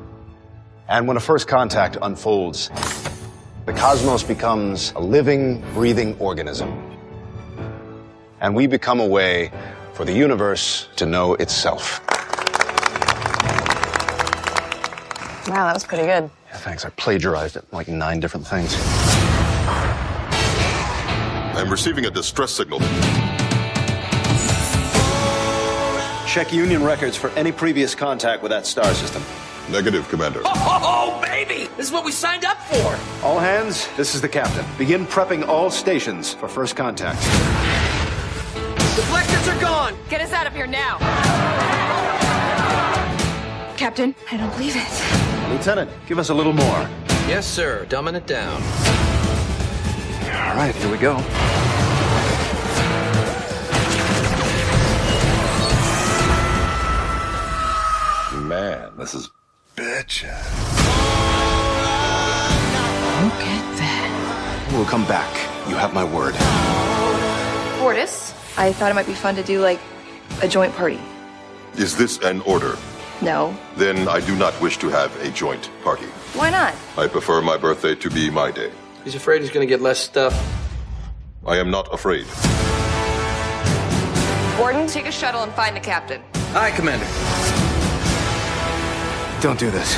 And 0.88 1.10
when 1.10 1.18
a 1.18 1.20
first 1.20 1.50
contact 1.50 1.98
unfolds, 2.02 2.70
the 3.66 3.74
cosmos 3.74 4.24
becomes 4.24 4.94
a 4.96 5.02
living, 5.02 5.62
breathing 5.74 6.18
organism. 6.20 6.70
And 8.40 8.56
we 8.56 8.66
become 8.66 9.02
a 9.02 9.06
way 9.06 9.52
for 9.92 10.06
the 10.06 10.14
universe 10.14 10.88
to 10.96 11.06
know 11.06 11.34
itself. 11.34 12.00
Wow, 15.50 15.66
that 15.66 15.74
was 15.74 15.84
pretty 15.84 16.06
good. 16.06 16.30
Yeah, 16.50 16.58
thanks. 16.58 16.86
I 16.86 16.90
plagiarized 16.92 17.56
it 17.56 17.66
like 17.74 17.88
nine 17.88 18.20
different 18.20 18.46
things. 18.46 18.76
I'm 21.58 21.70
receiving 21.72 22.06
a 22.06 22.12
distress 22.12 22.52
signal. 22.52 22.80
Check 26.28 26.54
Union 26.54 26.84
records 26.84 27.18
for 27.18 27.32
any 27.32 27.52
previous 27.52 27.96
contact 27.96 28.44
with 28.44 28.52
that 28.52 28.68
star 28.68 28.94
system. 28.94 29.24
Negative, 29.72 30.08
Commander. 30.10 30.42
Oh, 30.46 31.20
baby! 31.24 31.68
This 31.78 31.88
is 31.88 31.92
what 31.92 32.06
we 32.06 32.12
signed 32.12 32.46
up 32.46 32.58
for! 32.64 33.26
All 33.26 33.40
hands, 33.40 33.88
this 33.98 34.14
is 34.14 34.22
the 34.22 34.30
captain. 34.30 34.64
Begin 34.78 35.08
prepping 35.08 35.48
all 35.48 35.72
stations 35.72 36.34
for 36.34 36.48
first 36.48 36.76
contact. 36.76 37.20
The 38.54 39.02
deflectors 39.02 39.56
are 39.56 39.60
gone! 39.60 39.96
Get 40.10 40.22
us 40.22 40.32
out 40.32 40.46
of 40.46 40.54
here 40.54 40.68
now! 40.68 41.00
Captain, 43.76 44.14
I 44.32 44.38
don't 44.38 44.52
believe 44.52 44.76
it. 44.76 45.29
Lieutenant, 45.50 45.90
give 46.08 46.20
us 46.20 46.30
a 46.30 46.34
little 46.34 46.54
more. 46.54 46.90
Yes, 47.28 47.48
sir. 47.48 47.86
Dumbing 47.90 48.16
it 48.16 48.28
down. 48.28 48.62
All 50.50 50.56
right, 50.56 50.74
here 50.76 50.92
we 50.92 50.98
go. 50.98 51.16
Man, 58.48 58.92
this 58.98 59.14
is 59.14 59.30
bitchin'. 59.76 60.30
Look 63.24 63.42
at 63.44 63.78
that. 63.78 64.70
We'll 64.74 64.86
come 64.86 65.06
back. 65.06 65.30
You 65.70 65.76
have 65.76 65.94
my 65.94 66.04
word. 66.04 66.34
Bortus, 67.80 68.34
I 68.58 68.72
thought 68.74 68.92
it 68.92 68.96
might 68.96 69.06
be 69.06 69.14
fun 69.14 69.36
to 69.36 69.44
do 69.44 69.62
like 69.62 69.80
a 70.42 70.48
joint 70.48 70.74
party. 70.76 71.00
Is 71.76 71.96
this 71.96 72.18
an 72.20 72.42
order? 72.42 72.78
No. 73.22 73.58
Then 73.76 74.08
I 74.08 74.22
do 74.22 74.36
not 74.36 74.60
wish 74.62 74.78
to 74.78 74.90
have 74.90 75.16
a 75.22 75.30
joint 75.32 75.70
party. 75.84 76.06
Why 76.34 76.50
not? 76.50 76.74
I 76.98 77.08
prefer 77.08 77.42
my 77.42 77.58
birthday 77.58 77.96
to 77.96 78.10
be 78.10 78.30
my 78.30 78.52
day. 78.52 78.72
He's 79.04 79.16
afraid 79.16 79.42
he's 79.42 79.52
gonna 79.52 79.66
get 79.66 79.82
less 79.82 80.00
stuff. 80.00 80.34
I 81.46 81.58
am 81.58 81.70
not 81.70 81.94
afraid. 81.94 82.26
Gordon, 84.58 84.88
take 84.88 85.06
a 85.06 85.12
shuttle 85.12 85.44
and 85.44 85.52
find 85.54 85.76
the 85.76 85.80
captain. 85.80 86.22
Aye, 86.54 86.72
Commander. 86.72 87.06
Don't 89.42 89.60
do 89.60 89.72
this. 89.72 89.96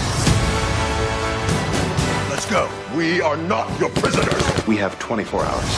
Let's 2.30 2.46
go. 2.46 2.70
We 2.96 3.22
are 3.22 3.38
not 3.38 3.80
your 3.80 3.90
prisoners. 3.90 4.68
We 4.68 4.78
have 4.78 4.98
24 5.00 5.46
hours. 5.46 5.78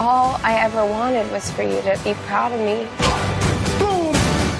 All 0.00 0.38
I 0.44 0.56
ever 0.60 0.84
wanted 0.86 1.30
was 1.32 1.50
for 1.50 1.62
you 1.62 1.82
to 1.82 2.00
be 2.04 2.14
proud 2.26 2.52
of 2.52 2.60
me. 2.60 2.86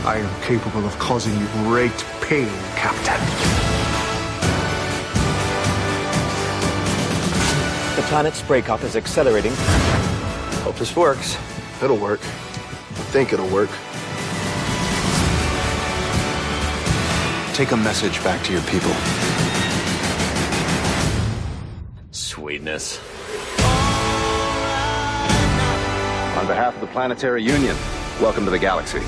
I 0.09 0.17
am 0.17 0.41
capable 0.41 0.87
of 0.87 0.99
causing 0.99 1.39
you 1.39 1.47
great 1.65 1.93
pain, 2.23 2.49
Captain. 2.77 3.21
The 7.95 8.01
planet's 8.09 8.41
breakup 8.41 8.83
is 8.85 8.97
accelerating. 8.97 9.53
Hope 10.65 10.77
this 10.77 10.97
works. 10.97 11.37
It'll 11.83 11.99
work. 11.99 12.21
I 12.21 13.05
think 13.13 13.35
it'll 13.35 13.51
work. 13.51 13.69
Take 17.55 17.73
a 17.73 17.77
message 17.77 18.25
back 18.25 18.43
to 18.47 18.53
your 18.55 18.63
people. 18.63 18.95
Sweetness. 22.13 22.97
On 26.39 26.47
behalf 26.47 26.75
of 26.77 26.81
the 26.81 26.87
Planetary 26.87 27.43
Union, 27.43 27.77
welcome 28.23 28.47
to 28.47 28.51
the 28.51 28.59
galaxy. 28.59 29.03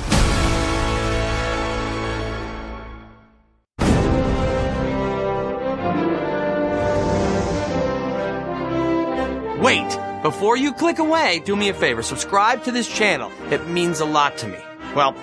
Wait! 9.71 9.99
Before 10.25 10.57
you 10.57 10.73
click 10.73 10.99
away, 10.99 11.39
do 11.45 11.55
me 11.55 11.69
a 11.69 11.75
favor. 11.75 12.03
Subscribe 12.03 12.65
to 12.65 12.73
this 12.73 12.89
channel. 12.89 13.31
It 13.53 13.69
means 13.69 14.01
a 14.01 14.05
lot 14.05 14.37
to 14.39 14.49
me. 14.49 14.59
Well, 14.97 15.15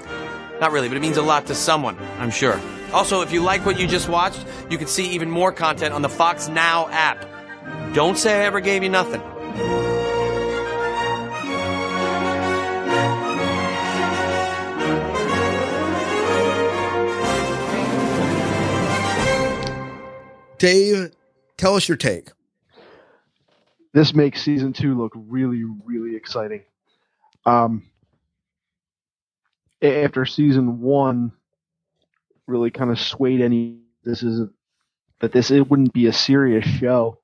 not 0.61 0.71
really, 0.71 0.87
but 0.87 0.95
it 0.95 1.01
means 1.01 1.17
a 1.17 1.21
lot 1.21 1.47
to 1.47 1.53
someone, 1.53 1.97
I'm 2.17 2.31
sure. 2.31 2.57
Also, 2.93 3.19
if 3.19 3.33
you 3.33 3.43
like 3.43 3.65
what 3.65 3.77
you 3.77 3.87
just 3.87 4.07
watched, 4.07 4.45
you 4.69 4.77
can 4.77 4.87
see 4.87 5.09
even 5.09 5.29
more 5.29 5.51
content 5.51 5.93
on 5.93 6.01
the 6.01 6.07
Fox 6.07 6.47
Now 6.47 6.87
app. 6.91 7.25
Don't 7.93 8.17
say 8.17 8.39
I 8.41 8.45
ever 8.45 8.61
gave 8.61 8.83
you 8.83 8.89
nothing. 8.89 9.21
Dave, 20.57 21.11
tell 21.57 21.75
us 21.75 21.89
your 21.89 21.97
take. 21.97 22.29
This 23.97 24.13
makes 24.13 24.43
season 24.43 24.73
two 24.73 24.95
look 24.95 25.11
really, 25.15 25.63
really 25.83 26.15
exciting. 26.15 26.61
Um, 27.47 27.81
after 29.81 30.23
season 30.23 30.81
one 30.81 31.31
really 32.45 32.69
kind 32.69 32.91
of 32.91 32.99
swayed 32.99 33.41
any 33.41 33.79
this 34.03 34.21
is 34.21 34.49
that 35.19 35.31
this 35.31 35.49
it 35.49 35.67
wouldn't 35.67 35.93
be 35.93 36.05
a 36.05 36.13
serious 36.13 36.63
show. 36.63 37.17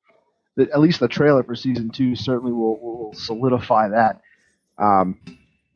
That 0.55 0.71
at 0.71 0.79
least 0.79 0.99
the 0.99 1.07
trailer 1.07 1.43
for 1.43 1.53
season 1.53 1.91
two 1.91 2.15
certainly 2.15 2.53
will, 2.53 2.79
will 2.79 3.13
solidify 3.13 3.89
that. 3.89 4.21
Um, 4.79 5.19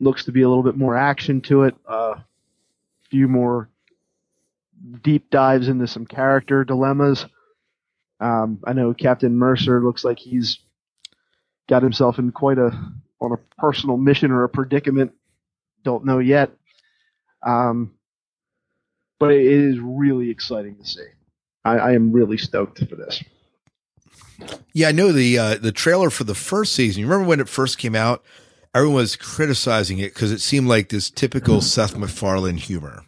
looks 0.00 0.24
to 0.24 0.32
be 0.32 0.42
a 0.42 0.48
little 0.48 0.64
bit 0.64 0.76
more 0.76 0.96
action 0.96 1.42
to 1.42 1.62
it. 1.62 1.76
A 1.86 1.92
uh, 1.92 2.20
few 3.08 3.28
more 3.28 3.68
deep 5.04 5.30
dives 5.30 5.68
into 5.68 5.86
some 5.86 6.06
character 6.06 6.64
dilemmas. 6.64 7.24
Um, 8.18 8.58
I 8.64 8.72
know 8.72 8.92
Captain 8.94 9.36
Mercer 9.36 9.80
looks 9.80 10.02
like 10.02 10.18
he's 10.18 10.58
got 11.68 11.82
himself 11.82 12.18
in 12.18 12.32
quite 12.32 12.58
a 12.58 12.70
on 13.20 13.32
a 13.32 13.36
personal 13.60 13.96
mission 13.96 14.30
or 14.30 14.44
a 14.44 14.48
predicament. 14.48 15.12
Don't 15.84 16.04
know 16.04 16.18
yet. 16.18 16.50
Um, 17.44 17.94
but 19.18 19.32
it 19.32 19.46
is 19.46 19.78
really 19.80 20.30
exciting 20.30 20.76
to 20.76 20.86
see. 20.86 21.06
I, 21.64 21.78
I 21.78 21.92
am 21.92 22.12
really 22.12 22.38
stoked 22.38 22.78
for 22.88 22.96
this. 22.96 23.22
Yeah, 24.72 24.88
I 24.88 24.92
know 24.92 25.12
the 25.12 25.38
uh, 25.38 25.54
the 25.56 25.72
trailer 25.72 26.10
for 26.10 26.24
the 26.24 26.34
first 26.34 26.74
season. 26.74 27.00
You 27.00 27.06
remember 27.06 27.28
when 27.28 27.40
it 27.40 27.48
first 27.48 27.78
came 27.78 27.96
out? 27.96 28.22
Everyone 28.74 28.96
was 28.96 29.16
criticizing 29.16 29.98
it 29.98 30.14
because 30.14 30.30
it 30.30 30.40
seemed 30.40 30.68
like 30.68 30.90
this 30.90 31.10
typical 31.10 31.60
Seth 31.60 31.96
MacFarlane 31.96 32.58
humor. 32.58 33.02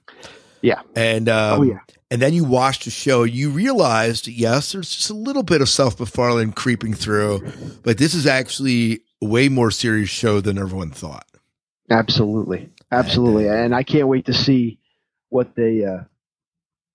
Yeah, 0.62 0.82
and 0.96 1.28
um, 1.28 1.60
Oh, 1.60 1.62
yeah. 1.62 1.78
And 2.10 2.20
then 2.20 2.34
you 2.34 2.44
watched 2.44 2.84
the 2.84 2.90
show. 2.90 3.22
You 3.22 3.50
realized, 3.50 4.26
yes, 4.26 4.72
there's 4.72 4.94
just 4.94 5.10
a 5.10 5.14
little 5.14 5.42
bit 5.42 5.60
of 5.60 5.68
Seth 5.68 6.00
MacFarlane 6.00 6.52
creeping 6.52 6.94
through, 6.94 7.52
but 7.82 7.98
this 7.98 8.14
is 8.14 8.26
actually 8.26 9.00
a 9.22 9.26
way 9.26 9.48
more 9.48 9.70
serious 9.70 10.10
show 10.10 10.40
than 10.40 10.58
everyone 10.58 10.90
thought. 10.90 11.26
Absolutely, 11.88 12.70
absolutely, 12.90 13.48
and 13.48 13.74
I 13.74 13.82
can't 13.82 14.08
wait 14.08 14.26
to 14.26 14.34
see 14.34 14.78
what 15.28 15.54
they 15.54 15.84
uh, 15.84 16.04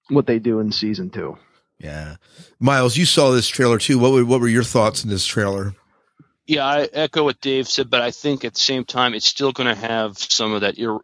what 0.10 0.28
they 0.28 0.40
do 0.40 0.60
in 0.60 0.72
season 0.72 1.10
two. 1.10 1.38
Yeah, 1.80 2.16
Miles, 2.60 2.96
you 2.96 3.06
saw 3.06 3.32
this 3.32 3.48
trailer 3.48 3.78
too. 3.78 4.00
What 4.00 4.14
were, 4.14 4.26
what 4.26 4.42
were 4.42 4.48
your 4.48 4.64
thoughts 4.64 5.04
in 5.04 5.10
this 5.10 5.26
trailer? 5.26 5.74
Yeah, 6.48 6.66
I 6.66 6.88
echo 6.94 7.24
what 7.24 7.42
Dave 7.42 7.68
said, 7.68 7.90
but 7.90 8.02
I 8.02 8.12
think 8.12 8.46
at 8.46 8.54
the 8.54 8.60
same 8.60 8.86
time 8.86 9.14
it's 9.14 9.26
still 9.26 9.52
going 9.52 9.74
to 9.74 9.82
have 9.82 10.18
some 10.18 10.54
of 10.54 10.62
that 10.62 10.78
ir- 10.78 11.00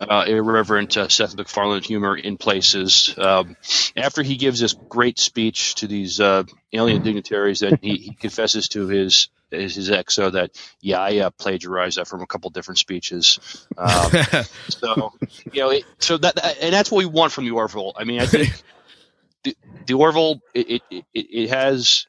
uh, 0.00 0.24
irreverent 0.26 0.96
uh, 0.96 1.08
Seth 1.08 1.36
MacFarlane 1.36 1.82
humor 1.82 2.16
in 2.16 2.36
places. 2.36 3.14
Um, 3.16 3.56
after 3.96 4.22
he 4.22 4.36
gives 4.36 4.60
this 4.60 4.74
great 4.74 5.18
speech 5.18 5.76
to 5.76 5.86
these 5.86 6.20
uh, 6.20 6.44
alien 6.72 7.02
dignitaries, 7.02 7.60
that 7.60 7.80
he, 7.82 7.96
he 7.96 8.14
confesses 8.14 8.68
to 8.70 8.88
his 8.88 9.28
his, 9.50 9.76
his 9.76 9.90
exo 9.90 10.32
that 10.32 10.50
yeah, 10.80 11.00
I 11.00 11.18
uh, 11.18 11.30
plagiarized 11.30 11.98
that 11.98 12.08
from 12.08 12.22
a 12.22 12.26
couple 12.26 12.50
different 12.50 12.78
speeches. 12.78 13.66
Um, 13.76 14.10
so 14.68 15.12
you 15.52 15.60
know, 15.60 15.70
it, 15.70 15.84
so 15.98 16.16
that, 16.18 16.34
that 16.36 16.58
and 16.60 16.72
that's 16.72 16.90
what 16.90 16.98
we 16.98 17.06
want 17.06 17.32
from 17.32 17.44
the 17.44 17.52
Orville. 17.52 17.92
I 17.96 18.04
mean, 18.04 18.20
I 18.20 18.26
think 18.26 18.50
the, 19.44 19.56
the 19.86 19.94
Orville 19.94 20.40
it, 20.54 20.82
it, 20.90 21.04
it, 21.14 21.26
it 21.30 21.50
has 21.50 22.06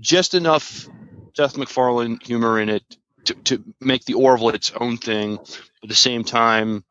just 0.00 0.34
enough 0.34 0.88
Seth 1.34 1.56
MacFarlane 1.56 2.18
humor 2.22 2.60
in 2.60 2.68
it 2.68 2.82
to, 3.24 3.34
to 3.34 3.64
make 3.80 4.04
the 4.04 4.14
Orville 4.14 4.50
its 4.50 4.72
own 4.72 4.96
thing, 4.96 5.38
but 5.84 5.90
at 5.90 5.90
the 5.90 5.96
same 5.96 6.24
time 6.24 6.82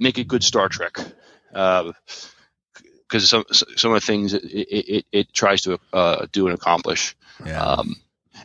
make 0.00 0.18
it 0.18 0.26
good 0.26 0.42
Star 0.42 0.68
Trek. 0.68 0.96
Because 1.52 1.94
some 3.28 3.44
some 3.50 3.92
of 3.92 4.00
the 4.00 4.06
things 4.06 4.34
it, 4.34 4.42
it, 4.42 4.88
it, 4.88 5.06
it 5.12 5.32
tries 5.32 5.62
to 5.62 5.78
uh, 5.92 6.26
do 6.32 6.48
and 6.48 6.56
accomplish. 6.56 7.14
Yeah. 7.46 7.62
Um, 7.62 7.94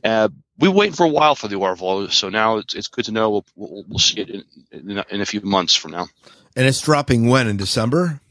uh, 0.03 0.29
we 0.59 0.69
waiting 0.69 0.93
for 0.93 1.07
a 1.07 1.09
while 1.09 1.33
for 1.33 1.47
the 1.47 1.55
Orville, 1.55 2.09
so 2.09 2.29
now 2.29 2.57
it's, 2.57 2.75
it's 2.75 2.87
good 2.89 3.05
to 3.05 3.11
know 3.11 3.31
we'll, 3.31 3.45
we'll, 3.55 3.85
we'll 3.87 3.97
see 3.97 4.21
it 4.21 4.29
in, 4.29 4.43
in, 4.71 4.97
a, 4.99 5.05
in 5.09 5.21
a 5.21 5.25
few 5.25 5.41
months 5.41 5.73
from 5.73 5.91
now. 5.91 6.07
And 6.55 6.67
it's 6.67 6.81
dropping 6.81 7.27
when 7.27 7.47
in 7.47 7.57
December? 7.57 8.21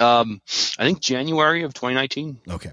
Um, 0.00 0.42
I 0.78 0.84
think 0.84 1.00
January 1.00 1.62
of 1.62 1.74
2019. 1.74 2.40
Okay. 2.50 2.72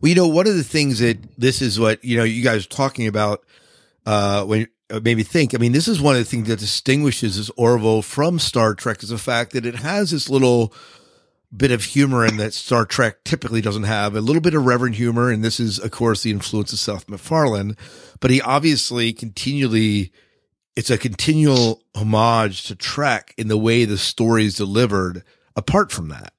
Well, 0.00 0.08
you 0.08 0.14
know, 0.14 0.28
one 0.28 0.46
of 0.46 0.56
the 0.56 0.64
things 0.64 1.00
that 1.00 1.18
this 1.38 1.60
is 1.60 1.78
what 1.78 2.02
you 2.02 2.16
know 2.16 2.24
you 2.24 2.42
guys 2.42 2.64
are 2.64 2.70
talking 2.70 3.06
about 3.06 3.44
uh, 4.06 4.44
when 4.44 4.66
Uh, 4.90 5.00
made 5.02 5.16
me 5.16 5.22
think. 5.22 5.54
I 5.54 5.58
mean, 5.58 5.72
this 5.72 5.88
is 5.88 6.00
one 6.00 6.14
of 6.16 6.20
the 6.20 6.24
things 6.24 6.48
that 6.48 6.58
distinguishes 6.58 7.36
this 7.36 7.50
Orville 7.56 8.02
from 8.02 8.38
Star 8.38 8.74
Trek 8.74 9.02
is 9.02 9.10
the 9.10 9.18
fact 9.18 9.52
that 9.52 9.66
it 9.66 9.76
has 9.76 10.10
this 10.10 10.28
little 10.28 10.74
bit 11.56 11.70
of 11.70 11.84
humor 11.84 12.24
in 12.24 12.36
that 12.36 12.54
Star 12.54 12.84
Trek 12.84 13.24
typically 13.24 13.60
doesn't 13.60 13.84
have. 13.84 14.14
A 14.14 14.20
little 14.20 14.42
bit 14.42 14.54
of 14.54 14.64
reverent 14.64 14.96
humor, 14.96 15.30
and 15.30 15.44
this 15.44 15.60
is, 15.60 15.78
of 15.78 15.90
course, 15.90 16.22
the 16.22 16.30
influence 16.30 16.72
of 16.72 16.78
Seth 16.78 17.08
MacFarlane. 17.08 17.76
But 18.20 18.30
he 18.30 18.40
obviously 18.40 19.12
continually, 19.12 20.12
it's 20.76 20.90
a 20.90 20.98
continual 20.98 21.82
homage 21.94 22.64
to 22.64 22.74
Trek 22.74 23.34
in 23.36 23.48
the 23.48 23.58
way 23.58 23.84
the 23.84 23.98
story 23.98 24.44
is 24.44 24.54
delivered. 24.54 25.24
Apart 25.56 25.90
from 25.90 26.08
that, 26.08 26.32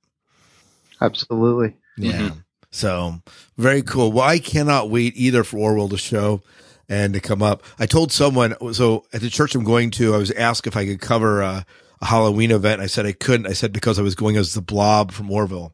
Absolutely. 1.02 1.76
yeah. 1.98 2.12
Mm-hmm. 2.14 2.40
So 2.72 3.22
very 3.58 3.82
cool. 3.82 4.12
Well, 4.14 4.24
I 4.24 4.40
cannot 4.40 4.90
wait 4.90 5.14
either 5.18 5.44
for 5.44 5.58
Orville 5.58 5.90
to 5.90 5.98
show 5.98 6.42
and 6.92 7.14
to 7.14 7.22
come 7.22 7.42
up. 7.42 7.64
I 7.80 7.86
told 7.86 8.12
someone, 8.12 8.54
so 8.74 9.06
at 9.14 9.22
the 9.22 9.30
church 9.30 9.56
I'm 9.56 9.64
going 9.64 9.92
to, 9.92 10.14
I 10.14 10.18
was 10.18 10.30
asked 10.32 10.68
if 10.68 10.76
I 10.76 10.86
could 10.86 11.00
cover 11.00 11.42
a, 11.42 11.66
a 12.02 12.06
Halloween 12.06 12.52
event. 12.52 12.82
I 12.82 12.88
said 12.88 13.06
I 13.06 13.14
couldn't. 13.14 13.48
I 13.48 13.54
said 13.54 13.72
because 13.72 13.98
I 13.98 14.02
was 14.02 14.14
going 14.14 14.36
as 14.36 14.54
the 14.54 14.62
blob 14.62 15.14
from 15.14 15.32
Orville 15.32 15.74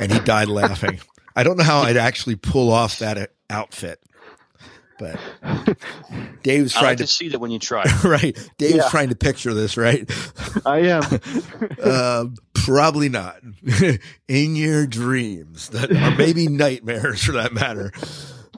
and 0.00 0.12
he 0.12 0.18
died 0.18 0.48
laughing. 0.48 1.00
I 1.36 1.44
don't 1.44 1.56
know 1.58 1.64
how 1.64 1.82
I'd 1.82 1.96
actually 1.96 2.34
pull 2.34 2.72
off 2.72 2.98
that 2.98 3.16
uh, 3.18 3.26
outfit, 3.48 4.00
but 4.98 5.20
Dave's 6.42 6.74
I 6.76 6.80
trying 6.80 6.90
like 6.90 6.98
to, 6.98 7.04
to 7.04 7.06
see 7.06 7.28
that 7.28 7.38
when 7.38 7.52
you 7.52 7.60
try. 7.60 7.84
right. 8.04 8.36
Dave's 8.58 8.74
Yeah. 8.78 8.88
trying 8.90 9.10
to 9.10 9.14
picture 9.14 9.54
this, 9.54 9.76
right? 9.76 10.10
I 10.66 10.78
am. 10.78 11.02
uh, 11.82 12.24
probably 12.52 13.08
not 13.08 13.36
in 14.28 14.56
your 14.56 14.88
dreams 14.88 15.68
that 15.68 15.92
or 15.92 16.16
maybe 16.16 16.48
nightmares 16.48 17.22
for 17.22 17.32
that 17.32 17.52
matter. 17.52 17.92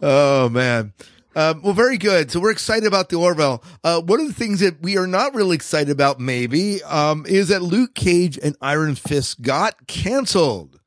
Oh 0.00 0.48
man. 0.48 0.94
Um, 1.36 1.62
well, 1.62 1.72
very 1.72 1.96
good. 1.96 2.30
So 2.30 2.40
we're 2.40 2.50
excited 2.50 2.86
about 2.86 3.08
the 3.08 3.16
Orville. 3.16 3.62
Uh, 3.84 4.00
one 4.00 4.20
of 4.20 4.26
the 4.26 4.34
things 4.34 4.60
that 4.60 4.82
we 4.82 4.98
are 4.98 5.06
not 5.06 5.34
really 5.34 5.54
excited 5.54 5.90
about, 5.90 6.18
maybe, 6.18 6.82
um, 6.82 7.24
is 7.26 7.48
that 7.48 7.62
Luke 7.62 7.94
Cage 7.94 8.38
and 8.42 8.56
Iron 8.60 8.96
Fist 8.96 9.40
got 9.40 9.86
canceled, 9.86 10.80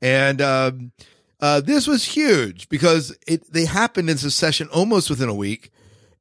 and 0.00 0.40
um, 0.40 0.92
uh, 1.40 1.60
this 1.60 1.88
was 1.88 2.04
huge 2.04 2.68
because 2.68 3.16
it 3.26 3.52
they 3.52 3.64
happened 3.64 4.08
in 4.08 4.16
succession 4.16 4.68
almost 4.68 5.10
within 5.10 5.28
a 5.28 5.34
week. 5.34 5.70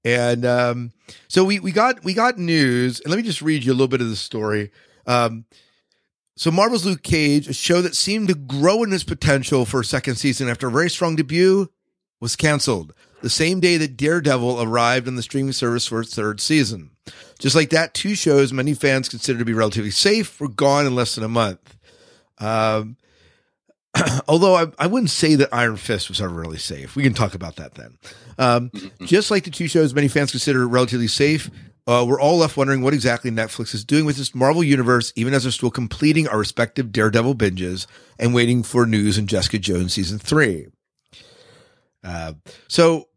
And 0.04 0.46
um, 0.46 0.92
so 1.28 1.46
we 1.46 1.60
we 1.60 1.72
got 1.72 2.04
we 2.04 2.14
got 2.14 2.40
news, 2.40 3.00
and 3.02 3.12
let 3.12 3.18
me 3.18 3.24
just 3.24 3.42
read 3.42 3.64
you 3.64 3.72
a 3.72 3.76
little 3.76 3.88
bit 3.88 4.02
of 4.02 4.10
the 4.10 4.16
story. 4.16 4.72
Um, 5.06 5.46
so 6.36 6.50
Marvel's 6.50 6.86
Luke 6.86 7.04
Cage, 7.04 7.48
a 7.48 7.54
show 7.54 7.84
that 7.84 7.96
seemed 7.96 8.30
to 8.30 8.36
grow 8.36 8.82
in 8.82 8.92
its 8.92 9.04
potential 9.04 9.66
for 9.66 9.82
a 9.82 9.86
second 9.86 10.16
season 10.16 10.50
after 10.50 10.68
a 10.68 10.72
very 10.72 10.90
strong 10.90 11.16
debut, 11.16 11.70
was 12.20 12.36
canceled 12.36 12.94
the 13.24 13.30
same 13.30 13.62
day 13.62 13.78
that 13.78 13.96
Daredevil 13.96 14.62
arrived 14.62 15.08
on 15.08 15.16
the 15.16 15.24
streaming 15.24 15.54
service 15.54 15.88
for 15.88 16.02
its 16.02 16.14
third 16.14 16.42
season. 16.42 16.92
Just 17.40 17.56
like 17.56 17.70
that, 17.70 17.94
two 17.94 18.16
shows 18.16 18.52
many 18.52 18.74
fans 18.74 19.08
consider 19.08 19.40
to 19.40 19.46
be 19.46 19.54
relatively 19.54 19.92
safe 19.92 20.40
were 20.42 20.50
gone 20.50 20.86
in 20.86 20.94
less 20.94 21.16
than 21.16 21.24
a 21.24 21.30
month. 21.30 21.78
Um, 22.40 22.98
although 24.28 24.56
I, 24.56 24.68
I 24.78 24.88
wouldn't 24.88 25.10
say 25.10 25.36
that 25.36 25.54
Iron 25.54 25.78
Fist 25.78 26.10
was 26.10 26.20
ever 26.20 26.34
really 26.34 26.58
safe. 26.58 26.98
We 26.98 27.04
can 27.04 27.14
talk 27.14 27.34
about 27.34 27.56
that 27.56 27.76
then. 27.76 27.98
Um, 28.38 28.72
just 29.06 29.32
like 29.32 29.46
the 29.46 29.52
two 29.52 29.68
shows 29.68 29.94
many 29.94 30.10
fans 30.10 30.32
consider 30.32 30.68
relatively 30.68 31.08
safe, 31.08 31.50
uh, 31.88 32.06
we're 32.06 32.20
all 32.20 32.38
left 32.38 32.58
wondering 32.58 32.82
what 32.82 32.94
exactly 32.94 33.32
Netflix 33.32 33.74
is 33.74 33.86
doing 33.86 34.04
with 34.06 34.18
this 34.18 34.36
Marvel 34.36 34.66
universe, 34.66 35.14
even 35.16 35.34
as 35.34 35.46
we're 35.46 35.52
still 35.52 35.72
completing 35.72 36.28
our 36.28 36.40
respective 36.40 36.92
Daredevil 36.92 37.36
binges 37.36 37.88
and 38.20 38.34
waiting 38.34 38.64
for 38.64 38.86
news 38.86 39.18
in 39.18 39.28
Jessica 39.28 39.60
Jones 39.60 39.94
season 39.94 40.20
three. 40.20 40.68
Uh, 42.04 42.34
so, 42.68 43.08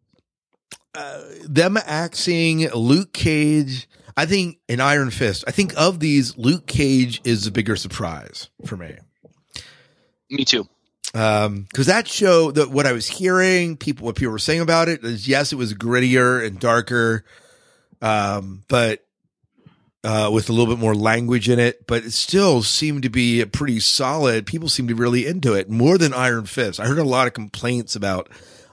uh, 0.97 1.23
them 1.45 1.77
axing 1.77 2.69
Luke 2.71 3.13
Cage, 3.13 3.89
I 4.17 4.27
think, 4.27 4.59
in 4.69 4.81
Iron 4.81 5.11
Fist, 5.11 5.45
I 5.47 5.51
think 5.51 5.75
of 5.77 6.01
these, 6.01 6.37
Luke 6.37 6.67
Cage 6.67 7.21
is 7.25 7.45
the 7.45 7.51
bigger 7.51 7.77
surprise 7.77 8.49
for 8.65 8.77
me. 8.77 8.97
Me 10.31 10.45
too. 10.45 10.67
Um, 11.15 11.67
cause 11.75 11.87
that 11.87 12.09
show 12.09 12.51
that 12.51 12.71
what 12.71 12.87
I 12.87 12.93
was 12.93 13.07
hearing, 13.07 13.77
people, 13.77 14.07
what 14.07 14.17
people 14.17 14.33
were 14.33 14.39
saying 14.39 14.61
about 14.61 14.89
it 14.89 15.05
is 15.05 15.29
yes, 15.29 15.53
it 15.53 15.57
was 15.57 15.73
grittier 15.75 16.45
and 16.45 16.59
darker. 16.59 17.25
Um, 18.03 18.65
but, 18.69 19.03
uh, 20.05 20.31
with 20.33 20.49
a 20.49 20.53
little 20.53 20.73
bit 20.73 20.81
more 20.81 20.95
language 20.95 21.49
in 21.49 21.59
it, 21.59 21.87
but 21.87 22.05
it 22.05 22.13
still 22.13 22.63
seemed 22.63 23.03
to 23.03 23.09
be 23.09 23.41
a 23.41 23.47
pretty 23.47 23.81
solid. 23.81 24.47
People 24.47 24.69
seemed 24.69 24.89
to 24.89 24.95
be 24.95 25.01
really 25.01 25.27
into 25.27 25.55
it 25.55 25.69
more 25.69 25.99
than 25.99 26.15
Iron 26.15 26.47
Fist. 26.47 26.79
I 26.79 26.87
heard 26.87 26.99
a 26.99 27.05
lot 27.05 27.27
of 27.27 27.33
complaints 27.33 27.97
about 27.97 28.29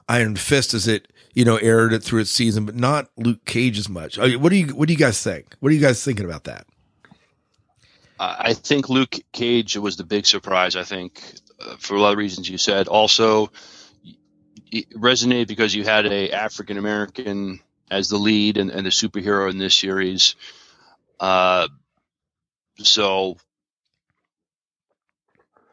Iron 0.08 0.36
Fist 0.36 0.74
as 0.74 0.86
it, 0.86 1.08
you 1.34 1.44
know, 1.44 1.56
aired 1.56 1.92
it 1.92 2.02
through 2.02 2.20
its 2.20 2.30
season, 2.30 2.64
but 2.64 2.74
not 2.74 3.08
Luke 3.16 3.44
Cage 3.44 3.78
as 3.78 3.88
much. 3.88 4.18
Uh, 4.18 4.30
What 4.38 4.50
do 4.50 4.56
you, 4.56 4.74
what 4.74 4.88
do 4.88 4.94
you 4.94 4.98
guys 4.98 5.22
think? 5.22 5.54
What 5.60 5.70
are 5.70 5.74
you 5.74 5.80
guys 5.80 6.02
thinking 6.02 6.24
about 6.24 6.44
that? 6.44 6.66
I 8.18 8.54
think 8.54 8.88
Luke 8.88 9.16
Cage 9.32 9.76
was 9.76 9.96
the 9.96 10.04
big 10.04 10.24
surprise. 10.24 10.76
I 10.76 10.84
think 10.84 11.20
uh, 11.60 11.76
for 11.78 11.96
a 11.96 12.00
lot 12.00 12.12
of 12.12 12.18
reasons 12.18 12.48
you 12.48 12.58
said. 12.58 12.86
Also, 12.86 13.50
it 14.70 14.88
resonated 14.90 15.48
because 15.48 15.74
you 15.74 15.84
had 15.84 16.06
a 16.06 16.30
African 16.30 16.78
American 16.78 17.60
as 17.90 18.08
the 18.08 18.16
lead 18.16 18.56
and, 18.56 18.70
and 18.70 18.86
the 18.86 18.90
superhero 18.90 19.50
in 19.50 19.58
this 19.58 19.74
series. 19.74 20.36
Uh, 21.18 21.68
so 22.78 23.36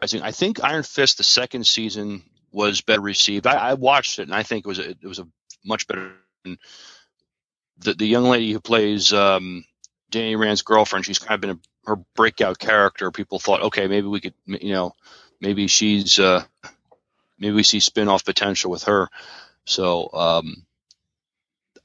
I 0.01 0.07
think 0.07 0.23
I 0.23 0.31
think 0.31 0.63
Iron 0.63 0.83
Fist 0.83 1.17
the 1.17 1.23
second 1.23 1.65
season 1.67 2.23
was 2.51 2.81
better 2.81 3.01
received. 3.01 3.47
I, 3.47 3.69
I 3.69 3.73
watched 3.75 4.19
it 4.19 4.23
and 4.23 4.35
I 4.35 4.43
think 4.43 4.65
it 4.65 4.67
was 4.67 4.79
a, 4.79 4.89
it 4.89 5.03
was 5.03 5.19
a 5.19 5.27
much 5.63 5.87
better. 5.87 6.13
The 6.43 7.93
the 7.93 8.07
young 8.07 8.25
lady 8.25 8.51
who 8.51 8.59
plays 8.59 9.11
um, 9.13 9.63
Danny 10.11 10.35
Rand's 10.35 10.61
girlfriend, 10.61 11.05
she's 11.05 11.19
kind 11.19 11.35
of 11.35 11.41
been 11.41 11.49
a, 11.51 11.59
her 11.89 11.95
breakout 12.15 12.59
character. 12.59 13.11
People 13.11 13.39
thought, 13.39 13.61
okay, 13.63 13.87
maybe 13.87 14.07
we 14.07 14.21
could, 14.21 14.33
you 14.45 14.73
know, 14.73 14.93
maybe 15.39 15.67
she's, 15.67 16.19
uh, 16.19 16.43
maybe 17.39 17.55
we 17.55 17.63
see 17.63 17.79
spin-off 17.79 18.23
potential 18.23 18.69
with 18.69 18.83
her. 18.83 19.09
So, 19.65 20.09
um, 20.13 20.65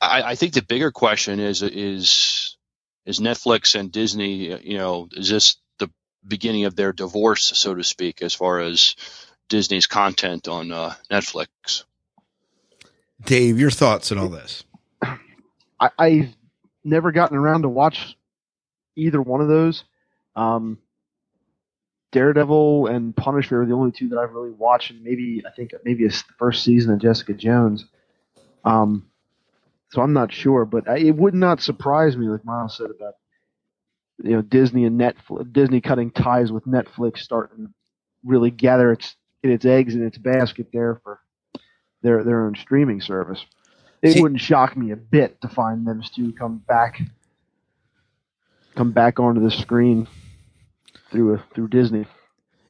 I, 0.01 0.23
I 0.23 0.35
think 0.35 0.53
the 0.53 0.63
bigger 0.63 0.91
question 0.91 1.41
is, 1.41 1.63
is, 1.63 2.57
is 3.07 3.21
Netflix 3.21 3.79
and 3.79 3.91
Disney, 3.91 4.61
you 4.63 4.77
know, 4.77 5.09
is 5.13 5.31
this 5.31 5.57
the 5.79 5.89
beginning 6.27 6.67
of 6.67 6.77
their 6.77 6.93
divorce, 6.93 7.45
so 7.45 7.75
to 7.75 7.85
speak, 7.85 8.21
as 8.21 8.35
far 8.35 8.61
as 8.61 8.97
Disney's 9.49 9.87
content 9.87 10.49
on 10.49 10.73
uh, 10.73 10.95
Netflix? 11.11 11.85
Dave, 13.25 13.59
your 13.59 13.71
thoughts 13.71 14.13
on 14.13 14.19
all 14.19 14.29
this? 14.29 14.65
I, 15.81 15.91
I've 15.99 16.37
never 16.85 17.13
gotten 17.13 17.37
around 17.37 17.63
to 17.63 17.69
watch 17.69 18.17
either 18.97 19.21
one 19.21 19.41
of 19.41 19.49
those. 19.49 19.85
Um, 20.35 20.79
Daredevil 22.13 22.87
and 22.87 23.15
Punisher 23.17 23.63
are 23.63 23.67
the 23.67 23.75
only 23.75 23.93
two 23.93 24.09
that 24.09 24.19
I've 24.19 24.33
really 24.33 24.53
watched, 24.53 24.91
and 24.91 25.03
maybe 25.03 25.43
I 25.47 25.51
think 25.51 25.73
maybe 25.85 26.05
it's 26.05 26.23
the 26.23 26.33
first 26.39 26.63
season 26.63 26.93
of 26.93 27.01
Jessica 27.01 27.35
Jones. 27.35 27.85
Um, 28.65 29.07
so 29.91 30.03
I'm 30.03 30.13
not 30.13 30.33
sure, 30.33 30.65
but 30.65 30.89
I, 30.89 30.99
it 30.99 31.17
would 31.17 31.35
not 31.35 31.61
surprise 31.61 32.17
me, 32.17 32.29
like 32.29 32.45
Miles 32.45 32.77
said 32.77 32.91
about 32.91 33.15
you 34.23 34.31
know 34.31 34.43
Disney 34.43 34.85
and 34.85 34.99
Netflix, 35.01 35.53
Disney 35.53 35.81
cutting 35.81 36.11
ties 36.11 36.53
with 36.53 36.65
Netflix, 36.65 37.19
starting 37.19 37.73
really 38.25 38.51
gather 38.51 38.93
its 38.93 39.17
its 39.43 39.65
eggs 39.65 39.95
in 39.95 40.05
its 40.05 40.19
basket 40.19 40.69
there 40.73 41.01
for 41.05 41.21
their 42.07 42.23
their 42.25 42.47
own 42.47 42.55
streaming 42.55 43.01
service. 43.01 43.45
It 44.01 44.13
See- 44.13 44.23
wouldn't 44.23 44.41
shock 44.41 44.77
me 44.77 44.93
a 44.93 44.97
bit 44.97 45.41
to 45.41 45.49
find 45.49 45.87
them 45.87 46.03
two 46.15 46.33
come 46.33 46.59
back 46.59 47.03
come 48.77 48.93
back 48.93 49.19
onto 49.19 49.41
the 49.41 49.51
screen 49.51 50.07
through 51.11 51.35
a, 51.35 51.45
through 51.55 51.69
Disney. 51.69 52.07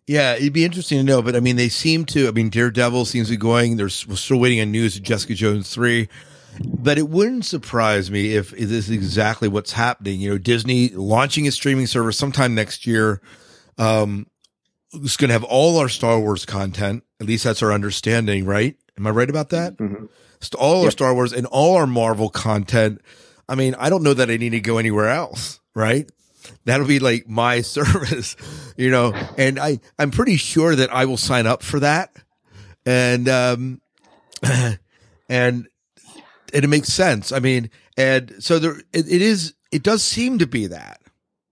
Yeah, 0.07 0.35
it'd 0.35 0.53
be 0.53 0.65
interesting 0.65 0.99
to 0.99 1.05
know, 1.05 1.21
but 1.21 1.35
I 1.35 1.41
mean, 1.41 1.57
they 1.57 1.69
seem 1.69 2.05
to. 2.07 2.29
I 2.29 2.31
mean, 2.31 2.49
Daredevil 2.49 3.07
seems 3.07 3.27
to 3.27 3.33
be 3.33 3.37
going. 3.37 3.77
There's 3.77 4.07
we're 4.07 4.15
still 4.17 4.39
waiting 4.39 4.61
on 4.61 4.71
news 4.71 4.97
of 4.97 5.03
Jessica 5.03 5.35
Jones 5.35 5.73
three, 5.75 6.09
but 6.61 6.97
it 6.97 7.09
wouldn't 7.09 7.45
surprise 7.45 8.11
me 8.11 8.35
if 8.35 8.51
this 8.53 8.71
is 8.71 8.91
exactly 8.91 9.49
what's 9.49 9.73
happening. 9.73 10.21
You 10.21 10.31
know, 10.31 10.39
Disney 10.39 10.91
launching 10.91 11.49
a 11.49 11.51
streaming 11.51 11.89
service 11.89 12.17
sometime 12.17 12.55
next 12.55 12.87
year. 12.87 13.21
Um, 13.79 14.29
it's 14.95 15.17
going 15.17 15.29
to 15.29 15.33
have 15.33 15.45
all 15.45 15.77
our 15.79 15.89
Star 15.89 16.21
Wars 16.21 16.47
content. 16.47 17.03
At 17.21 17.27
least 17.27 17.43
that's 17.43 17.63
our 17.63 17.73
understanding, 17.73 18.47
right? 18.47 18.77
Am 18.99 19.07
I 19.07 19.11
right 19.11 19.29
about 19.31 19.51
that? 19.51 19.77
It's 20.39 20.55
all 20.55 20.85
our 20.85 20.91
Star 20.91 21.15
Wars 21.15 21.33
and 21.33 21.47
all 21.47 21.77
our 21.77 21.87
Marvel 21.87 22.29
content. 22.29 23.01
I 23.49 23.55
mean, 23.55 23.75
I 23.79 23.91
don't 23.91 24.03
know 24.03 24.15
that 24.15 24.31
I 24.31 24.37
need 24.37 24.51
to 24.51 24.61
go 24.61 24.79
anywhere 24.79 25.09
else, 25.09 25.61
right? 25.75 26.11
That'll 26.65 26.87
be 26.87 26.99
like 26.99 27.29
my 27.29 27.61
service, 27.63 28.37
you 28.77 28.91
know, 28.91 29.13
and 29.37 29.59
I, 29.59 29.81
I'm 29.99 30.11
pretty 30.11 30.37
sure 30.37 30.75
that 30.75 30.93
I 30.93 31.05
will 31.05 31.17
sign 31.17 31.47
up 31.47 31.63
for 31.63 31.81
that. 31.81 32.15
And, 32.85 33.29
um, 33.29 33.81
and 35.29 35.69
it 36.53 36.69
makes 36.69 36.89
sense. 36.89 37.33
I 37.33 37.39
mean, 37.41 37.71
and 37.97 38.35
so 38.39 38.59
there, 38.59 38.77
it, 38.93 39.11
it 39.11 39.23
is, 39.23 39.55
it 39.73 39.83
does 39.83 40.03
seem 40.03 40.39
to 40.39 40.47
be 40.47 40.67
that 40.69 41.01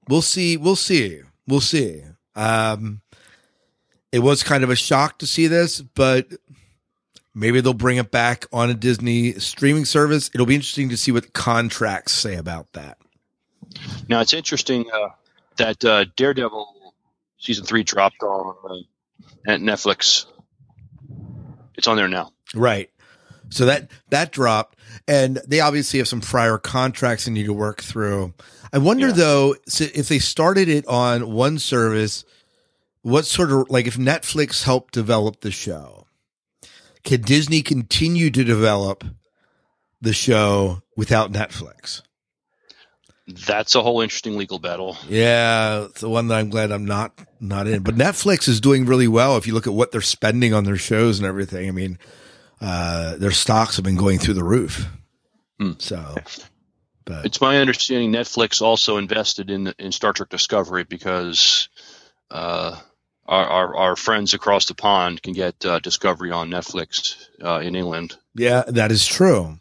we'll 0.09 0.23
see, 0.23 0.57
we'll 0.57 0.77
see, 0.77 1.21
we'll 1.47 1.61
see. 1.61 2.03
Um, 2.35 3.01
it 4.13 4.21
was 4.21 4.43
kind 4.43 4.65
of 4.65 4.71
a 4.71 4.77
shock 4.77 5.19
to 5.19 5.27
see 5.27 5.47
this, 5.47 5.81
but 5.81 6.29
maybe 7.35 7.61
they'll 7.61 7.75
bring 7.75 7.99
it 7.99 8.11
back 8.11 8.47
on 8.53 8.71
a 8.71 8.75
Disney 8.75 9.33
streaming 9.35 9.85
service. 9.85 10.31
It'll 10.33 10.47
be 10.47 10.55
interesting 10.55 10.89
to 10.91 10.97
see 10.97 11.13
what 11.13 11.33
contracts 11.33 12.13
say 12.13 12.37
about 12.37 12.73
that. 12.73 12.99
Now 14.09 14.21
it's 14.21 14.33
interesting 14.33 14.87
uh, 14.93 15.09
that 15.57 15.85
uh, 15.85 16.05
Daredevil 16.17 16.75
season 17.39 17.65
three 17.65 17.83
dropped 17.83 18.23
on 18.23 18.55
uh, 18.69 19.51
at 19.51 19.61
Netflix. 19.61 20.27
It's 21.77 21.89
on 21.89 21.97
there 21.97 22.09
now. 22.09 22.33
Right. 22.55 22.91
So 23.51 23.67
that 23.67 23.91
that 24.11 24.33
dropped, 24.33 24.79
and 25.07 25.41
they 25.47 25.61
obviously 25.61 25.99
have 25.99 26.09
some 26.09 26.21
prior 26.21 26.59
contracts 26.59 27.27
they 27.27 27.33
need 27.33 27.47
to 27.47 27.53
work 27.53 27.83
through. 27.83 28.35
I 28.73 28.79
wonder 28.79 29.13
though 29.13 29.55
so 29.69 29.85
if 29.95 30.09
they 30.09 30.19
started 30.19 30.69
it 30.69 30.87
on 30.87 31.33
one 31.33 31.59
service, 31.59 32.25
what 33.03 33.27
sort 33.27 33.53
of 33.53 33.71
like 33.71 33.87
if 33.87 33.97
Netflix 33.97 34.65
helped 34.65 34.95
develop 34.95 35.41
the 35.41 35.51
show, 35.51 36.04
can 37.05 37.21
Disney 37.21 37.63
continue 37.63 38.31
to 38.31 38.45
develop 38.45 39.05
the 40.01 40.13
show 40.13 40.83
without 40.97 41.33
Netflix? 41.33 42.03
That's 43.27 43.75
a 43.75 43.83
whole 43.83 44.03
interesting 44.03 44.37
legal 44.37 44.59
battle. 44.59 44.99
Yeah, 45.09 45.85
it's 45.85 46.03
the 46.03 46.11
one 46.11 46.29
that 46.29 46.39
I'm 46.39 46.51
glad 46.51 46.71
I'm 46.71 46.85
not 46.85 47.19
not 47.41 47.67
in. 47.67 47.83
But 47.83 47.95
Netflix 47.97 48.49
is 48.49 48.61
doing 48.61 48.85
really 48.85 49.09
well 49.09 49.39
if 49.39 49.47
you 49.47 49.55
look 49.55 49.67
at 49.67 49.73
what 49.73 49.93
they're 49.93 50.03
spending 50.03 50.53
on 50.53 50.65
their 50.65 50.77
shows 50.77 51.19
and 51.19 51.27
everything. 51.27 51.69
I 51.69 51.73
mean, 51.73 51.99
uh, 52.61 53.17
their 53.17 53.31
stocks 53.31 53.77
have 53.77 53.85
been 53.85 53.97
going 53.97 54.19
through 54.19 54.35
the 54.35 54.45
roof. 54.45 54.87
So, 55.79 56.15
but 57.07 57.25
It's 57.25 57.41
my 57.41 57.59
understanding 57.59 58.13
Netflix 58.13 58.61
also 58.61 58.99
invested 58.99 59.51
in 59.51 59.73
in 59.79 59.93
Star 59.93 60.13
Trek 60.13 60.29
Discovery 60.29 60.85
because 60.85 61.71
uh, 62.31 62.79
our, 63.27 63.45
our 63.45 63.77
our 63.77 63.97
friends 63.97 64.35
across 64.35 64.67
the 64.67 64.75
pond 64.75 65.23
can 65.23 65.33
get 65.33 65.65
uh, 65.65 65.79
Discovery 65.79 66.31
on 66.31 66.51
Netflix 66.51 67.17
uh, 67.43 67.61
in 67.61 67.75
England. 67.75 68.17
yeah, 68.35 68.63
that 68.69 68.91
is 68.93 69.07
true. 69.07 69.59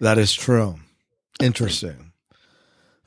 That 0.00 0.18
is 0.18 0.32
true. 0.34 0.76
Interesting. 1.40 2.12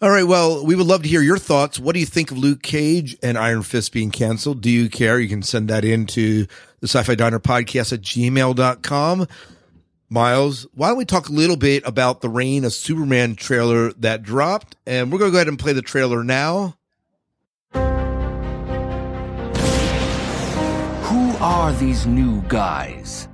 All 0.01 0.09
right. 0.11 0.23
Well, 0.25 0.63
we 0.65 0.75
would 0.75 0.85
love 0.85 1.01
to 1.03 1.09
hear 1.09 1.21
your 1.21 1.39
thoughts. 1.39 1.79
What 1.79 1.93
do 1.93 1.99
you 1.99 2.05
think 2.05 2.29
of 2.29 2.37
Luke 2.37 2.61
Cage 2.61 3.17
and 3.23 3.37
Iron 3.37 3.63
Fist 3.63 3.91
being 3.91 4.11
canceled? 4.11 4.61
Do 4.61 4.69
you 4.69 4.89
care? 4.89 5.19
You 5.19 5.27
can 5.27 5.41
send 5.41 5.69
that 5.69 5.83
in 5.83 6.05
to 6.07 6.45
the 6.79 6.87
sci 6.87 7.01
fi 7.03 7.15
diner 7.15 7.39
podcast 7.39 7.93
at 7.93 8.01
gmail.com. 8.01 9.27
Miles, 10.09 10.67
why 10.73 10.89
don't 10.89 10.97
we 10.97 11.05
talk 11.05 11.27
a 11.27 11.33
little 11.33 11.57
bit 11.57 11.83
about 11.85 12.21
the 12.21 12.29
Reign 12.29 12.63
of 12.63 12.73
Superman 12.73 13.35
trailer 13.35 13.91
that 13.93 14.23
dropped? 14.23 14.75
And 14.85 15.11
we're 15.11 15.17
going 15.19 15.31
to 15.31 15.33
go 15.33 15.37
ahead 15.39 15.47
and 15.49 15.59
play 15.59 15.73
the 15.73 15.81
trailer 15.81 16.23
now. 16.23 16.76
Are 21.67 21.73
these 21.73 22.07
new 22.07 22.41
guys? 22.43 23.27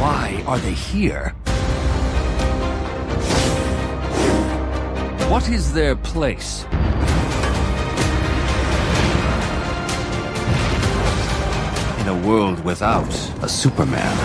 Why 0.00 0.42
are 0.44 0.58
they 0.58 0.72
here? 0.72 1.28
What 5.30 5.48
is 5.48 5.72
their 5.72 5.94
place? 5.94 6.64
In 12.00 12.08
a 12.08 12.20
world 12.26 12.64
without 12.64 13.14
a 13.40 13.48
Superman. 13.48 14.16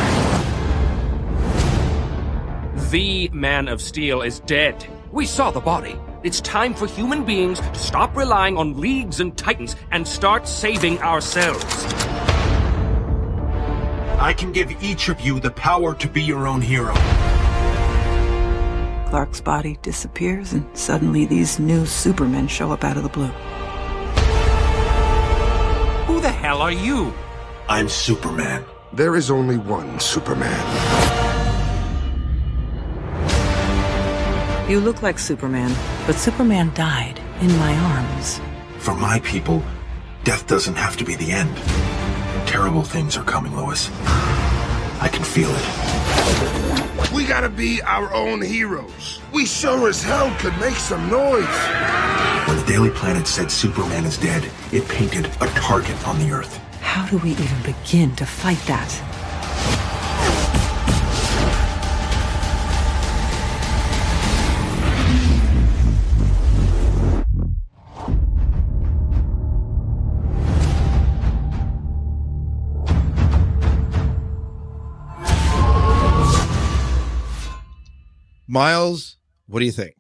The 2.90 3.30
Man 3.32 3.68
of 3.68 3.80
Steel 3.80 4.24
is 4.24 4.40
dead. 4.40 4.88
We 5.12 5.28
saw 5.28 5.52
the 5.52 5.60
body. 5.60 6.00
It's 6.24 6.40
time 6.40 6.74
for 6.74 6.88
human 6.88 7.26
beings 7.26 7.60
to 7.60 7.76
stop 7.76 8.16
relying 8.16 8.58
on 8.58 8.80
leagues 8.80 9.20
and 9.20 9.38
titans 9.38 9.76
and 9.92 10.08
start 10.08 10.48
saving 10.48 11.00
ourselves. 11.00 11.66
I 14.20 14.34
can 14.34 14.54
give 14.54 14.72
each 14.82 15.10
of 15.10 15.20
you 15.20 15.42
the 15.42 15.52
power 15.52 15.94
to 15.96 16.08
be 16.08 16.24
your 16.24 16.48
own 16.48 16.62
hero. 16.62 16.94
Clark's 19.10 19.42
body 19.42 19.78
disappears, 19.82 20.54
and 20.54 20.66
suddenly 20.78 21.26
these 21.26 21.60
new 21.60 21.86
supermen 21.86 22.48
show 22.48 22.72
up 22.72 22.86
out 22.86 22.96
of 22.96 23.04
the 23.04 23.10
blue. 23.10 23.28
Who 26.08 26.22
the 26.22 26.32
hell 26.32 26.62
are 26.62 26.72
you? 26.72 27.14
I'm 27.68 27.90
Superman. 27.90 28.64
There 28.94 29.18
is 29.18 29.30
only 29.30 29.58
one 29.58 30.00
Superman. 30.00 31.23
You 34.74 34.80
look 34.80 35.04
like 35.04 35.20
Superman, 35.20 35.72
but 36.08 36.16
Superman 36.16 36.72
died 36.74 37.22
in 37.42 37.56
my 37.60 37.76
arms. 37.78 38.42
For 38.80 38.96
my 38.96 39.20
people, 39.20 39.62
death 40.24 40.48
doesn't 40.48 40.74
have 40.74 40.98
to 40.98 41.06
be 41.06 41.16
the 41.16 41.32
end. 41.32 41.56
Terrible 42.48 42.82
things 42.82 43.16
are 43.16 43.24
coming, 43.24 43.56
Lois. 43.56 43.92
I 45.00 45.10
can 45.14 45.24
feel 45.24 45.52
it. 45.52 47.14
We 47.14 47.24
gotta 47.24 47.50
be 47.50 47.84
our 47.84 48.12
own 48.16 48.42
heroes. 48.42 49.20
We 49.32 49.46
sure 49.46 49.88
as 49.90 50.02
hell 50.02 50.36
could 50.40 50.58
make 50.60 50.78
some 50.78 51.08
noise. 51.08 51.46
When 52.48 52.58
the 52.58 52.66
Daily 52.66 52.90
Planet 52.90 53.28
said 53.28 53.52
Superman 53.52 54.06
is 54.06 54.18
dead, 54.18 54.50
it 54.72 54.88
painted 54.90 55.28
a 55.40 55.46
target 55.50 56.08
on 56.08 56.18
the 56.18 56.32
Earth. 56.32 56.58
How 56.82 57.06
do 57.06 57.20
we 57.20 57.34
even 57.34 57.62
begin 57.62 58.16
to 58.16 58.26
fight 58.26 58.62
that? 58.66 58.90
Miles, 78.54 79.18
what 79.48 79.62
do 79.62 79.66
you 79.66 79.72
think? 79.72 79.96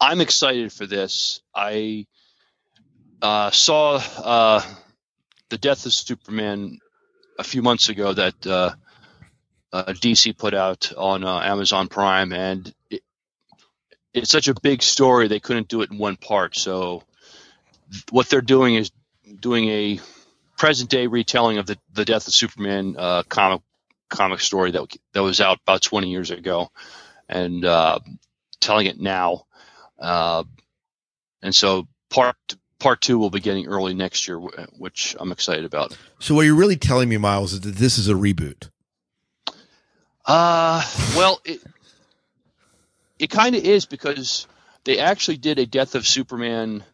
I'm 0.00 0.20
excited 0.20 0.72
for 0.72 0.84
this. 0.84 1.40
I 1.54 2.06
uh, 3.22 3.52
saw 3.52 4.02
uh, 4.16 4.62
the 5.48 5.58
Death 5.58 5.86
of 5.86 5.92
Superman 5.92 6.80
a 7.38 7.44
few 7.44 7.62
months 7.62 7.88
ago 7.88 8.12
that 8.12 8.46
uh, 8.48 8.74
uh, 9.72 9.84
DC 9.92 10.36
put 10.36 10.54
out 10.54 10.92
on 10.96 11.22
uh, 11.22 11.38
Amazon 11.38 11.86
Prime, 11.86 12.32
and 12.32 12.74
it, 12.90 13.02
it's 14.12 14.30
such 14.30 14.48
a 14.48 14.54
big 14.60 14.82
story 14.82 15.28
they 15.28 15.38
couldn't 15.38 15.68
do 15.68 15.82
it 15.82 15.92
in 15.92 15.98
one 15.98 16.16
part. 16.16 16.56
So 16.56 17.04
what 18.10 18.28
they're 18.28 18.40
doing 18.40 18.74
is 18.74 18.90
doing 19.38 19.68
a 19.68 20.00
present 20.56 20.90
day 20.90 21.06
retelling 21.06 21.58
of 21.58 21.66
the 21.66 21.78
the 21.92 22.04
Death 22.04 22.26
of 22.26 22.34
Superman 22.34 22.96
uh, 22.98 23.22
comic 23.28 23.62
comic 24.08 24.40
story 24.40 24.72
that 24.72 24.96
that 25.12 25.22
was 25.22 25.40
out 25.40 25.60
about 25.62 25.82
20 25.82 26.10
years 26.10 26.32
ago, 26.32 26.72
and 27.28 27.64
uh, 27.64 27.98
telling 28.60 28.86
it 28.86 29.00
now. 29.00 29.46
Uh, 29.98 30.44
and 31.42 31.54
so 31.54 31.86
part 32.10 32.36
part 32.78 33.00
two 33.00 33.18
will 33.18 33.30
be 33.30 33.40
getting 33.40 33.66
early 33.66 33.94
next 33.94 34.28
year, 34.28 34.38
which 34.38 35.16
I'm 35.18 35.32
excited 35.32 35.64
about. 35.64 35.96
So, 36.20 36.34
what 36.34 36.42
you're 36.42 36.54
really 36.54 36.76
telling 36.76 37.08
me, 37.08 37.16
Miles, 37.16 37.52
is 37.52 37.60
that 37.62 37.74
this 37.76 37.98
is 37.98 38.08
a 38.08 38.14
reboot. 38.14 38.70
Uh, 40.24 40.84
well, 41.16 41.40
it 41.44 41.60
it 43.18 43.30
kind 43.30 43.54
of 43.56 43.64
is 43.64 43.86
because 43.86 44.46
they 44.84 44.98
actually 44.98 45.38
did 45.38 45.58
a 45.58 45.66
Death 45.66 45.94
of 45.94 46.06
Superman 46.06 46.84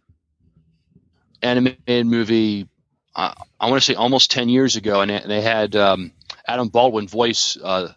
animated 1.43 2.07
movie. 2.07 2.69
Uh, 3.15 3.35
I 3.61 3.71
want 3.71 3.83
to 3.83 3.85
say 3.85 3.95
almost 3.95 4.31
ten 4.31 4.49
years 4.49 4.77
ago, 4.77 5.01
and 5.01 5.11
they- 5.11 5.25
they 5.27 5.41
had 5.41 5.77
um, 5.77 6.13
Adam 6.47 6.69
Baldwin 6.69 7.07
voice 7.09 7.57
uh, 7.63 7.93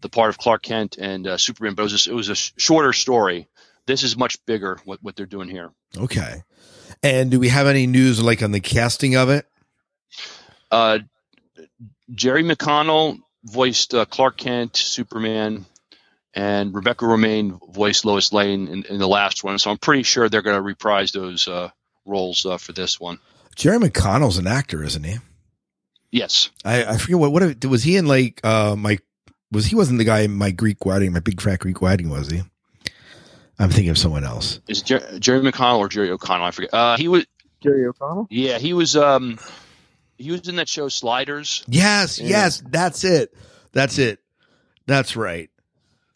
the 0.00 0.08
part 0.08 0.30
of 0.30 0.38
Clark 0.38 0.62
Kent 0.62 0.96
and 0.98 1.26
uh, 1.26 1.38
Superman, 1.38 1.74
but 1.74 1.82
it 1.82 1.84
was 1.84 1.92
just, 1.92 2.06
it 2.08 2.14
was 2.14 2.28
a 2.28 2.34
sh- 2.34 2.52
shorter 2.56 2.92
story. 2.92 3.48
This 3.86 4.02
is 4.02 4.16
much 4.16 4.44
bigger. 4.46 4.78
What 4.84 5.02
what 5.02 5.16
they're 5.16 5.26
doing 5.26 5.48
here. 5.48 5.70
Okay. 5.96 6.42
And 7.02 7.30
do 7.30 7.40
we 7.40 7.48
have 7.48 7.66
any 7.66 7.86
news 7.86 8.22
like 8.22 8.42
on 8.42 8.52
the 8.52 8.60
casting 8.60 9.16
of 9.16 9.30
it? 9.30 9.46
Uh, 10.70 10.98
Jerry 12.14 12.42
McConnell 12.42 13.18
voiced 13.44 13.94
uh, 13.94 14.04
Clark 14.04 14.36
Kent, 14.36 14.76
Superman, 14.76 15.64
and 16.34 16.74
Rebecca 16.74 17.04
Romijn 17.04 17.58
voiced 17.72 18.04
Lois 18.04 18.32
Lane 18.32 18.68
in, 18.68 18.84
in 18.84 18.98
the 18.98 19.08
last 19.08 19.42
one. 19.42 19.58
So 19.58 19.70
I'm 19.70 19.78
pretty 19.78 20.02
sure 20.02 20.28
they're 20.28 20.42
going 20.42 20.56
to 20.56 20.62
reprise 20.62 21.12
those 21.12 21.48
uh, 21.48 21.70
roles 22.04 22.44
uh, 22.44 22.58
for 22.58 22.72
this 22.72 23.00
one. 23.00 23.18
Jerry 23.56 23.78
McConnell's 23.78 24.38
an 24.38 24.46
actor, 24.46 24.84
isn't 24.84 25.04
he? 25.04 25.16
Yes. 26.10 26.50
I, 26.64 26.84
I 26.84 26.96
forget 26.96 27.18
what 27.18 27.32
what 27.32 27.64
was 27.66 27.82
he 27.82 27.96
in 27.96 28.06
like 28.06 28.40
uh 28.42 28.76
my 28.76 28.98
was 29.52 29.66
he 29.66 29.74
wasn't 29.76 29.98
the 29.98 30.04
guy 30.04 30.20
in 30.20 30.32
my 30.32 30.50
Greek 30.50 30.84
wedding, 30.84 31.12
my 31.12 31.20
big 31.20 31.40
fat 31.40 31.60
Greek 31.60 31.80
wedding, 31.82 32.08
was 32.10 32.30
he? 32.30 32.42
I'm 33.58 33.70
thinking 33.70 33.90
of 33.90 33.98
someone 33.98 34.24
else. 34.24 34.60
Is 34.68 34.82
Jer- 34.82 35.18
Jerry 35.18 35.40
McConnell 35.40 35.78
or 35.78 35.88
Jerry 35.88 36.10
O'Connell? 36.10 36.46
I 36.46 36.50
forget. 36.52 36.72
Uh, 36.72 36.96
he 36.96 37.08
was. 37.08 37.26
Jerry 37.60 37.86
O'Connell. 37.86 38.28
Yeah, 38.30 38.58
he 38.58 38.72
was. 38.72 38.94
Um, 38.96 39.38
he 40.16 40.30
was 40.30 40.48
in 40.48 40.56
that 40.56 40.68
show 40.68 40.88
Sliders. 40.88 41.64
Yes, 41.66 42.20
Yeah. 42.20 42.28
yes, 42.28 42.62
that's 42.68 43.02
it. 43.04 43.34
That's 43.72 43.98
it. 43.98 44.20
That's 44.86 45.16
right. 45.16 45.50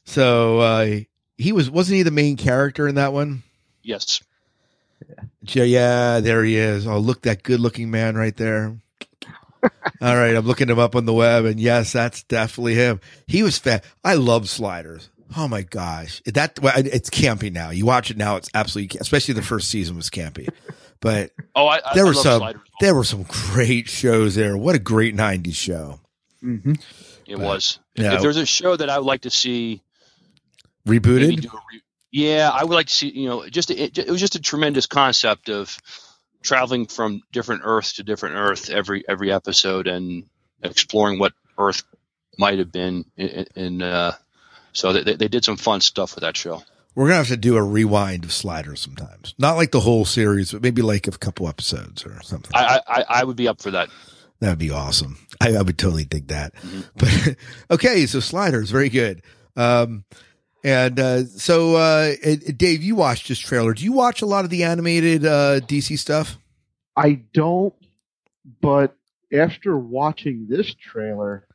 So 0.05 0.59
uh 0.61 1.01
he 1.39 1.53
was 1.53 1.71
wasn't 1.71 1.97
he 1.97 2.03
the 2.03 2.11
main 2.11 2.37
character 2.37 2.89
in 2.89 2.95
that 2.97 3.13
one? 3.13 3.43
Yes. 3.83 4.23
Yeah, 5.43 5.65
yeah, 5.65 6.21
there 6.21 6.43
he 6.45 6.57
is. 6.57 6.87
Oh, 6.87 6.99
look 6.99 7.23
that 7.23 7.43
good 7.43 7.61
looking 7.61 7.91
man 7.91 8.15
right 8.17 8.37
there. 8.37 8.77
All 10.01 10.17
right, 10.17 10.35
I'm 10.35 10.47
looking 10.47 10.69
him 10.69 10.79
up 10.79 10.97
on 10.97 11.05
the 11.07 11.13
web, 11.13 11.45
and 11.45 11.61
yes, 11.61 11.93
that's 11.93 12.23
definitely 12.25 12.75
him. 12.75 13.01
He 13.27 13.43
was 13.43 13.59
fat. 13.59 13.85
I 14.05 14.15
love 14.15 14.49
sliders. 14.49 15.09
Oh 15.37 15.49
my 15.49 15.63
gosh, 15.63 16.21
that 16.27 16.59
it's 16.63 17.09
campy 17.09 17.51
now. 17.53 17.71
You 17.71 17.87
watch 17.87 18.11
it 18.11 18.17
now; 18.17 18.37
it's 18.37 18.51
absolutely, 18.55 18.99
especially 19.01 19.35
the 19.35 19.43
first 19.43 19.71
season 19.71 19.97
was 19.97 20.11
campy. 20.11 20.49
But 21.01 21.31
Oh, 21.55 21.67
I, 21.67 21.77
I 21.85 21.95
there 21.95 22.05
I 22.05 22.09
were 22.09 22.15
love 22.15 22.23
some 22.23 22.39
Sliders. 22.41 22.61
there 22.81 22.95
were 22.95 23.05
some 23.05 23.23
great 23.25 23.89
shows 23.89 24.35
there. 24.35 24.57
What 24.57 24.75
a 24.75 24.79
great 24.81 25.15
'90s 25.17 25.55
show! 25.55 26.01
Mm-hmm. 26.45 26.73
It 27.27 27.37
But, 27.37 27.41
was. 27.41 27.79
If, 27.95 28.03
yeah. 28.05 28.15
if 28.15 28.23
there's 28.23 28.37
a 28.37 28.45
show 28.47 28.77
that 28.77 28.91
I 28.91 28.99
would 28.99 29.07
like 29.07 29.23
to 29.23 29.31
see, 29.31 29.81
Rebooted. 30.87 31.21
maybe 31.29 31.37
do 31.37 31.49
a 31.49 31.61
re- 31.73 31.81
yeah, 32.11 32.51
I 32.53 32.65
would 32.65 32.75
like 32.75 32.89
to 32.89 32.95
see. 32.95 33.09
You 33.11 33.29
know, 33.29 33.49
just 33.49 33.71
it, 33.71 33.97
it 33.97 34.11
was 34.11 34.21
just 34.21 34.35
a 34.35 34.41
tremendous 34.41 34.87
concept 34.87 35.49
of 35.49 35.79
traveling 36.43 36.87
from 36.87 37.23
different 37.33 37.63
Earth 37.65 37.95
to 37.95 38.03
different 38.03 38.37
Earth 38.37 38.71
every 38.71 39.05
every 39.09 39.33
episode 39.33 39.87
and 39.87 40.25
exploring 40.63 41.19
what 41.19 41.33
Earth 41.59 41.83
might 42.39 42.59
have 42.59 42.73
been. 42.73 43.05
In, 43.17 43.47
in 43.55 43.83
uh, 43.83 44.13
so 44.73 44.93
they, 44.93 45.15
they 45.15 45.29
did 45.29 45.45
some 45.45 45.57
fun 45.57 45.81
stuff 45.81 46.15
with 46.15 46.23
that 46.23 46.37
show. 46.37 46.63
We're 46.95 47.07
gonna 47.07 47.19
have 47.19 47.29
to 47.29 47.37
do 47.37 47.57
a 47.57 47.63
rewind 47.63 48.25
of 48.25 48.33
Sliders 48.33 48.81
sometimes. 48.81 49.35
Not 49.39 49.57
like 49.57 49.71
the 49.71 49.81
whole 49.81 50.05
series, 50.05 50.53
but 50.53 50.63
maybe 50.63 50.83
like 50.83 51.07
a 51.07 51.13
couple 51.13 51.49
episodes 51.49 52.05
or 52.05 52.21
something. 52.23 52.51
I 52.55 52.81
I, 52.87 53.05
I 53.09 53.25
would 53.25 53.37
be 53.37 53.49
up 53.49 53.63
for 53.63 53.71
that. 53.71 53.89
That 54.41 54.51
would 54.51 54.59
be 54.59 54.71
awesome. 54.71 55.19
I, 55.41 55.55
I 55.55 55.63
would 55.63 55.79
totally 55.79 56.05
dig 56.05 56.29
that. 56.29 56.55
Mm-hmm. 56.57 56.81
But 56.97 57.37
okay, 57.77 58.07
so 58.07 58.21
Sliders, 58.21 58.71
very 58.71 58.89
good. 58.89 59.23
Um, 59.57 60.05
and 60.65 60.99
uh, 60.99 61.25
so 61.27 61.77
uh, 61.77 62.13
Dave, 62.57 62.83
you 62.83 62.95
watched 62.95 63.29
this 63.29 63.39
trailer. 63.39 63.75
Do 63.75 63.85
you 63.85 63.93
watch 63.93 64.23
a 64.23 64.27
lot 64.27 64.45
of 64.45 64.51
the 64.51 64.65
animated 64.65 65.25
uh, 65.25 65.61
DC 65.61 65.99
stuff? 65.99 66.39
I 66.97 67.23
don't, 67.33 67.75
but 68.61 68.97
after 69.33 69.77
watching 69.77 70.47
this 70.49 70.75
trailer, 70.75 71.47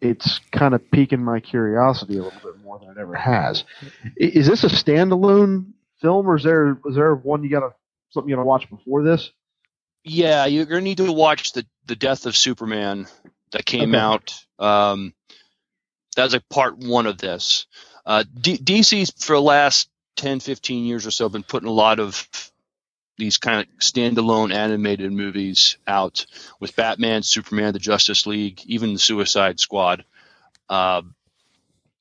it's 0.00 0.40
kind 0.52 0.74
of 0.74 0.90
piquing 0.90 1.22
my 1.24 1.40
curiosity 1.40 2.18
a 2.18 2.22
little 2.22 2.40
bit 2.40 2.62
more 2.62 2.78
than 2.78 2.90
it 2.90 2.98
ever 2.98 3.14
has. 3.14 3.64
Is 4.16 4.46
this 4.46 4.64
a 4.64 4.68
standalone 4.68 5.72
film, 6.00 6.28
or 6.28 6.36
is 6.36 6.44
there 6.44 6.78
was 6.84 6.94
there 6.94 7.14
one 7.14 7.42
you 7.42 7.50
gotta 7.50 7.70
something 8.10 8.30
you 8.30 8.36
gotta 8.36 8.46
watch 8.46 8.70
before 8.70 9.02
this? 9.02 9.30
Yeah, 10.04 10.46
you're 10.46 10.66
gonna 10.66 10.80
need 10.82 10.98
to 10.98 11.12
watch 11.12 11.52
the 11.52 11.66
the 11.86 11.96
Death 11.96 12.26
of 12.26 12.36
Superman 12.36 13.06
that 13.52 13.66
came 13.66 13.94
Okay. 13.94 13.98
out. 13.98 14.34
Um, 14.58 15.14
that's 16.14 16.32
like 16.32 16.48
part 16.48 16.78
one 16.78 17.06
of 17.06 17.18
this. 17.18 17.66
Uh, 18.08 18.24
D- 18.40 18.56
DC's 18.56 19.12
for 19.22 19.36
the 19.36 19.42
last 19.42 19.90
10, 20.16 20.40
15 20.40 20.86
years 20.86 21.06
or 21.06 21.10
so 21.10 21.28
been 21.28 21.42
putting 21.42 21.68
a 21.68 21.72
lot 21.72 22.00
of 22.00 22.26
these 23.18 23.36
kind 23.36 23.60
of 23.60 23.66
standalone 23.80 24.50
animated 24.52 25.12
movies 25.12 25.76
out 25.86 26.24
with 26.58 26.74
Batman, 26.74 27.22
Superman, 27.22 27.74
the 27.74 27.78
Justice 27.78 28.26
League, 28.26 28.62
even 28.64 28.94
the 28.94 28.98
Suicide 28.98 29.60
Squad. 29.60 30.06
Uh, 30.70 31.02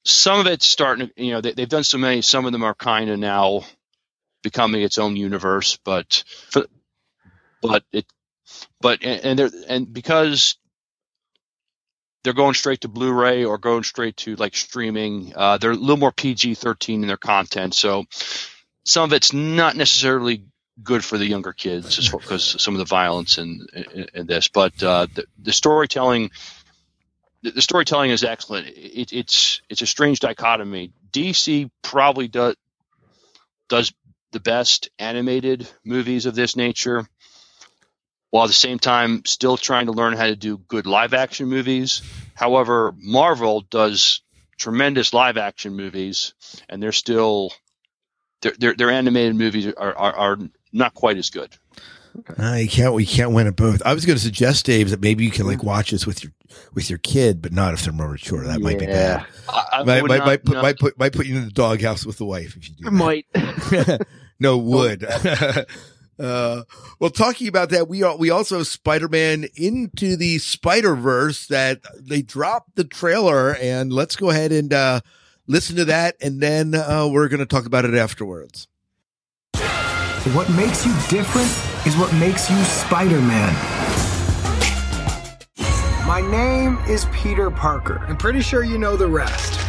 some 0.05 0.39
of 0.39 0.47
it's 0.47 0.65
starting 0.65 1.09
to, 1.09 1.23
you 1.23 1.33
know, 1.33 1.41
they, 1.41 1.51
they've 1.51 1.67
done 1.67 1.83
so 1.83 1.97
many. 1.97 2.21
Some 2.21 2.45
of 2.45 2.53
them 2.53 2.63
are 2.63 2.73
kind 2.73 3.09
of 3.09 3.19
now 3.19 3.65
becoming 4.43 4.83
its 4.83 4.99
own 4.99 5.17
universe, 5.17 5.77
but 5.83 6.23
but 7.61 7.83
it 7.91 8.05
but 8.79 9.03
and, 9.03 9.25
and 9.25 9.39
they're 9.39 9.49
and 9.67 9.91
because 9.91 10.55
they're 12.27 12.33
going 12.33 12.55
straight 12.55 12.81
to 12.81 12.89
Blu-ray 12.89 13.45
or 13.45 13.57
going 13.57 13.83
straight 13.83 14.17
to 14.17 14.35
like 14.35 14.53
streaming, 14.53 15.31
uh, 15.33 15.57
they're 15.57 15.71
a 15.71 15.75
little 15.75 15.95
more 15.95 16.11
PG-13 16.11 16.95
in 16.95 17.07
their 17.07 17.15
content. 17.15 17.73
So 17.73 18.03
some 18.83 19.05
of 19.05 19.13
it's 19.13 19.31
not 19.31 19.77
necessarily 19.77 20.43
good 20.83 21.05
for 21.05 21.17
the 21.17 21.25
younger 21.25 21.53
kids 21.53 22.09
because 22.09 22.61
some 22.61 22.73
of 22.73 22.79
the 22.79 22.85
violence 22.85 23.37
in, 23.37 23.65
in 24.13 24.27
this, 24.27 24.49
but 24.49 24.83
uh, 24.83 25.07
the, 25.15 25.23
the 25.41 25.53
storytelling. 25.53 26.31
The 27.43 27.51
the 27.51 27.61
storytelling 27.61 28.11
is 28.11 28.25
excellent. 28.25 28.67
It, 28.67 29.13
it's 29.13 29.61
it's 29.69 29.81
a 29.81 29.87
strange 29.87 30.19
dichotomy. 30.19 30.91
DC 31.13 31.69
probably 31.81 32.27
does 32.27 32.55
does 33.69 33.93
the 34.33 34.41
best 34.41 34.89
animated 34.99 35.69
movies 35.85 36.25
of 36.25 36.35
this 36.35 36.57
nature 36.57 37.07
while 38.29 38.43
at 38.43 38.47
the 38.47 38.53
same 38.53 38.79
time 38.79 39.23
still 39.25 39.57
trying 39.57 39.85
to 39.85 39.91
learn 39.91 40.13
how 40.13 40.25
to 40.25 40.35
do 40.35 40.57
good 40.57 40.85
live 40.85 41.13
action 41.13 41.47
movies. 41.47 42.01
However, 42.35 42.93
Marvel 42.97 43.61
does 43.61 44.21
tremendous 44.57 45.13
live 45.13 45.37
action 45.37 45.75
movies, 45.75 46.33
and 46.69 46.81
they're 46.81 46.91
still 46.91 47.53
their 48.41 48.53
their, 48.57 48.73
their 48.75 48.89
animated 48.91 49.35
movies 49.35 49.67
are, 49.67 49.95
are, 49.95 50.15
are 50.15 50.37
not 50.71 50.93
quite 50.93 51.17
as 51.17 51.29
good. 51.29 51.55
Uh, 52.39 52.53
you 52.53 52.67
can't. 52.67 52.93
We 52.93 53.05
can't 53.05 53.31
win 53.31 53.45
at 53.47 53.55
both. 53.55 53.81
I 53.85 53.93
was 53.93 54.05
going 54.05 54.17
to 54.17 54.23
suggest, 54.23 54.65
Dave, 54.65 54.89
that 54.89 55.01
maybe 55.01 55.23
you 55.23 55.29
can 55.29 55.45
like 55.45 55.63
watch 55.63 55.91
this 55.91 56.07
with 56.07 56.23
your 56.23 56.33
with 56.73 56.89
your 56.89 56.97
kid, 56.97 57.41
but 57.43 57.53
not 57.53 57.73
if 57.75 57.83
they're 57.83 57.93
more 57.93 58.09
mature. 58.09 58.43
That 58.43 58.59
might 58.59 58.79
be 58.79 58.87
bad. 58.87 59.25
I, 59.47 59.65
I 59.71 59.83
might, 59.83 60.01
would 60.01 60.09
might, 60.09 60.17
not- 60.17 60.25
might, 60.25 60.43
put, 60.43 60.53
no. 60.55 60.61
might 60.63 60.77
put 60.79 60.99
might 60.99 61.13
put 61.13 61.27
you 61.27 61.37
in 61.37 61.45
the 61.45 61.51
doghouse 61.51 62.05
with 62.05 62.17
the 62.17 62.25
wife 62.25 62.55
if 62.57 62.69
you 62.69 62.75
do. 62.75 62.83
That. 62.85 62.91
Might. 62.91 64.01
no 64.39 64.57
would. 64.57 65.05
uh, 66.19 66.63
well, 66.99 67.09
talking 67.09 67.47
about 67.47 67.69
that, 67.69 67.87
we 67.87 68.03
al- 68.03 68.17
we 68.17 68.29
also 68.29 68.57
have 68.57 68.67
Spider-Man 68.67 69.47
into 69.55 70.15
the 70.15 70.39
Spider-Verse 70.39 71.47
that 71.47 71.81
they 71.99 72.21
dropped 72.21 72.75
the 72.75 72.83
trailer, 72.83 73.55
and 73.55 73.93
let's 73.93 74.15
go 74.15 74.29
ahead 74.29 74.51
and 74.51 74.73
uh, 74.73 75.01
listen 75.47 75.75
to 75.75 75.85
that, 75.85 76.15
and 76.21 76.41
then 76.41 76.73
uh, 76.75 77.07
we're 77.11 77.27
going 77.27 77.39
to 77.39 77.45
talk 77.45 77.65
about 77.65 77.85
it 77.85 77.93
afterwards. 77.93 78.67
What 80.33 80.49
makes 80.49 80.85
you 80.85 80.93
different 81.07 81.47
is 81.87 81.95
what 81.95 82.13
makes 82.15 82.49
you 82.49 82.61
Spider 82.63 83.21
Man. 83.21 83.53
My 86.05 86.21
name 86.21 86.77
is 86.89 87.05
Peter 87.13 87.49
Parker. 87.49 88.03
I'm 88.07 88.17
pretty 88.17 88.41
sure 88.41 88.63
you 88.63 88.77
know 88.77 88.97
the 88.97 89.07
rest. 89.07 89.59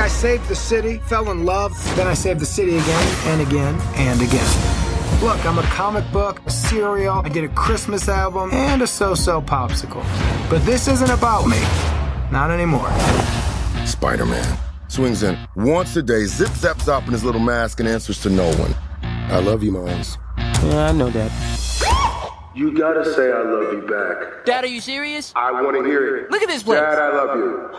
I 0.00 0.08
saved 0.08 0.48
the 0.48 0.56
city, 0.56 0.98
fell 0.98 1.30
in 1.30 1.44
love, 1.44 1.72
then 1.96 2.06
I 2.06 2.14
saved 2.14 2.40
the 2.40 2.46
city 2.46 2.76
again 2.76 3.16
and 3.26 3.40
again 3.40 3.80
and 3.94 4.20
again. 4.20 4.81
Look, 5.22 5.46
I'm 5.46 5.56
a 5.56 5.62
comic 5.62 6.10
book, 6.10 6.40
a 6.46 6.50
cereal, 6.50 7.22
I 7.24 7.28
did 7.28 7.44
a 7.44 7.48
Christmas 7.48 8.08
album, 8.08 8.50
and 8.52 8.82
a 8.82 8.88
so 8.88 9.14
so 9.14 9.40
popsicle. 9.40 10.02
But 10.50 10.66
this 10.66 10.88
isn't 10.88 11.10
about 11.10 11.46
me. 11.46 11.60
Not 12.32 12.50
anymore. 12.50 12.90
Spider 13.86 14.26
Man 14.26 14.58
swings 14.88 15.22
in 15.22 15.38
once 15.54 15.94
a 15.94 16.02
day, 16.02 16.24
zip 16.24 16.48
zap 16.48 16.78
zop 16.78 17.06
in 17.06 17.12
his 17.12 17.22
little 17.22 17.40
mask, 17.40 17.78
and 17.78 17.88
answers 17.88 18.20
to 18.22 18.30
no 18.30 18.50
one. 18.56 18.74
I 19.30 19.38
love 19.38 19.62
you, 19.62 19.70
Miles. 19.70 20.18
Yeah, 20.38 20.88
I 20.88 20.92
know 20.92 21.08
that. 21.10 21.30
You 22.56 22.76
gotta 22.76 23.04
say 23.14 23.30
I 23.30 23.42
love 23.42 23.74
you 23.74 23.82
back. 23.82 24.44
Dad, 24.44 24.64
are 24.64 24.66
you 24.66 24.80
serious? 24.80 25.32
I 25.36 25.52
wanna 25.52 25.84
hear 25.84 26.16
it. 26.16 26.32
Look 26.32 26.42
at 26.42 26.48
this 26.48 26.64
place. 26.64 26.80
Dad, 26.80 26.98
I 26.98 27.14
love 27.14 27.36
you. 27.36 27.70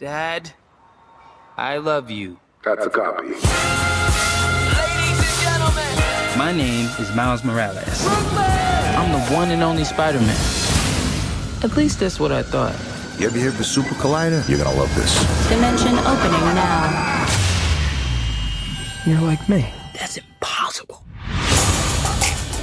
Dad, 0.00 0.50
I 1.56 1.76
love 1.76 2.10
you. 2.10 2.40
That's 2.64 2.86
a 2.86 2.90
copy. 2.90 3.99
My 6.50 6.56
name 6.56 6.86
is 6.98 7.14
Miles 7.14 7.44
Morales. 7.44 8.04
I'm 8.04 9.12
the 9.12 9.36
one 9.36 9.52
and 9.52 9.62
only 9.62 9.84
Spider 9.84 10.18
Man. 10.18 10.36
At 11.62 11.76
least 11.76 12.00
that's 12.00 12.18
what 12.18 12.32
I 12.32 12.42
thought. 12.42 12.74
You 13.20 13.28
ever 13.28 13.38
hear 13.38 13.50
of 13.50 13.56
the 13.58 13.62
Super 13.62 13.94
Collider? 13.94 14.48
You're 14.48 14.58
gonna 14.58 14.76
love 14.76 14.92
this. 14.96 15.14
Dimension 15.48 15.96
opening 16.00 16.40
now. 16.56 17.24
You're 19.06 19.20
like 19.20 19.48
me. 19.48 19.72
That's 19.94 20.16
impossible. 20.16 21.04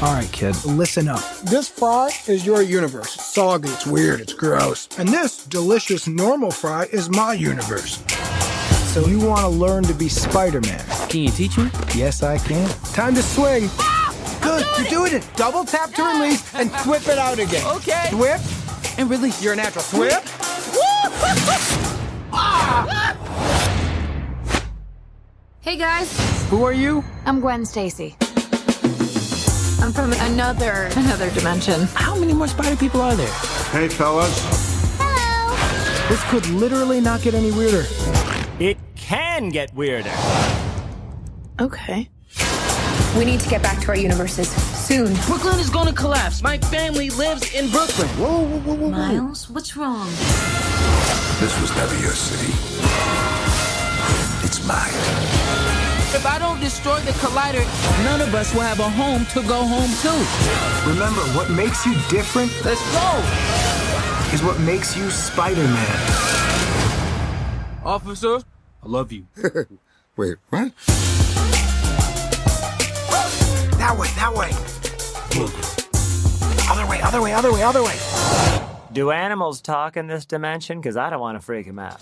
All 0.01 0.13
right, 0.13 0.29
kid, 0.33 0.61
listen 0.65 1.07
up. 1.07 1.23
This 1.43 1.69
fry 1.69 2.09
is 2.27 2.45
your 2.45 2.61
universe. 2.61 3.15
It's 3.15 3.33
soggy, 3.33 3.69
it's 3.69 3.87
weird, 3.87 4.19
it's 4.19 4.33
gross. 4.33 4.89
And 4.99 5.07
this 5.07 5.45
delicious 5.45 6.09
normal 6.09 6.51
fry 6.51 6.89
is 6.91 7.09
my 7.09 7.31
universe. 7.31 8.03
So 8.87 9.05
you 9.05 9.19
want 9.19 9.41
to 9.41 9.47
learn 9.47 9.83
to 9.83 9.93
be 9.93 10.07
Spider-Man? 10.09 10.83
Can 11.09 11.21
you 11.21 11.29
teach 11.29 11.57
me? 11.57 11.69
Yes, 11.95 12.23
I 12.23 12.37
can. 12.39 12.67
Time 12.93 13.13
to 13.15 13.21
swing. 13.21 13.69
Ah, 13.79 14.13
Good, 14.41 14.65
you're 14.79 14.89
doing 14.89 15.13
it. 15.21 15.27
Double 15.35 15.63
tap 15.65 15.91
to 15.93 16.03
release 16.03 16.53
and 16.55 16.71
whip 16.89 17.07
it 17.07 17.17
out 17.19 17.37
again. 17.37 17.63
Okay. 17.77 18.09
Whip. 18.13 18.39
And 18.97 19.09
release. 19.09 19.41
You're 19.43 19.53
a 19.53 19.55
natural. 19.57 19.83
Whip. 19.99 20.23
Ah! 22.39 23.15
Hey 25.61 25.75
guys, 25.75 26.09
Who 26.49 26.63
are 26.63 26.71
you? 26.73 27.03
I'm 27.25 27.39
Gwen 27.39 27.65
Stacy. 27.65 28.15
I'm 29.81 29.91
from 29.91 30.13
another 30.13 30.89
another 30.95 31.29
dimension. 31.31 31.81
How 31.93 32.15
many 32.15 32.33
more 32.33 32.47
spider 32.47 32.75
people 32.75 33.01
are 33.01 33.15
there? 33.15 33.31
Hey, 33.71 33.87
fellas. 33.89 34.37
Hello. 34.99 36.09
This 36.09 36.23
could 36.29 36.45
literally 36.49 37.01
not 37.01 37.21
get 37.21 37.33
any 37.33 37.51
weirder. 37.51 37.85
It 38.59 38.77
can 38.95 39.49
get 39.49 39.71
weirder. 39.75 40.11
Okay. 41.61 42.09
We 43.15 43.23
need 43.23 43.39
to 43.41 43.49
get 43.49 43.61
back 43.61 43.79
to 43.81 43.89
our 43.89 43.97
universes 43.97 44.49
soon. 44.49 45.13
Brooklyn 45.27 45.59
is 45.59 45.69
gonna 45.69 45.93
collapse. 45.93 46.41
My 46.41 46.57
family 46.57 47.11
lives 47.11 47.53
in 47.53 47.69
Brooklyn. 47.69 48.07
Whoa, 48.17 48.41
whoa, 48.41 48.59
whoa, 48.59 48.73
whoa. 48.73 48.89
Miles, 48.89 49.47
what's 49.51 49.77
wrong? 49.77 50.07
This 51.39 51.53
was 51.61 51.69
never 51.75 51.99
your 51.99 52.13
city. 52.13 52.51
It's 54.43 54.65
mine. 54.65 54.89
If 56.15 56.25
I 56.25 56.39
don't 56.39 56.59
destroy 56.59 56.99
the 57.01 57.11
collider, 57.11 57.63
none 58.05 58.21
of 58.21 58.33
us 58.33 58.55
will 58.55 58.61
have 58.61 58.79
a 58.79 58.89
home 58.89 59.27
to 59.33 59.47
go 59.47 59.67
home 59.67 59.91
to. 60.01 60.89
Remember, 60.89 61.21
what 61.37 61.51
makes 61.51 61.85
you 61.85 61.93
different 62.09 62.51
Let's 62.65 62.81
go. 62.91 64.33
is 64.33 64.41
what 64.41 64.59
makes 64.61 64.97
you 64.97 65.11
Spider-Man. 65.11 66.46
Officer, 67.87 68.41
I 68.83 68.85
love 68.85 69.13
you. 69.13 69.27
Wait, 70.17 70.35
what? 70.49 70.73
That 73.77 73.95
way, 73.97 74.09
that 74.17 74.33
way. 74.35 74.51
Other 76.69 76.85
way, 76.85 77.01
other 77.01 77.21
way, 77.21 77.31
other 77.31 77.53
way, 77.53 77.63
other 77.63 77.81
way. 77.81 77.97
Do 78.91 79.11
animals 79.11 79.61
talk 79.61 79.95
in 79.95 80.07
this 80.07 80.25
dimension? 80.25 80.81
Because 80.81 80.97
I 80.97 81.09
don't 81.09 81.21
want 81.21 81.39
to 81.39 81.45
freak 81.45 81.65
them 81.65 81.79
out. 81.79 82.01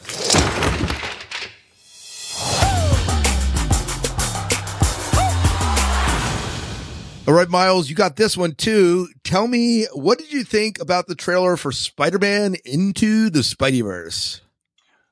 All 7.28 7.34
right, 7.36 7.48
Miles, 7.48 7.92
you 7.92 7.96
got 7.96 8.16
this 8.16 8.36
one 8.36 8.56
too. 8.56 9.10
Tell 9.24 9.48
me, 9.48 9.86
what 9.94 10.18
did 10.18 10.34
you 10.34 10.44
think 10.44 10.80
about 10.82 11.06
the 11.06 11.14
trailer 11.14 11.56
for 11.58 11.72
Spider-Man 11.72 12.56
Into 12.66 13.30
the 13.30 13.42
Spideyverse? 13.42 14.42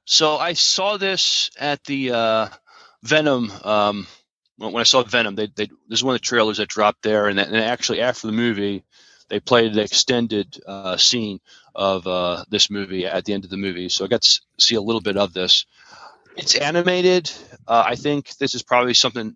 So 0.06 0.38
I 0.38 0.54
saw 0.54 0.98
this 0.98 1.50
at 1.58 1.84
the 1.86 2.12
uh, 2.12 2.48
Venom. 3.04 3.52
Um, 3.64 4.08
when 4.58 4.76
I 4.76 4.84
saw 4.84 5.04
Venom, 5.04 5.36
they, 5.36 5.48
they 5.48 5.66
this 5.88 6.00
is 6.00 6.04
one 6.04 6.16
of 6.16 6.22
the 6.22 6.26
trailers 6.26 6.58
that 6.58 6.70
dropped 6.70 7.02
there, 7.04 7.28
and, 7.28 7.40
and 7.40 7.56
actually 7.56 8.02
after 8.02 8.28
the 8.28 8.34
movie, 8.34 8.84
they 9.30 9.40
played 9.40 9.72
an 9.72 9.80
extended 9.80 10.62
uh, 10.68 10.98
scene 10.98 11.40
of 11.74 12.06
uh, 12.06 12.44
this 12.50 12.70
movie 12.70 13.06
at 13.06 13.26
the 13.26 13.34
end 13.34 13.46
of 13.46 13.50
the 13.50 13.58
movie. 13.58 13.90
So 13.90 14.06
I 14.06 14.08
got 14.08 14.22
to 14.22 14.42
see 14.60 14.76
a 14.76 14.82
little 14.82 15.02
bit 15.02 15.18
of 15.18 15.34
this. 15.34 15.66
It's 16.36 16.56
animated. 16.56 17.32
Uh, 17.68 17.84
I 17.86 17.96
think 17.96 18.36
this 18.38 18.56
is 18.56 18.64
probably 18.64 18.94
something 18.94 19.36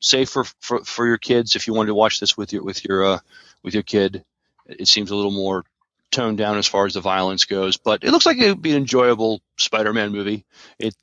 safe 0.00 0.28
for, 0.28 0.44
for, 0.60 0.84
for 0.84 1.06
your 1.06 1.18
kids 1.18 1.56
if 1.56 1.66
you 1.66 1.74
wanted 1.74 1.88
to 1.88 1.94
watch 1.94 2.20
this 2.20 2.36
with 2.36 2.52
your 2.52 2.62
with 2.62 2.84
your 2.84 3.04
uh, 3.04 3.18
with 3.62 3.74
your 3.74 3.82
kid. 3.82 4.24
It 4.66 4.88
seems 4.88 5.10
a 5.10 5.16
little 5.16 5.30
more 5.30 5.64
toned 6.10 6.38
down 6.38 6.58
as 6.58 6.66
far 6.66 6.86
as 6.86 6.94
the 6.94 7.00
violence 7.00 7.44
goes, 7.44 7.76
but 7.76 8.04
it 8.04 8.10
looks 8.10 8.26
like 8.26 8.38
it 8.38 8.48
would 8.48 8.62
be 8.62 8.70
an 8.72 8.78
enjoyable 8.78 9.40
Spider-Man 9.58 10.12
movie. 10.12 10.44
It 10.78 10.94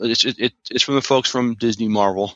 it's 0.00 0.24
it, 0.24 0.38
it, 0.38 0.52
it's 0.70 0.82
from 0.82 0.94
the 0.94 1.02
folks 1.02 1.30
from 1.30 1.54
Disney 1.54 1.88
Marvel. 1.88 2.34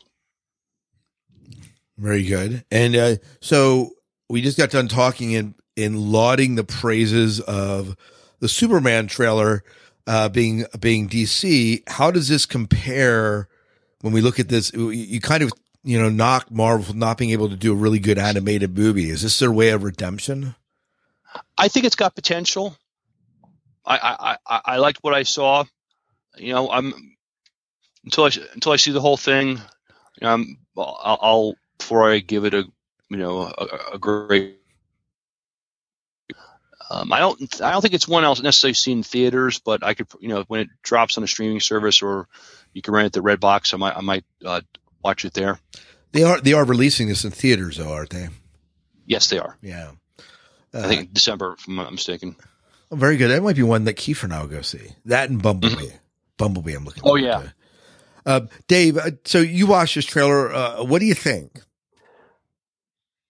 Very 1.97 2.25
good. 2.25 2.65
And 2.71 2.97
uh, 2.97 3.17
so 3.41 3.91
we 4.29 4.43
just 4.43 4.57
got 4.59 4.71
done 4.71 4.89
talking 4.89 5.35
and 5.35 5.55
in 5.77 6.11
lauding 6.13 6.55
the 6.55 6.65
praises 6.65 7.41
of 7.41 7.97
the 8.41 8.49
Superman 8.49 9.07
trailer 9.07 9.63
uh, 10.07 10.29
being 10.29 10.65
being 10.79 11.09
DC. 11.09 11.83
How 11.89 12.11
does 12.11 12.29
this 12.29 12.47
compare 12.47 13.49
when 14.01 14.13
we 14.13 14.21
look 14.21 14.39
at 14.41 14.49
this? 14.49 14.73
You- 14.73 15.21
kind 15.21 15.43
of 15.43 15.53
you 15.83 16.01
know 16.01 16.09
knock 16.09 16.51
Marvel 16.51 16.95
not 16.95 17.19
being 17.19 17.31
able 17.31 17.49
to 17.49 17.57
do 17.57 17.73
a 17.73 17.77
really 17.77 17.99
good 17.99 18.19
animated 18.19 18.77
movie. 18.77 19.11
Is 19.11 19.23
this 19.23 19.39
their 19.39 19.53
way 19.53 19.71
of 19.71 19.83
redemption? 19.83 20.55
I 21.57 21.69
think 21.69 21.87
it's 21.87 21.97
got 21.97 22.15
potential. 22.15 22.77
I 23.85 23.97
I, 23.97 24.37
I, 24.47 24.61
I 24.65 24.77
liked 24.77 24.99
what 25.03 25.15
I 25.15 25.23
saw. 25.23 25.65
You 26.37 26.53
know, 26.53 26.71
I'm 26.71 26.95
until 28.05 28.25
I 28.25 28.31
until 28.55 28.73
I 28.73 28.77
see 28.77 28.93
the 28.93 29.01
whole 29.01 29.17
thing. 29.17 29.61
Um, 30.23 30.59
I'll, 30.77 31.19
I'll 31.21 31.55
before 31.79 32.11
I 32.11 32.19
give 32.19 32.45
it 32.45 32.55
a 32.55 32.65
you 33.09 33.17
know 33.17 33.43
a, 33.43 33.95
a 33.95 33.99
great. 33.99 34.57
Um, 36.91 37.13
I 37.13 37.21
don't. 37.21 37.63
I 37.63 37.71
don't 37.71 37.83
think 37.83 37.95
it's 37.95 38.09
one 38.09 38.25
I'll 38.25 38.35
necessarily 38.35 38.75
see 38.75 38.93
in 38.93 39.03
theaters, 39.05 39.61
but 39.61 39.85
I 39.85 39.95
could, 39.95 40.09
you 40.21 40.29
know, 40.29 40.45
when 40.49 40.63
it 40.63 40.69
drops 40.83 41.17
on 41.17 41.25
a 41.25 41.29
streaming 41.29 41.61
service 41.61 42.03
or 42.03 42.27
you 42.73 42.83
can 42.83 42.95
rent 42.95 43.05
it 43.05 43.07
at 43.07 43.13
the 43.13 43.23
Redbox, 43.23 43.73
I 43.75 43.77
might, 43.77 43.97
I 43.97 44.01
might 44.01 44.25
uh, 44.45 44.61
watch 45.03 45.25
it 45.25 45.33
there. 45.33 45.61
They 46.13 46.25
are 46.25 46.41
they 46.41 46.53
are 46.53 46.65
releasing 46.65 47.07
this 47.07 47.25
in 47.25 47.31
theaters, 47.31 47.77
though, 47.77 47.93
aren't 47.93 48.11
they? 48.11 48.29
Yes, 49.07 49.29
they 49.29 49.39
are. 49.39 49.57
Yeah. 49.63 49.93
I 50.73 50.87
think 50.87 51.13
December, 51.13 51.57
if 51.59 51.67
I'm 51.67 51.77
not 51.77 51.91
mistaken. 51.93 52.37
Oh, 52.91 52.97
very 52.97 53.17
good. 53.17 53.29
That 53.29 53.43
might 53.43 53.57
be 53.57 53.63
one 53.63 53.85
that 53.85 53.97
Kiefer 53.97 54.25
and 54.25 54.33
I 54.33 54.41
will 54.41 54.49
go 54.49 54.63
see. 54.63 54.93
That 55.05 55.31
and 55.31 55.43
Bumblebee. 55.43 55.91
Bumblebee, 56.37 56.75
I'm 56.75 56.85
looking. 56.85 57.03
Oh 57.05 57.17
yeah. 57.17 57.39
to. 57.39 57.55
Uh, 58.27 58.41
Dave, 58.69 58.97
uh, 58.99 59.13
so 59.25 59.39
you 59.39 59.67
watched 59.67 59.95
this 59.95 60.05
trailer. 60.05 60.53
Uh, 60.53 60.85
what 60.85 61.01
do 61.01 61.07
you 61.07 61.15
think? 61.15 61.61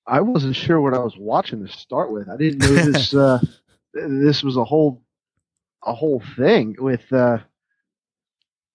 I 0.07 0.21
wasn't 0.21 0.57
sure 0.57 0.81
what 0.81 0.95
I 0.95 0.99
was 0.99 1.17
watching 1.17 1.65
to 1.65 1.73
start 1.73 2.11
with. 2.11 2.29
I 2.29 2.37
didn't 2.37 2.59
know 2.59 2.75
this 2.91 3.15
uh, 3.15 3.39
this 3.95 4.43
was 4.43 4.57
a 4.57 4.65
whole 4.65 5.03
a 5.83 5.95
whole 5.95 6.23
thing 6.37 6.77
with 6.79 7.13
uh, 7.13 7.39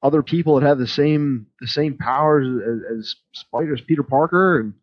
other 0.01 0.23
people 0.23 0.59
that 0.59 0.65
have 0.65 0.77
the 0.77 0.87
same 0.87 1.47
the 1.59 1.67
same 1.67 1.97
powers 1.97 2.47
as, 2.47 2.97
as 2.97 3.15
spiders, 3.33 3.81
Peter 3.81 4.03
Parker, 4.03 4.59
and 4.59 4.73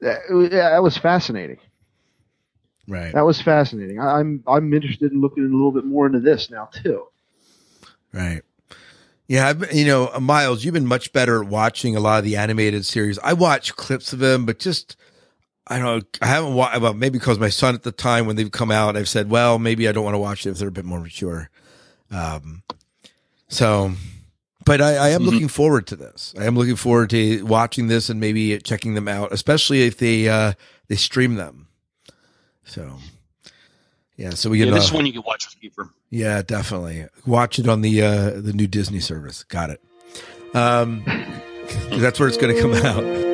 that, 0.00 0.20
yeah, 0.52 0.70
that 0.70 0.82
was 0.82 0.96
fascinating. 0.96 1.58
Right. 2.88 3.12
That 3.12 3.26
was 3.26 3.40
fascinating. 3.40 4.00
I, 4.00 4.18
I'm 4.18 4.42
I'm 4.46 4.72
interested 4.72 5.12
in 5.12 5.20
looking 5.20 5.44
a 5.44 5.48
little 5.48 5.70
bit 5.72 5.84
more 5.84 6.06
into 6.06 6.20
this 6.20 6.50
now 6.50 6.70
too. 6.72 7.04
Right. 8.12 8.42
Yeah, 9.26 9.46
I've, 9.46 9.58
been- 9.60 9.76
you 9.76 9.84
know, 9.86 10.10
uh, 10.12 10.20
Miles, 10.20 10.64
you've 10.64 10.72
been 10.72 10.86
much 10.86 11.12
better 11.12 11.42
at 11.42 11.48
watching 11.48 11.94
a 11.96 12.00
lot 12.00 12.18
of 12.18 12.24
the 12.24 12.36
animated 12.36 12.86
series. 12.86 13.18
I 13.18 13.34
watch 13.34 13.76
clips 13.76 14.14
of 14.14 14.20
them, 14.20 14.46
but 14.46 14.58
just 14.58 14.96
I 15.66 15.78
don't 15.78 15.84
know. 15.98 16.02
I 16.22 16.26
haven't 16.28 16.54
watched. 16.54 16.80
Well, 16.80 16.94
maybe 16.94 17.18
because 17.18 17.38
my 17.38 17.50
son 17.50 17.74
at 17.74 17.82
the 17.82 17.92
time 17.92 18.24
when 18.24 18.36
they've 18.36 18.50
come 18.50 18.70
out, 18.70 18.96
I've 18.96 19.08
said, 19.08 19.28
well, 19.28 19.58
maybe 19.58 19.86
I 19.86 19.92
don't 19.92 20.04
want 20.04 20.14
to 20.14 20.18
watch 20.18 20.46
it 20.46 20.50
if 20.50 20.58
they're 20.58 20.68
a 20.68 20.72
bit 20.72 20.86
more 20.86 21.00
mature. 21.00 21.50
Um, 22.10 22.62
so, 23.48 23.92
but 24.64 24.80
I, 24.80 24.94
I 24.96 25.08
am 25.10 25.24
looking 25.24 25.48
forward 25.48 25.86
to 25.88 25.96
this. 25.96 26.34
I 26.38 26.46
am 26.46 26.56
looking 26.56 26.76
forward 26.76 27.10
to 27.10 27.42
watching 27.42 27.88
this 27.88 28.08
and 28.08 28.18
maybe 28.18 28.58
checking 28.60 28.94
them 28.94 29.08
out, 29.08 29.30
especially 29.30 29.82
if 29.82 29.98
they 29.98 30.26
uh 30.26 30.54
they 30.88 30.96
stream 30.96 31.34
them. 31.34 31.67
So, 32.68 32.92
yeah. 34.16 34.30
So 34.30 34.50
we 34.50 34.58
Yeah, 34.60 34.66
can. 34.66 34.74
this 34.74 34.84
is 34.84 34.92
uh, 34.92 34.96
one 34.96 35.06
you 35.06 35.12
can 35.12 35.22
watch 35.26 35.46
with 35.46 35.60
Kiefer. 35.74 35.90
yeah, 36.10 36.42
definitely. 36.42 37.06
Watch 37.26 37.58
it 37.58 37.68
on 37.68 37.80
the 37.82 38.02
uh 38.02 38.30
the 38.40 38.52
new 38.52 38.66
Disney 38.66 39.00
service. 39.00 39.42
Got 39.44 39.70
it. 39.70 39.80
Um 40.54 41.02
that's 41.90 42.18
where 42.20 42.28
it's 42.28 42.36
going 42.38 42.54
to 42.54 42.60
come 42.62 42.74
out. 42.74 43.27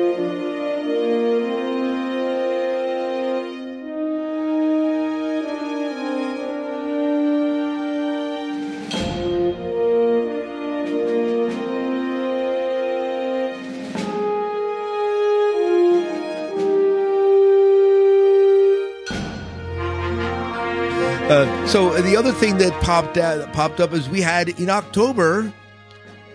Uh, 21.45 21.67
so 21.67 22.01
the 22.01 22.17
other 22.17 22.31
thing 22.31 22.57
that 22.57 22.73
popped 22.81 23.17
out, 23.17 23.53
popped 23.53 23.79
up 23.79 23.93
is 23.93 24.09
we 24.09 24.21
had 24.21 24.49
in 24.49 24.69
October, 24.69 25.53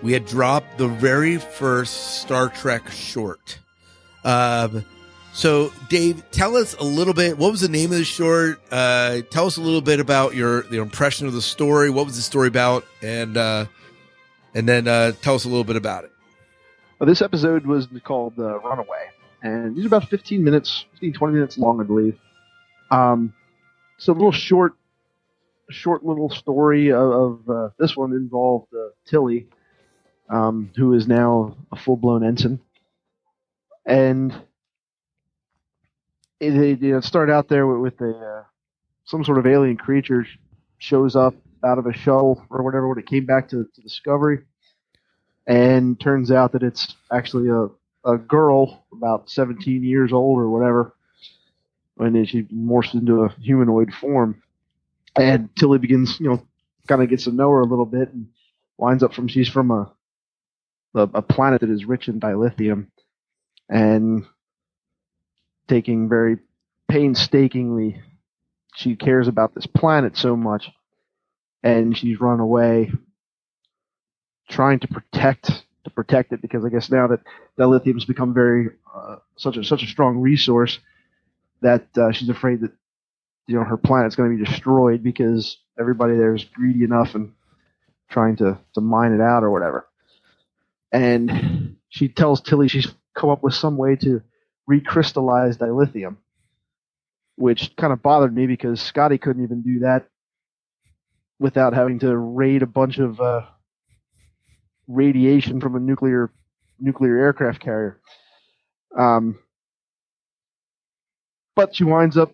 we 0.03 0.13
had 0.13 0.25
dropped 0.25 0.79
the 0.79 0.87
very 0.87 1.37
first 1.37 2.21
Star 2.21 2.49
Trek 2.49 2.89
short. 2.91 3.59
Um, 4.25 4.85
so 5.33 5.73
Dave, 5.89 6.23
tell 6.31 6.57
us 6.57 6.75
a 6.75 6.85
little 6.85 7.15
bit. 7.15 7.39
What 7.39 7.51
was 7.51 7.61
the 7.61 7.69
name 7.69 7.91
of 7.91 7.99
the 7.99 8.05
short? 8.05 8.61
Uh, 8.71 9.23
tell 9.31 9.47
us 9.47 9.57
a 9.57 9.61
little 9.61 9.81
bit 9.81 9.99
about 9.99 10.35
your 10.37 10.65
your 10.73 10.83
impression 10.83 11.27
of 11.27 11.33
the 11.33 11.43
story. 11.43 11.91
What 11.91 12.07
was 12.07 12.15
the 12.15 12.23
story 12.23 12.47
about? 12.49 12.85
And 13.03 13.37
uh, 13.37 13.67
and 14.55 14.69
then 14.69 14.87
uh, 14.87 15.13
tell 15.23 15.35
us 15.35 15.45
a 15.45 15.49
little 15.49 15.65
bit 15.65 15.77
about 15.77 16.05
it. 16.05 16.13
Well, 16.99 17.09
this 17.09 17.23
episode 17.23 17.67
was 17.67 17.89
called 18.05 18.35
uh, 18.39 18.61
Runaway, 18.61 19.09
and 19.43 19.75
these 19.75 19.85
are 19.85 19.89
about 19.89 20.09
15 20.09 20.45
minutes, 20.45 20.85
15, 20.93 21.15
20 21.15 21.35
minutes 21.35 21.59
long, 21.59 21.81
I 21.81 21.85
believe. 21.85 22.19
Um, 22.91 23.33
it's 23.97 24.09
a 24.09 24.13
little 24.13 24.33
short, 24.33 24.75
short 25.71 26.05
little 26.05 26.31
story 26.31 26.93
of, 26.93 27.11
of 27.13 27.51
uh, 27.51 27.69
this 27.79 27.97
one 27.97 28.13
involved 28.13 28.69
uh, 28.75 28.89
Tilly, 29.07 29.49
um, 30.29 30.71
who 30.77 30.95
is 30.95 31.07
now 31.07 31.57
a 31.73 31.77
full 31.77 31.97
blown 31.97 32.25
ensign, 32.25 32.61
and 33.87 34.33
it, 36.41 36.55
it 36.57 36.83
you 36.83 36.93
know, 36.93 37.01
started 37.01 37.33
out 37.33 37.49
there 37.49 37.67
with, 37.67 37.81
with 37.81 38.01
a 38.01 38.17
uh, 38.17 38.45
some 39.05 39.25
sort 39.25 39.39
of 39.39 39.47
alien 39.47 39.77
creature 39.77 40.27
shows 40.79 41.17
up 41.17 41.35
out 41.65 41.79
of 41.79 41.87
a 41.87 41.93
shuttle 41.93 42.45
or 42.51 42.63
whatever 42.63 42.89
when 42.89 42.99
it 42.99 43.07
came 43.07 43.27
back 43.27 43.49
to, 43.49 43.67
to 43.75 43.81
Discovery. 43.83 44.39
And 45.47 45.99
turns 45.99 46.31
out 46.31 46.53
that 46.53 46.63
it's 46.63 46.95
actually 47.13 47.49
a, 47.49 47.69
a 48.09 48.19
girl 48.19 48.85
about 48.93 49.29
17 49.31 49.83
years 49.83 50.13
old 50.13 50.39
or 50.39 50.49
whatever 50.49 50.95
and 52.01 52.15
then 52.15 52.25
she 52.25 52.43
morphs 52.45 52.95
into 52.95 53.23
a 53.23 53.29
humanoid 53.41 53.93
form 53.93 54.43
and 55.21 55.55
tilly 55.57 55.79
begins 55.79 56.19
you 56.19 56.29
know 56.29 56.43
kind 56.89 57.03
of 57.03 57.09
gets 57.09 57.25
to 57.25 57.33
know 57.33 57.51
her 57.51 57.61
a 57.61 57.67
little 57.67 57.85
bit 57.87 58.13
and 58.13 58.27
winds 58.79 59.03
up 59.03 59.13
from 59.13 59.29
she's 59.29 59.49
from 59.49 59.71
a 59.71 59.93
a, 60.95 61.03
a 61.15 61.23
planet 61.23 61.61
that 61.61 61.71
is 61.71 61.85
rich 61.85 62.09
in 62.09 62.19
dilithium 62.19 62.87
and 63.69 64.25
taking 65.69 66.09
very 66.09 66.39
painstakingly 66.89 68.01
she 68.75 68.97
cares 68.97 69.29
about 69.29 69.55
this 69.55 69.67
planet 69.67 70.17
so 70.17 70.35
much 70.35 70.71
and 71.63 71.97
she's 71.97 72.21
run 72.21 72.41
away 72.41 72.91
trying 74.49 74.81
to 74.81 74.89
protect 74.89 75.65
to 75.85 75.91
protect 75.91 76.33
it 76.33 76.43
because 76.43 76.65
I 76.65 76.69
guess 76.71 76.91
now 76.91 77.07
that 77.09 77.21
that 77.57 77.69
lithium's 77.69 78.05
become 78.05 78.35
very 78.35 78.71
uh, 78.95 79.17
such 79.37 79.57
a 79.57 79.65
such 79.65 79.83
a 79.83 79.87
strong 79.87 80.19
resource 80.19 80.79
that 81.63 81.87
uh, 81.97 82.11
she's 82.11 82.29
afraid 82.29 82.61
that 82.63 82.73
you 83.47 83.57
know 83.57 83.65
her 83.65 83.77
planet's 83.77 84.17
going 84.17 84.31
to 84.31 84.37
be 84.37 84.51
destroyed 84.51 85.03
because 85.03 85.59
everybody 85.79 86.17
there 86.17 86.35
is 86.35 86.45
greedy 86.45 86.85
enough 86.85 87.15
and 87.15 87.33
trying 88.11 88.37
to 88.37 88.59
to 88.75 88.81
mine 88.81 89.13
it 89.13 89.21
out 89.21 89.43
or 89.43 89.51
whatever. 89.51 89.87
And 90.93 91.77
she 91.89 92.09
tells 92.09 92.41
Tilly 92.41 92.69
she's 92.69 92.89
come 93.15 93.31
up 93.31 93.43
with 93.43 93.55
some 93.55 93.77
way 93.77 93.97
to 93.97 94.23
recrystallize 94.69 95.59
dilithium, 95.59 96.17
which 97.37 97.75
kind 97.77 97.93
of 97.93 98.03
bothered 98.03 98.35
me 98.35 98.47
because 98.47 98.81
Scotty 98.81 99.19
couldn't 99.19 99.43
even 99.45 99.63
do 99.63 99.81
that 99.81 100.07
without 101.39 101.73
having 101.73 101.99
to 102.01 102.17
raid 102.17 102.63
a 102.63 102.67
bunch 102.67 102.99
of 102.99 103.21
uh, 103.21 103.43
radiation 104.87 105.61
from 105.61 105.75
a 105.75 105.81
nuclear 105.81 106.31
nuclear 106.79 107.19
aircraft 107.19 107.61
carrier. 107.61 108.01
Um, 108.97 109.39
but 111.55 111.75
she 111.75 111.85
winds 111.85 112.17
up 112.17 112.33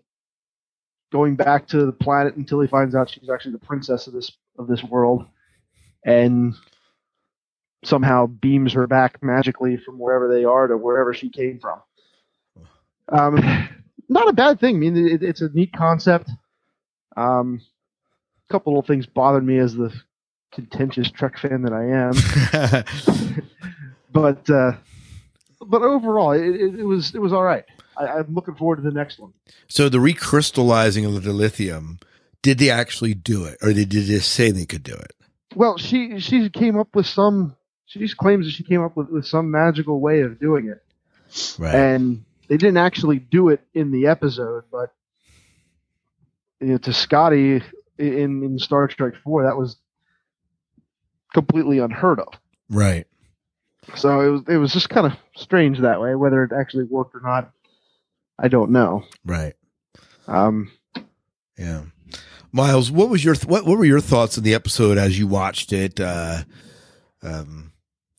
going 1.17 1.35
back 1.35 1.67
to 1.69 1.87
the 1.87 1.93
planet 1.93 2.37
until 2.37 2.61
he 2.61 2.69
finds 2.69 2.95
out 2.95 3.09
she's 3.09 3.31
actually 3.31 3.53
the 3.53 3.67
princess 3.67 4.07
of 4.07 4.13
this 4.13 4.31
of 4.59 4.69
this 4.69 4.85
world, 4.85 5.25
and 6.05 6.55
somehow 7.85 8.27
beams 8.27 8.75
her 8.75 8.87
back 8.87 9.23
magically 9.23 9.79
from 9.79 9.99
wherever 9.99 10.29
they 10.29 10.45
are 10.45 10.67
to 10.67 10.77
wherever 10.77 11.15
she 11.15 11.31
came 11.31 11.59
from. 11.59 11.81
Um, 13.09 13.69
not 14.11 14.29
a 14.29 14.35
bad 14.35 14.61
thing. 14.61 14.77
I 14.77 14.79
mean, 14.79 14.97
it, 14.97 15.23
it's 15.23 15.41
a 15.41 15.49
neat 15.49 15.73
concept. 15.73 16.29
Um, 17.17 17.63
a 18.49 18.53
couple 18.53 18.75
little 18.75 18.87
things 18.87 19.07
bothered 19.07 19.45
me 19.45 19.59
as 19.59 19.75
the 19.75 19.93
contentious 20.53 21.11
Trek 21.11 21.39
fan 21.39 21.63
that 21.63 21.73
I 21.73 21.85
am, 21.87 23.35
but 24.13 24.51
uh, 24.51 24.73
but 25.65 25.81
overall, 25.81 26.33
it, 26.33 26.43
it, 26.43 26.81
it 26.81 26.85
was 26.85 27.15
it 27.15 27.21
was 27.21 27.33
all 27.33 27.43
right. 27.43 27.65
I, 27.99 28.07
I'm 28.19 28.35
looking 28.35 28.55
forward 28.55 28.77
to 28.77 28.83
the 28.83 28.91
next 28.91 29.19
one. 29.19 29.33
So 29.69 29.89
the 29.89 29.99
recrystallizing 29.99 31.05
of 31.17 31.23
dilithium, 31.25 32.01
did 32.43 32.59
they 32.59 32.71
actually 32.71 33.15
do 33.15 33.45
it, 33.45 33.59
or 33.63 33.73
did 33.73 33.91
they 33.91 34.03
just 34.05 34.33
say 34.33 34.51
they 34.51 34.67
could 34.67 34.83
do 34.83 34.95
it? 34.95 35.13
Well, 35.55 35.79
she 35.79 36.19
she 36.21 36.49
came 36.51 36.79
up 36.79 36.95
with 36.95 37.07
some. 37.07 37.57
She 37.87 37.99
just 38.01 38.17
claims 38.17 38.47
that 38.47 38.53
she 38.53 38.65
came 38.65 38.83
up 38.83 38.97
with, 38.97 39.09
with 39.11 39.27
some 39.27 39.51
magical 39.51 40.01
way 40.01 40.21
of 40.21 40.39
doing 40.41 40.67
it, 40.69 40.83
Right. 41.59 41.75
and 41.75 42.25
they 42.49 42.57
didn't 42.57 42.77
actually 42.79 43.19
do 43.21 43.49
it 43.49 43.61
in 43.75 43.91
the 43.93 44.09
episode. 44.09 44.65
But 44.71 44.93
you 46.61 46.67
know, 46.69 46.79
to 46.79 46.93
Scotty 46.93 47.63
in 47.99 48.43
in 48.43 48.59
Star 48.59 48.87
Trek 48.89 49.15
Four, 49.23 49.45
that 49.45 49.57
was 49.57 49.77
completely 51.33 51.79
unheard 51.79 52.21
of. 52.21 52.29
Right. 52.69 53.07
So 53.95 54.21
it 54.21 54.29
was 54.31 54.43
it 54.49 54.57
was 54.57 54.73
just 54.73 54.89
kind 54.89 55.07
of 55.07 55.13
strange 55.37 55.79
that 55.81 56.01
way. 56.01 56.15
Whether 56.17 56.43
it 56.45 56.53
actually 56.53 56.85
worked 56.85 57.15
or 57.15 57.21
not, 57.21 57.53
I 58.39 58.49
don't 58.49 58.71
know. 58.71 59.05
Right. 59.25 59.55
Um. 60.27 60.71
Yeah. 61.59 61.85
Miles, 62.53 62.91
what 62.91 63.09
was 63.09 63.25
your 63.25 63.35
th- 63.35 63.47
what 63.47 63.67
what 63.67 63.79
were 63.79 63.85
your 63.85 64.01
thoughts 64.01 64.39
on 64.39 64.45
the 64.45 64.55
episode 64.55 64.99
as 64.99 65.19
you 65.19 65.27
watched 65.27 65.73
it? 65.73 66.01
Uh, 66.01 66.45
um, 67.23 67.73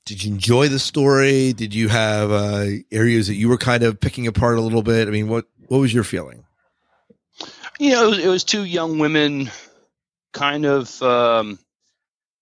did 0.06 0.24
you 0.24 0.32
enjoy 0.32 0.68
the 0.68 0.80
story? 0.80 1.54
Did 1.54 1.74
you 1.74 1.88
have 1.90 2.32
uh, 2.32 2.66
areas 2.92 3.28
that 3.28 3.36
you 3.36 3.50
were 3.50 3.58
kind 3.58 3.84
of 3.84 4.00
picking 4.00 4.28
apart 4.28 4.58
a 4.58 4.62
little 4.62 4.84
bit? 4.84 5.08
I 5.08 5.12
mean, 5.12 5.28
what 5.28 5.46
what 5.68 5.80
was 5.80 5.94
your 5.94 6.04
feeling? 6.04 6.44
you 7.80 7.92
know, 7.92 8.06
it 8.06 8.10
was, 8.10 8.20
it 8.20 8.28
was 8.28 8.44
two 8.44 8.64
young 8.64 9.00
women 9.00 9.50
kind 10.34 10.66
of 10.66 11.02
um, 11.02 11.60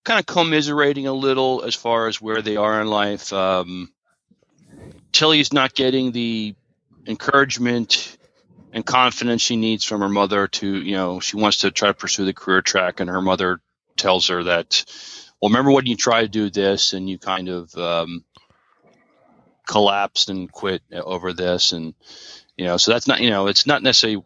kind 0.03 0.19
of 0.19 0.25
commiserating 0.25 1.07
a 1.07 1.13
little 1.13 1.63
as 1.63 1.75
far 1.75 2.07
as 2.07 2.21
where 2.21 2.41
they 2.41 2.55
are 2.55 2.81
in 2.81 2.87
life. 2.87 3.33
Um, 3.33 3.91
Tilly's 5.11 5.53
not 5.53 5.73
getting 5.73 6.11
the 6.11 6.55
encouragement 7.05 8.17
and 8.73 8.85
confidence 8.85 9.41
she 9.41 9.55
needs 9.55 9.83
from 9.83 10.01
her 10.01 10.09
mother 10.09 10.47
to, 10.47 10.67
you 10.67 10.93
know, 10.93 11.19
she 11.19 11.37
wants 11.37 11.59
to 11.59 11.71
try 11.71 11.87
to 11.87 11.93
pursue 11.93 12.25
the 12.25 12.33
career 12.33 12.61
track, 12.61 12.99
and 12.99 13.09
her 13.09 13.21
mother 13.21 13.61
tells 13.95 14.27
her 14.27 14.43
that, 14.43 14.83
well, 15.41 15.49
remember 15.49 15.71
when 15.71 15.85
you 15.85 15.95
tried 15.95 16.23
to 16.23 16.27
do 16.27 16.49
this 16.49 16.93
and 16.93 17.09
you 17.09 17.17
kind 17.17 17.49
of 17.49 17.73
um, 17.75 18.23
collapsed 19.67 20.29
and 20.29 20.51
quit 20.51 20.81
over 20.91 21.33
this, 21.33 21.71
and 21.71 21.93
you 22.57 22.65
know, 22.65 22.77
so 22.77 22.91
that's 22.91 23.07
not, 23.07 23.21
you 23.21 23.29
know, 23.29 23.47
it's 23.47 23.65
not 23.65 23.83
necessarily 23.83 24.23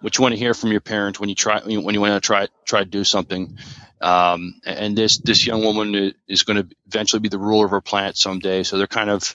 what 0.00 0.16
you 0.16 0.22
want 0.22 0.32
to 0.32 0.38
hear 0.38 0.54
from 0.54 0.70
your 0.70 0.80
parents 0.80 1.18
when 1.18 1.28
you 1.28 1.34
try 1.34 1.60
when 1.60 1.94
you, 1.94 2.00
want 2.00 2.22
to 2.22 2.26
try 2.26 2.48
try 2.64 2.80
to 2.80 2.86
do 2.86 3.04
something. 3.04 3.58
Um, 4.00 4.60
and 4.64 4.96
this 4.96 5.18
this 5.18 5.44
young 5.46 5.64
woman 5.64 6.14
is 6.28 6.44
going 6.44 6.68
to 6.68 6.76
eventually 6.86 7.20
be 7.20 7.28
the 7.28 7.38
ruler 7.38 7.64
of 7.64 7.72
her 7.72 7.80
planet 7.80 8.16
someday. 8.16 8.62
So 8.62 8.78
they're 8.78 8.86
kind 8.86 9.10
of 9.10 9.34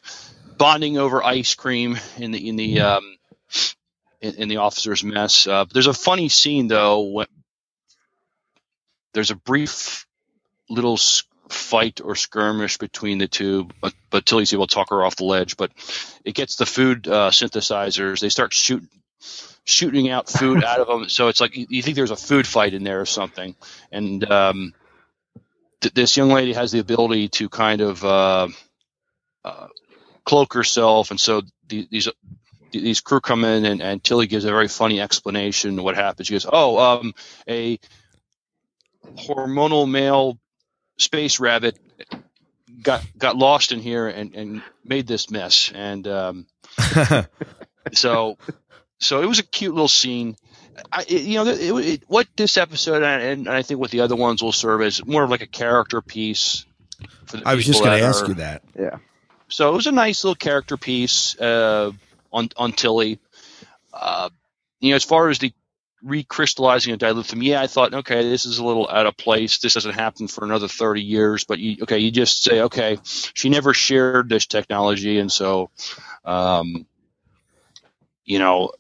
bonding 0.64 0.98
over 0.98 1.22
ice 1.22 1.56
cream 1.56 1.98
in 2.16 2.32
the 2.32 2.48
in 2.48 2.56
the 2.56 2.80
um, 2.80 3.18
in, 4.22 4.36
in 4.36 4.48
the 4.48 4.58
officer's 4.58 5.04
mess. 5.04 5.46
Uh, 5.46 5.66
there's 5.74 5.88
a 5.88 5.94
funny 5.94 6.30
scene 6.30 6.70
though. 6.70 7.26
There's 9.14 9.30
a 9.30 9.36
brief 9.36 10.08
little 10.70 10.98
fight 11.50 12.00
or 12.02 12.16
skirmish 12.16 12.78
between 12.78 13.18
the 13.18 13.28
two, 13.28 13.68
but, 13.82 13.94
but 14.10 14.26
Tilly's 14.26 14.54
able 14.54 14.66
to 14.68 14.74
talk 14.74 14.90
her 14.92 15.04
off 15.04 15.18
the 15.18 15.26
ledge. 15.26 15.58
But 15.58 15.72
it 16.24 16.34
gets 16.34 16.56
the 16.56 16.66
food 16.66 17.10
uh, 17.10 17.32
synthesizers. 17.32 18.22
They 18.22 18.30
start 18.30 18.54
shooting 18.54 18.88
shooting 19.66 20.10
out 20.10 20.30
food 20.30 20.64
out 20.64 20.80
of 20.80 20.88
them. 20.88 21.10
So 21.10 21.28
it's 21.28 21.42
like 21.42 21.58
you, 21.58 21.68
you 21.70 21.82
think 21.82 21.98
there's 21.98 22.12
a 22.12 22.16
food 22.16 22.48
fight 22.48 22.74
in 22.74 22.86
there 22.86 23.02
or 23.02 23.06
something. 23.06 23.54
And 23.92 24.24
um, 24.32 24.74
th- 25.82 25.94
this 25.94 26.16
young 26.16 26.30
lady 26.30 26.54
has 26.54 26.72
the 26.72 26.80
ability 26.80 27.28
to 27.40 27.50
kind 27.50 27.82
of 27.82 28.06
uh, 28.06 28.48
uh, 29.44 29.68
cloak 30.26 30.54
herself, 30.54 31.12
and 31.12 31.20
so 31.20 31.42
the, 31.68 31.88
these 31.90 32.10
these 32.72 33.02
crew 33.02 33.22
come 33.22 33.44
in, 33.44 33.66
and, 33.66 33.82
and 33.82 34.04
Tilly 34.04 34.28
gives 34.28 34.46
a 34.46 34.50
very 34.50 34.68
funny 34.68 35.00
explanation 35.00 35.78
of 35.78 35.86
what 35.86 35.96
happens. 35.96 36.28
She 36.28 36.34
goes, 36.34 36.46
"Oh, 36.52 36.78
um, 36.80 37.14
a 37.48 37.80
hormonal 39.16 39.90
male 39.90 40.38
space 40.98 41.40
rabbit 41.40 41.78
got 42.82 43.04
got 43.18 43.38
lost 43.38 43.72
in 43.72 43.80
here 43.80 44.08
and, 44.08 44.34
and 44.36 44.64
made 44.84 45.08
this 45.08 45.30
mess." 45.30 45.72
And 45.74 46.08
um, 46.08 46.48
so 47.94 48.38
so 49.00 49.22
it 49.22 49.26
was 49.28 49.40
a 49.40 49.44
cute 49.44 49.74
little 49.74 49.88
scene. 49.88 50.36
I, 50.92 51.04
it, 51.04 51.22
you 51.22 51.36
know, 51.36 51.46
it, 51.46 51.86
it, 51.86 52.04
what 52.08 52.28
this 52.36 52.58
episode 52.58 53.04
and, 53.04 53.48
and 53.48 53.50
I 53.50 53.62
think 53.62 53.80
what 53.80 53.92
the 53.92 54.02
other 54.02 54.16
ones 54.16 54.42
will 54.42 54.52
serve 54.52 54.82
as 54.82 55.06
more 55.06 55.24
of 55.24 55.30
like 55.30 55.44
a 55.44 55.48
character 55.48 56.02
piece. 56.02 56.66
For 57.26 57.38
the 57.38 57.48
I 57.48 57.54
was 57.56 57.66
just 57.66 57.84
going 57.84 58.00
to 58.00 58.06
ask 58.06 58.28
you 58.28 58.36
that. 58.36 58.64
Yeah. 58.78 58.98
So 59.54 59.70
it 59.70 59.76
was 59.76 59.86
a 59.86 59.92
nice 59.92 60.24
little 60.24 60.34
character 60.34 60.78
piece 60.78 61.40
uh, 61.40 61.92
on 62.32 62.50
on 62.58 62.72
Tilly. 62.72 63.20
Uh, 63.94 64.30
you 64.80 64.90
know, 64.90 64.96
as 64.96 65.04
far 65.04 65.30
as 65.30 65.38
the 65.38 65.54
recrystallizing 66.04 66.92
of 66.92 66.98
dilithium, 66.98 67.44
yeah, 67.44 67.62
I 67.62 67.68
thought, 67.68 67.94
okay, 67.94 68.28
this 68.28 68.48
is 68.48 68.58
a 68.58 68.66
little 68.66 68.90
out 68.90 69.06
of 69.06 69.16
place. 69.16 69.60
This 69.60 69.76
doesn't 69.76 69.94
happen 69.94 70.28
for 70.28 70.44
another 70.44 70.68
thirty 70.68 71.04
years. 71.04 71.44
But 71.44 71.60
you, 71.60 71.84
okay, 71.84 72.00
you 72.00 72.10
just 72.10 72.44
say, 72.44 72.62
okay, 72.62 72.98
she 73.04 73.50
never 73.50 73.76
shared 73.76 74.28
this 74.28 74.48
technology, 74.48 75.20
and 75.20 75.32
so, 75.32 75.70
um, 76.26 76.88
you 78.26 78.40
know, 78.40 78.72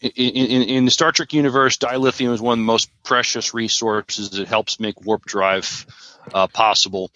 in, 0.00 0.10
in, 0.10 0.62
in 0.62 0.84
the 0.84 0.90
Star 0.90 1.12
Trek 1.12 1.32
universe, 1.32 1.76
dilithium 1.76 2.32
is 2.32 2.40
one 2.40 2.58
of 2.58 2.58
the 2.58 2.64
most 2.64 2.90
precious 3.02 3.54
resources. 3.54 4.38
It 4.38 4.48
helps 4.48 4.80
make 4.80 5.04
warp 5.04 5.24
drive 5.24 5.86
uh, 6.32 6.46
possible, 6.46 7.10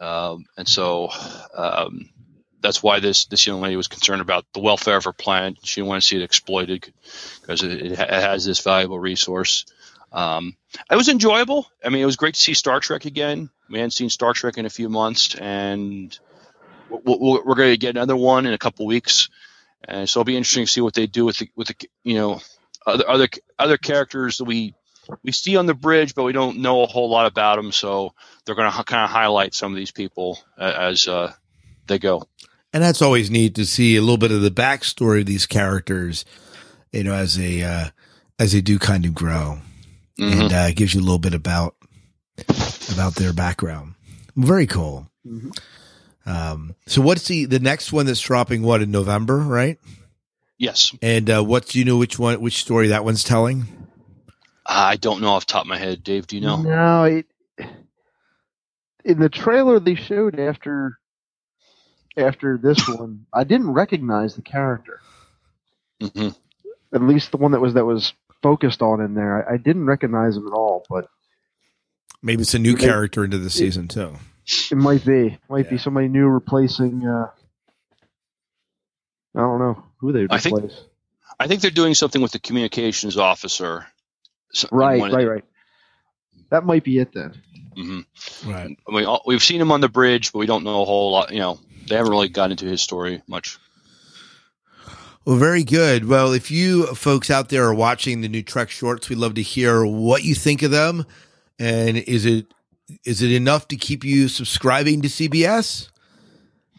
um, 0.00 0.46
and 0.56 0.68
so 0.68 1.10
um, 1.54 2.10
that's 2.60 2.82
why 2.82 3.00
this 3.00 3.26
this 3.26 3.46
young 3.46 3.60
lady 3.60 3.76
was 3.76 3.88
concerned 3.88 4.22
about 4.22 4.46
the 4.52 4.60
welfare 4.60 4.96
of 4.96 5.04
her 5.04 5.12
planet. 5.12 5.58
She 5.62 5.80
didn't 5.80 5.88
want 5.88 6.02
to 6.02 6.08
see 6.08 6.16
it 6.16 6.22
exploited 6.22 6.92
because 7.40 7.62
it, 7.62 7.72
it 7.72 7.98
ha- 7.98 8.04
it 8.04 8.22
has 8.22 8.44
this 8.44 8.60
valuable 8.60 8.98
resource. 8.98 9.66
Um, 10.12 10.56
it 10.90 10.96
was 10.96 11.08
enjoyable. 11.08 11.66
I 11.84 11.88
mean, 11.88 12.02
it 12.02 12.06
was 12.06 12.16
great 12.16 12.34
to 12.34 12.40
see 12.40 12.54
Star 12.54 12.80
Trek 12.80 13.04
again. 13.04 13.50
We 13.68 13.78
hadn't 13.78 13.92
seen 13.92 14.10
Star 14.10 14.32
Trek 14.32 14.58
in 14.58 14.66
a 14.66 14.70
few 14.70 14.88
months, 14.88 15.34
and 15.34 16.16
we're, 16.88 17.00
we're, 17.04 17.44
we're 17.44 17.54
going 17.54 17.72
to 17.72 17.76
get 17.76 17.96
another 17.96 18.16
one 18.16 18.46
in 18.46 18.54
a 18.54 18.58
couple 18.58 18.86
weeks. 18.86 19.28
And 19.86 20.08
so 20.08 20.20
it'll 20.20 20.26
be 20.26 20.36
interesting 20.36 20.66
to 20.66 20.70
see 20.72 20.80
what 20.80 20.94
they 20.94 21.06
do 21.06 21.24
with 21.24 21.38
the 21.38 21.48
with 21.56 21.68
the 21.68 21.88
you 22.02 22.14
know 22.14 22.40
other 22.86 23.08
other 23.08 23.28
other 23.58 23.76
characters 23.76 24.38
that 24.38 24.44
we 24.44 24.74
we 25.22 25.32
see 25.32 25.56
on 25.56 25.66
the 25.66 25.74
bridge, 25.74 26.14
but 26.14 26.24
we 26.24 26.32
don't 26.32 26.58
know 26.58 26.82
a 26.82 26.86
whole 26.86 27.10
lot 27.10 27.26
about 27.26 27.56
them. 27.56 27.72
So 27.72 28.14
they're 28.44 28.54
going 28.54 28.70
to 28.70 28.84
kind 28.84 29.04
of 29.04 29.10
highlight 29.10 29.54
some 29.54 29.72
of 29.72 29.76
these 29.76 29.90
people 29.90 30.38
uh, 30.58 30.72
as 30.76 31.08
uh, 31.08 31.32
they 31.86 31.98
go. 31.98 32.26
And 32.72 32.82
that's 32.82 33.02
always 33.02 33.30
neat 33.30 33.54
to 33.54 33.66
see 33.66 33.96
a 33.96 34.00
little 34.00 34.18
bit 34.18 34.32
of 34.32 34.42
the 34.42 34.50
backstory 34.50 35.20
of 35.20 35.26
these 35.26 35.46
characters, 35.46 36.24
you 36.92 37.04
know, 37.04 37.14
as 37.14 37.36
they 37.36 37.62
uh, 37.62 37.90
as 38.38 38.52
they 38.52 38.60
do 38.60 38.78
kind 38.78 39.04
of 39.04 39.14
grow, 39.14 39.58
and 40.18 40.52
uh, 40.52 40.66
it 40.68 40.76
gives 40.76 40.92
you 40.92 41.00
a 41.00 41.02
little 41.02 41.18
bit 41.18 41.34
about 41.34 41.76
about 42.92 43.14
their 43.14 43.32
background. 43.32 43.94
Very 44.36 44.66
cool. 44.66 45.08
Um, 46.26 46.74
so 46.86 47.02
what's 47.02 47.26
the 47.28 47.44
the 47.44 47.58
next 47.60 47.92
one 47.92 48.06
that's 48.06 48.20
dropping? 48.20 48.62
What 48.62 48.80
in 48.82 48.90
November, 48.90 49.38
right? 49.38 49.78
Yes, 50.56 50.94
And 51.02 51.28
uh, 51.28 51.42
what 51.42 51.66
do 51.66 51.78
you 51.78 51.84
know? 51.84 51.96
Which 51.98 52.18
one? 52.18 52.40
Which 52.40 52.60
story 52.62 52.88
that 52.88 53.04
one's 53.04 53.24
telling? 53.24 53.64
I 54.64 54.96
don't 54.96 55.20
know 55.20 55.30
off 55.30 55.46
the 55.46 55.52
top 55.52 55.62
of 55.62 55.66
my 55.68 55.76
head. 55.76 56.02
Dave, 56.04 56.26
do 56.28 56.36
you 56.36 56.42
know? 56.42 56.62
No, 56.62 57.04
it, 57.04 57.26
in 59.04 59.18
the 59.18 59.28
trailer 59.28 59.78
they 59.80 59.96
showed 59.96 60.38
after 60.38 60.98
after 62.16 62.56
this 62.56 62.88
one, 62.88 63.26
I 63.32 63.44
didn't 63.44 63.72
recognize 63.72 64.36
the 64.36 64.42
character. 64.42 65.00
hmm 66.00 66.28
At 66.92 67.02
least 67.02 67.32
the 67.32 67.36
one 67.36 67.52
that 67.52 67.60
was 67.60 67.74
that 67.74 67.84
was 67.84 68.14
focused 68.42 68.80
on 68.80 69.00
in 69.00 69.14
there, 69.14 69.46
I, 69.50 69.54
I 69.54 69.56
didn't 69.58 69.86
recognize 69.86 70.36
him 70.36 70.46
at 70.46 70.52
all. 70.52 70.86
But 70.88 71.08
Maybe 72.22 72.42
it's 72.42 72.54
a 72.54 72.58
new 72.58 72.72
Maybe- 72.74 72.84
character 72.86 73.24
into 73.24 73.38
the 73.38 73.50
season 73.50 73.88
too. 73.88 74.14
It 74.70 74.76
might 74.76 75.04
be. 75.04 75.38
Might 75.48 75.70
be 75.70 75.78
somebody 75.78 76.08
new 76.08 76.26
replacing. 76.26 77.06
Uh, 77.06 77.30
I 79.34 79.40
don't 79.40 79.58
know 79.58 79.82
who 79.98 80.12
they 80.12 80.22
would 80.22 80.32
I 80.32 80.38
think- 80.38 80.56
replace. 80.58 80.80
I 81.40 81.48
think 81.48 81.62
they're 81.62 81.70
doing 81.70 81.94
something 81.94 82.22
with 82.22 82.30
the 82.32 82.38
communications 82.38 83.16
officer. 83.16 83.86
So- 84.52 84.68
right, 84.70 85.00
right, 85.02 85.10
the- 85.10 85.28
right. 85.30 85.44
That 86.50 86.64
might 86.64 86.84
be 86.84 86.98
it 86.98 87.12
then. 87.12 87.34
Mhm. 87.76 88.06
Right. 88.46 88.78
I 88.88 88.92
mean, 88.94 89.04
all- 89.04 89.22
we've 89.26 89.42
seen 89.42 89.60
him 89.60 89.72
on 89.72 89.80
the 89.80 89.88
bridge, 89.88 90.32
but 90.32 90.38
we 90.38 90.46
don't 90.46 90.62
know 90.62 90.82
a 90.82 90.84
whole 90.84 91.10
lot. 91.10 91.32
You 91.32 91.40
know, 91.40 91.58
they 91.88 91.96
haven't 91.96 92.12
really 92.12 92.28
got 92.28 92.52
into 92.52 92.66
his 92.66 92.80
story 92.80 93.22
much. 93.26 93.58
Well, 95.24 95.36
very 95.38 95.64
good. 95.64 96.04
Well, 96.06 96.32
if 96.32 96.50
you 96.52 96.86
folks 96.94 97.30
out 97.30 97.48
there 97.48 97.64
are 97.64 97.74
watching 97.74 98.20
the 98.20 98.28
new 98.28 98.42
Trek 98.42 98.70
shorts, 98.70 99.08
we'd 99.08 99.18
love 99.18 99.34
to 99.34 99.42
hear 99.42 99.84
what 99.84 100.22
you 100.22 100.34
think 100.36 100.62
of 100.62 100.70
them. 100.70 101.04
And 101.58 101.96
is 101.96 102.26
it 102.26 102.46
is 103.04 103.22
it 103.22 103.30
enough 103.30 103.68
to 103.68 103.76
keep 103.76 104.04
you 104.04 104.28
subscribing 104.28 105.02
to 105.02 105.08
CBS? 105.08 105.88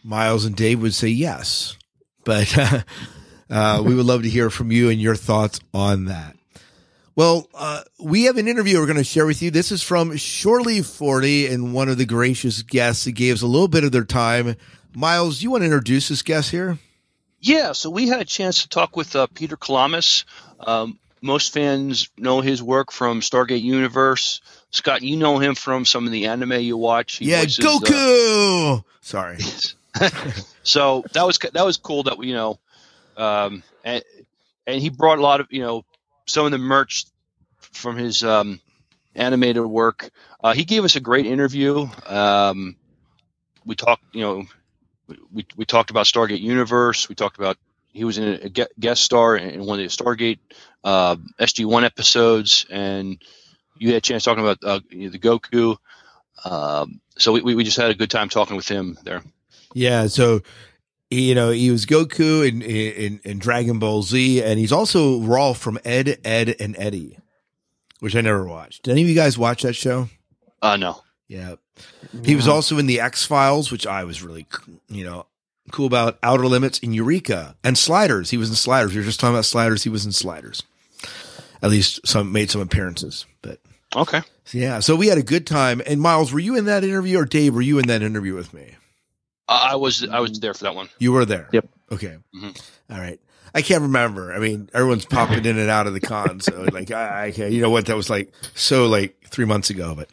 Miles 0.02 0.44
and 0.44 0.54
Dave 0.54 0.80
would 0.80 0.94
say 0.94 1.08
yes, 1.08 1.76
but 2.24 2.56
uh, 3.50 3.82
we 3.84 3.94
would 3.94 4.06
love 4.06 4.22
to 4.22 4.30
hear 4.30 4.50
from 4.50 4.70
you 4.70 4.88
and 4.88 5.00
your 5.00 5.16
thoughts 5.16 5.60
on 5.74 6.04
that. 6.06 6.36
Well, 7.16 7.48
uh, 7.54 7.82
we 7.98 8.24
have 8.24 8.36
an 8.36 8.46
interview 8.46 8.78
we're 8.78 8.86
going 8.86 8.98
to 8.98 9.04
share 9.04 9.24
with 9.26 9.40
you. 9.40 9.50
This 9.50 9.72
is 9.72 9.82
from 9.82 10.16
Shore 10.16 10.60
Leave 10.60 10.86
40 10.86 11.46
and 11.46 11.72
one 11.72 11.88
of 11.88 11.96
the 11.96 12.04
gracious 12.04 12.60
guests 12.62 13.04
that 13.04 13.12
gave 13.12 13.36
us 13.36 13.42
a 13.42 13.46
little 13.46 13.68
bit 13.68 13.84
of 13.84 13.92
their 13.92 14.04
time. 14.04 14.54
Miles, 14.94 15.42
you 15.42 15.50
want 15.50 15.62
to 15.62 15.66
introduce 15.66 16.08
this 16.08 16.22
guest 16.22 16.50
here? 16.50 16.78
Yeah, 17.40 17.72
so 17.72 17.90
we 17.90 18.08
had 18.08 18.20
a 18.20 18.24
chance 18.24 18.62
to 18.62 18.68
talk 18.68 18.96
with 18.96 19.16
uh, 19.16 19.26
Peter 19.32 19.56
Kalamis. 19.56 20.24
Um, 20.60 20.98
most 21.26 21.52
fans 21.52 22.08
know 22.16 22.40
his 22.40 22.62
work 22.62 22.92
from 22.92 23.20
Stargate 23.20 23.62
Universe. 23.62 24.40
Scott, 24.70 25.02
you 25.02 25.16
know 25.16 25.38
him 25.38 25.54
from 25.54 25.84
some 25.84 26.06
of 26.06 26.12
the 26.12 26.26
anime 26.26 26.60
you 26.60 26.76
watch. 26.76 27.16
He 27.16 27.26
yeah, 27.26 27.42
voices, 27.42 27.64
uh, 27.64 27.68
Goku. 27.68 28.84
Sorry. 29.00 29.38
so 30.62 31.04
that 31.12 31.26
was 31.26 31.38
that 31.38 31.64
was 31.64 31.76
cool 31.76 32.04
that 32.04 32.18
we 32.18 32.28
you 32.28 32.34
know, 32.34 32.58
um, 33.16 33.62
and 33.84 34.02
and 34.66 34.80
he 34.80 34.90
brought 34.90 35.18
a 35.18 35.22
lot 35.22 35.40
of 35.40 35.48
you 35.50 35.60
know 35.60 35.84
some 36.26 36.46
of 36.46 36.52
the 36.52 36.58
merch 36.58 37.06
from 37.58 37.96
his 37.96 38.22
um, 38.22 38.60
animated 39.14 39.64
work. 39.64 40.10
Uh, 40.42 40.52
he 40.52 40.64
gave 40.64 40.84
us 40.84 40.96
a 40.96 41.00
great 41.00 41.26
interview. 41.26 41.88
Um, 42.06 42.76
we 43.64 43.74
talked, 43.74 44.02
you 44.12 44.20
know, 44.20 44.44
we 45.32 45.46
we 45.56 45.64
talked 45.64 45.90
about 45.90 46.06
Stargate 46.06 46.40
Universe. 46.40 47.08
We 47.08 47.14
talked 47.14 47.38
about 47.38 47.56
he 47.96 48.04
was 48.04 48.18
in 48.18 48.24
a, 48.24 48.46
a 48.46 48.66
guest 48.78 49.02
star 49.02 49.36
in 49.36 49.64
one 49.64 49.80
of 49.80 49.84
the 49.84 50.04
Stargate 50.04 50.38
uh, 50.84 51.16
SG 51.40 51.64
One 51.64 51.82
episodes, 51.82 52.66
and 52.70 53.16
you 53.78 53.88
had 53.88 53.96
a 53.96 54.00
chance 54.02 54.22
talking 54.22 54.44
about 54.44 54.58
uh, 54.62 54.80
you 54.90 55.04
know, 55.04 55.10
the 55.10 55.18
Goku. 55.18 55.76
Um, 56.44 57.00
so 57.16 57.32
we, 57.32 57.40
we 57.40 57.54
we 57.54 57.64
just 57.64 57.78
had 57.78 57.90
a 57.90 57.94
good 57.94 58.10
time 58.10 58.28
talking 58.28 58.54
with 58.54 58.68
him 58.68 58.98
there. 59.02 59.22
Yeah, 59.72 60.08
so 60.08 60.42
you 61.10 61.34
know 61.34 61.50
he 61.50 61.70
was 61.70 61.86
Goku 61.86 62.46
in, 62.46 62.60
in 62.60 63.20
in 63.24 63.38
Dragon 63.38 63.78
Ball 63.78 64.02
Z, 64.02 64.42
and 64.42 64.58
he's 64.58 64.72
also 64.72 65.20
Rolf 65.22 65.56
from 65.56 65.78
Ed, 65.82 66.18
Edd, 66.22 66.54
and 66.60 66.76
Eddy, 66.78 67.18
which 68.00 68.14
I 68.14 68.20
never 68.20 68.46
watched. 68.46 68.82
Did 68.82 68.92
any 68.92 69.02
of 69.02 69.08
you 69.08 69.14
guys 69.14 69.38
watch 69.38 69.62
that 69.62 69.74
show? 69.74 70.10
Uh, 70.60 70.76
no. 70.76 71.00
Yeah, 71.28 71.54
he 72.22 72.36
was 72.36 72.46
also 72.46 72.78
in 72.78 72.86
the 72.86 73.00
X 73.00 73.24
Files, 73.24 73.72
which 73.72 73.86
I 73.86 74.04
was 74.04 74.22
really 74.22 74.46
you 74.88 75.04
know 75.04 75.26
cool 75.72 75.86
about. 75.86 76.18
Outer 76.22 76.46
Limits 76.46 76.80
and 76.82 76.94
Eureka 76.94 77.56
and 77.64 77.76
Sliders. 77.76 78.30
He 78.30 78.36
was 78.36 78.48
in 78.50 78.56
Sliders. 78.56 78.92
We 78.92 78.98
were 79.00 79.04
just 79.06 79.20
talking 79.20 79.34
about 79.34 79.44
Sliders. 79.44 79.82
He 79.84 79.90
was 79.90 80.04
in 80.06 80.12
Sliders. 80.12 80.62
At 81.62 81.70
least 81.70 82.06
some 82.06 82.32
made 82.32 82.50
some 82.50 82.60
appearances, 82.60 83.24
but 83.42 83.58
Okay. 83.94 84.20
yeah. 84.52 84.80
So 84.80 84.94
we 84.94 85.06
had 85.08 85.18
a 85.18 85.22
good 85.22 85.46
time. 85.46 85.80
And 85.86 86.00
Miles, 86.00 86.32
were 86.32 86.38
you 86.38 86.56
in 86.56 86.66
that 86.66 86.84
interview, 86.84 87.18
or 87.18 87.24
Dave, 87.24 87.54
were 87.54 87.62
you 87.62 87.78
in 87.78 87.86
that 87.88 88.02
interview 88.02 88.34
with 88.34 88.52
me? 88.52 88.74
I 89.48 89.70
I 89.72 89.74
was 89.76 90.06
I 90.06 90.20
was 90.20 90.38
there 90.40 90.54
for 90.54 90.64
that 90.64 90.74
one. 90.74 90.88
You 90.98 91.12
were 91.12 91.24
there. 91.24 91.48
Yep. 91.52 91.68
Okay. 91.92 92.16
Mhm. 92.34 92.60
All 92.90 92.98
right. 92.98 93.18
I 93.54 93.62
can't 93.62 93.82
remember. 93.82 94.34
I 94.34 94.38
mean, 94.38 94.68
everyone's 94.74 95.06
popping 95.06 95.46
in 95.46 95.56
and 95.56 95.70
out 95.70 95.86
of 95.86 95.94
the 95.94 96.00
con. 96.00 96.40
So 96.40 96.66
like, 96.72 96.90
I, 96.90 97.28
I 97.28 97.30
can't, 97.30 97.52
you 97.52 97.62
know 97.62 97.70
what? 97.70 97.86
That 97.86 97.96
was 97.96 98.10
like 98.10 98.32
so 98.54 98.86
like 98.86 99.16
three 99.28 99.46
months 99.46 99.70
ago, 99.70 99.94
but, 99.94 100.10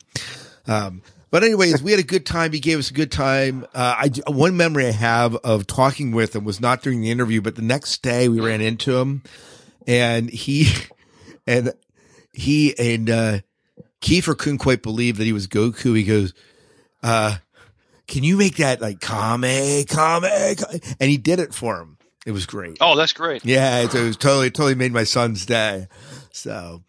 um, 0.72 1.02
but 1.34 1.44
anyways, 1.44 1.82
we 1.82 1.90
had 1.90 2.00
a 2.00 2.04
good 2.04 2.28
time. 2.28 2.52
He 2.52 2.60
gave 2.60 2.78
us 2.78 2.92
a 2.92 2.94
good 2.94 3.12
time. 3.12 3.66
Uh, 3.74 3.96
I, 3.98 4.12
one 4.30 4.56
memory 4.56 4.86
I 4.86 4.92
have 4.92 5.36
of 5.38 5.66
talking 5.66 6.12
with 6.12 6.36
him 6.36 6.44
was 6.44 6.62
not 6.62 6.84
during 6.84 7.02
the 7.02 7.10
interview, 7.10 7.42
but 7.42 7.56
the 7.56 7.64
next 7.64 8.04
day 8.04 8.30
we 8.30 8.40
ran 8.40 8.62
into 8.62 8.98
him 8.98 9.24
and 9.88 10.30
he, 10.30 10.72
and 11.48 11.74
he 12.34 12.78
and, 12.78 13.10
uh, 13.10 13.40
Kiefer 14.00 14.38
couldn't 14.38 14.60
quite 14.60 14.84
believe 14.84 15.18
that 15.18 15.24
he 15.24 15.34
was 15.34 15.48
Goku. 15.48 15.98
He 15.98 16.04
goes, 16.04 16.36
uh, 17.02 17.38
can 18.06 18.24
you 18.24 18.38
make 18.38 18.58
that 18.58 18.80
like 18.80 19.00
Kame, 19.00 19.86
Kame? 19.86 20.56
Kame?" 20.56 20.96
And 21.00 21.10
he 21.10 21.18
did 21.18 21.40
it 21.40 21.52
for 21.52 21.80
him. 21.80 21.98
It 22.28 22.32
was 22.32 22.46
great. 22.46 22.78
Oh, 22.80 22.96
that's 22.96 23.14
great. 23.14 23.44
Yeah, 23.44 23.80
it, 23.80 23.96
it 23.96 24.04
was 24.04 24.18
totally, 24.18 24.52
totally 24.52 24.76
made 24.76 24.94
my 24.94 25.04
son's 25.04 25.48
day. 25.48 25.88
So, 26.32 26.84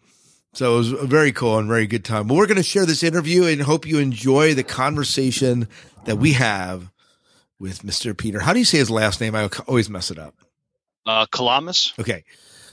so 0.55 0.75
it 0.75 0.77
was 0.77 0.91
a 0.93 1.05
very 1.05 1.33
cool 1.33 1.57
and 1.57 1.67
very 1.67 1.85
good 1.85 2.05
time. 2.05 2.27
But 2.27 2.35
we're 2.35 2.47
going 2.47 2.55
to 2.57 2.63
share 2.63 2.85
this 2.85 3.03
interview 3.03 3.43
and 3.43 3.61
hope 3.61 3.85
you 3.85 3.99
enjoy 3.99 4.53
the 4.53 4.63
conversation 4.63 5.67
that 6.05 6.15
we 6.15 6.33
have 6.33 6.91
with 7.59 7.83
Mr. 7.83 8.17
Peter. 8.17 8.39
How 8.39 8.53
do 8.53 8.59
you 8.59 8.65
say 8.65 8.77
his 8.77 8.89
last 8.89 9.19
name? 9.19 9.35
I 9.35 9.49
always 9.67 9.89
mess 9.89 10.11
it 10.11 10.17
up. 10.17 10.33
Uh, 11.05 11.25
Kalamis. 11.25 11.97
Okay. 11.99 12.23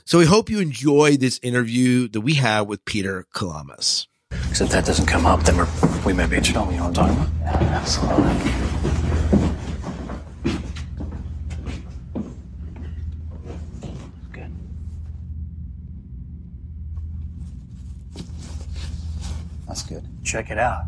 So 0.05 0.18
we 0.18 0.26
hope 0.26 0.49
you 0.49 0.61
enjoy 0.61 1.16
this 1.16 1.41
interview 1.43 2.09
that 2.09 2.20
we 2.20 2.35
have 2.35 2.68
with 2.68 2.85
Peter 2.85 3.26
Kalamis. 3.35 4.07
Because 4.30 4.61
if 4.61 4.70
that 4.70 4.85
doesn't 4.85 5.07
come 5.07 5.26
up, 5.26 5.43
then 5.43 5.57
we're, 5.57 5.68
we 6.07 6.12
may 6.12 6.26
be 6.26 6.37
in 6.37 6.43
trouble. 6.43 6.72
You 6.72 6.78
know 6.78 6.89
what 6.89 6.99
I'm 6.99 7.16
talking 7.16 7.33
about? 7.43 7.62
Yeah, 7.62 7.80
absolutely. 7.80 9.51
That's 19.73 19.85
good. 19.85 20.05
Check 20.23 20.51
it 20.51 20.59
out. 20.59 20.83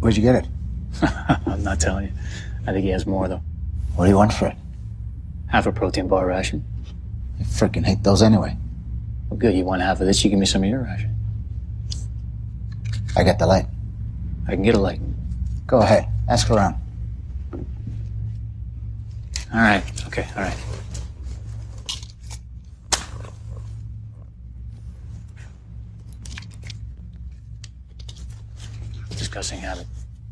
Where'd 0.00 0.16
you 0.16 0.22
get 0.22 0.36
it? 0.36 0.46
I'm 1.46 1.62
not 1.62 1.78
telling 1.78 2.06
you. 2.06 2.12
I 2.66 2.72
think 2.72 2.84
he 2.84 2.88
has 2.88 3.04
more, 3.04 3.28
though. 3.28 3.42
What 3.96 4.06
do 4.06 4.10
you 4.10 4.16
want 4.16 4.32
for 4.32 4.46
it? 4.46 4.56
Half 5.48 5.66
a 5.66 5.72
protein 5.72 6.08
bar 6.08 6.26
ration. 6.26 6.64
I 7.38 7.42
freaking 7.42 7.84
hate 7.84 8.02
those 8.02 8.22
anyway. 8.22 8.56
Well, 9.28 9.36
good. 9.36 9.54
You 9.54 9.64
want 9.66 9.82
half 9.82 10.00
of 10.00 10.06
this? 10.06 10.24
You 10.24 10.30
give 10.30 10.38
me 10.38 10.46
some 10.46 10.64
of 10.64 10.70
your 10.70 10.84
ration. 10.84 11.14
I 13.14 13.24
got 13.24 13.38
the 13.38 13.46
light. 13.46 13.66
I 14.48 14.52
can 14.52 14.62
get 14.62 14.74
a 14.74 14.80
light. 14.80 15.02
Go 15.66 15.80
ahead. 15.80 16.08
Ask 16.30 16.50
around. 16.50 16.76
All 19.52 19.60
right. 19.60 19.84
Okay. 20.06 20.26
All 20.34 20.42
right. 20.42 20.56
Disgusting 29.34 29.66
habit. 29.66 29.86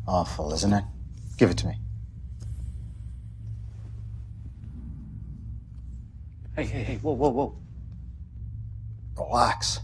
Awful, 0.07 0.53
isn't 0.53 0.71
it? 0.71 0.85
Give 1.37 1.51
it 1.51 1.57
to 1.57 1.67
me. 1.67 1.77
Hey, 6.55 6.63
hey, 6.63 6.83
hey! 6.83 6.95
Whoa, 7.01 7.11
whoa, 7.11 7.27
whoa! 7.27 7.57
Relax. 9.17 9.81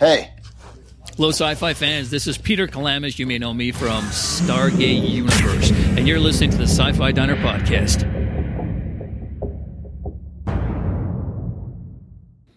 Hey, 0.00 0.32
Hello, 1.14 1.28
sci 1.28 1.54
fi 1.54 1.74
fans. 1.74 2.10
This 2.10 2.26
is 2.26 2.36
Peter 2.36 2.66
Kalamis. 2.66 3.20
You 3.20 3.28
may 3.28 3.38
know 3.38 3.54
me 3.54 3.70
from 3.70 4.02
Stargate 4.06 5.08
Universe. 5.08 5.70
And 5.70 6.08
you're 6.08 6.18
listening 6.18 6.50
to 6.50 6.56
the 6.56 6.66
Sci 6.66 6.92
Fi 6.94 7.12
Diner 7.12 7.36
Podcast. 7.36 8.02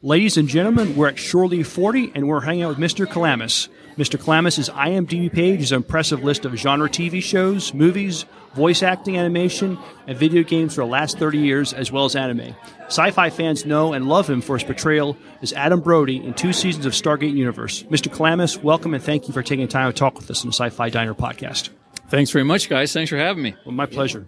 Ladies 0.02 0.38
and 0.38 0.48
gentlemen, 0.48 0.96
we're 0.96 1.10
at 1.10 1.20
Shore 1.20 1.46
Leave 1.46 1.68
40 1.68 2.14
and 2.16 2.28
we're 2.28 2.42
hanging 2.42 2.64
out 2.64 2.70
with 2.70 2.80
Mr. 2.80 3.06
Kalamis. 3.06 3.68
Mr. 4.02 4.20
Kalamis' 4.20 4.68
IMDb 4.74 5.32
page 5.32 5.62
is 5.62 5.72
an 5.72 5.76
impressive 5.76 6.24
list 6.24 6.44
of 6.44 6.56
genre 6.56 6.90
TV 6.90 7.22
shows, 7.22 7.72
movies, 7.72 8.26
voice 8.56 8.82
acting, 8.82 9.16
animation, 9.16 9.78
and 10.08 10.18
video 10.18 10.42
games 10.42 10.74
for 10.74 10.82
the 10.82 10.88
last 10.88 11.20
30 11.20 11.38
years, 11.38 11.72
as 11.72 11.92
well 11.92 12.06
as 12.06 12.16
anime. 12.16 12.56
Sci 12.88 13.12
fi 13.12 13.30
fans 13.30 13.64
know 13.64 13.94
and 13.94 14.10
love 14.10 14.28
him 14.28 14.42
for 14.42 14.58
his 14.58 14.64
portrayal 14.64 15.16
as 15.44 15.54
Adam 15.54 15.82
Brody 15.82 16.18
in 16.18 16.34
two 16.34 16.52
seasons 16.52 16.88
of 16.88 16.94
Stargate 16.94 17.36
Universe. 17.36 17.84
Mr. 17.92 18.12
Kalamis, 18.12 18.64
welcome 18.64 18.96
and 18.96 19.04
thank 19.04 19.28
you 19.28 19.36
for 19.36 19.44
taking 19.44 19.68
time 19.68 19.92
to 19.92 19.96
talk 19.96 20.16
with 20.16 20.32
us 20.32 20.42
on 20.42 20.48
the 20.48 20.54
Sci 20.54 20.72
Fi 20.72 20.90
Diner 20.90 21.14
podcast. 21.14 21.70
Thanks 22.08 22.32
very 22.32 22.44
much, 22.44 22.70
guys. 22.70 22.92
Thanks 22.92 23.12
for 23.12 23.18
having 23.18 23.44
me. 23.44 23.54
Well, 23.68 23.76
my 23.76 23.86
pleasure. 23.86 24.28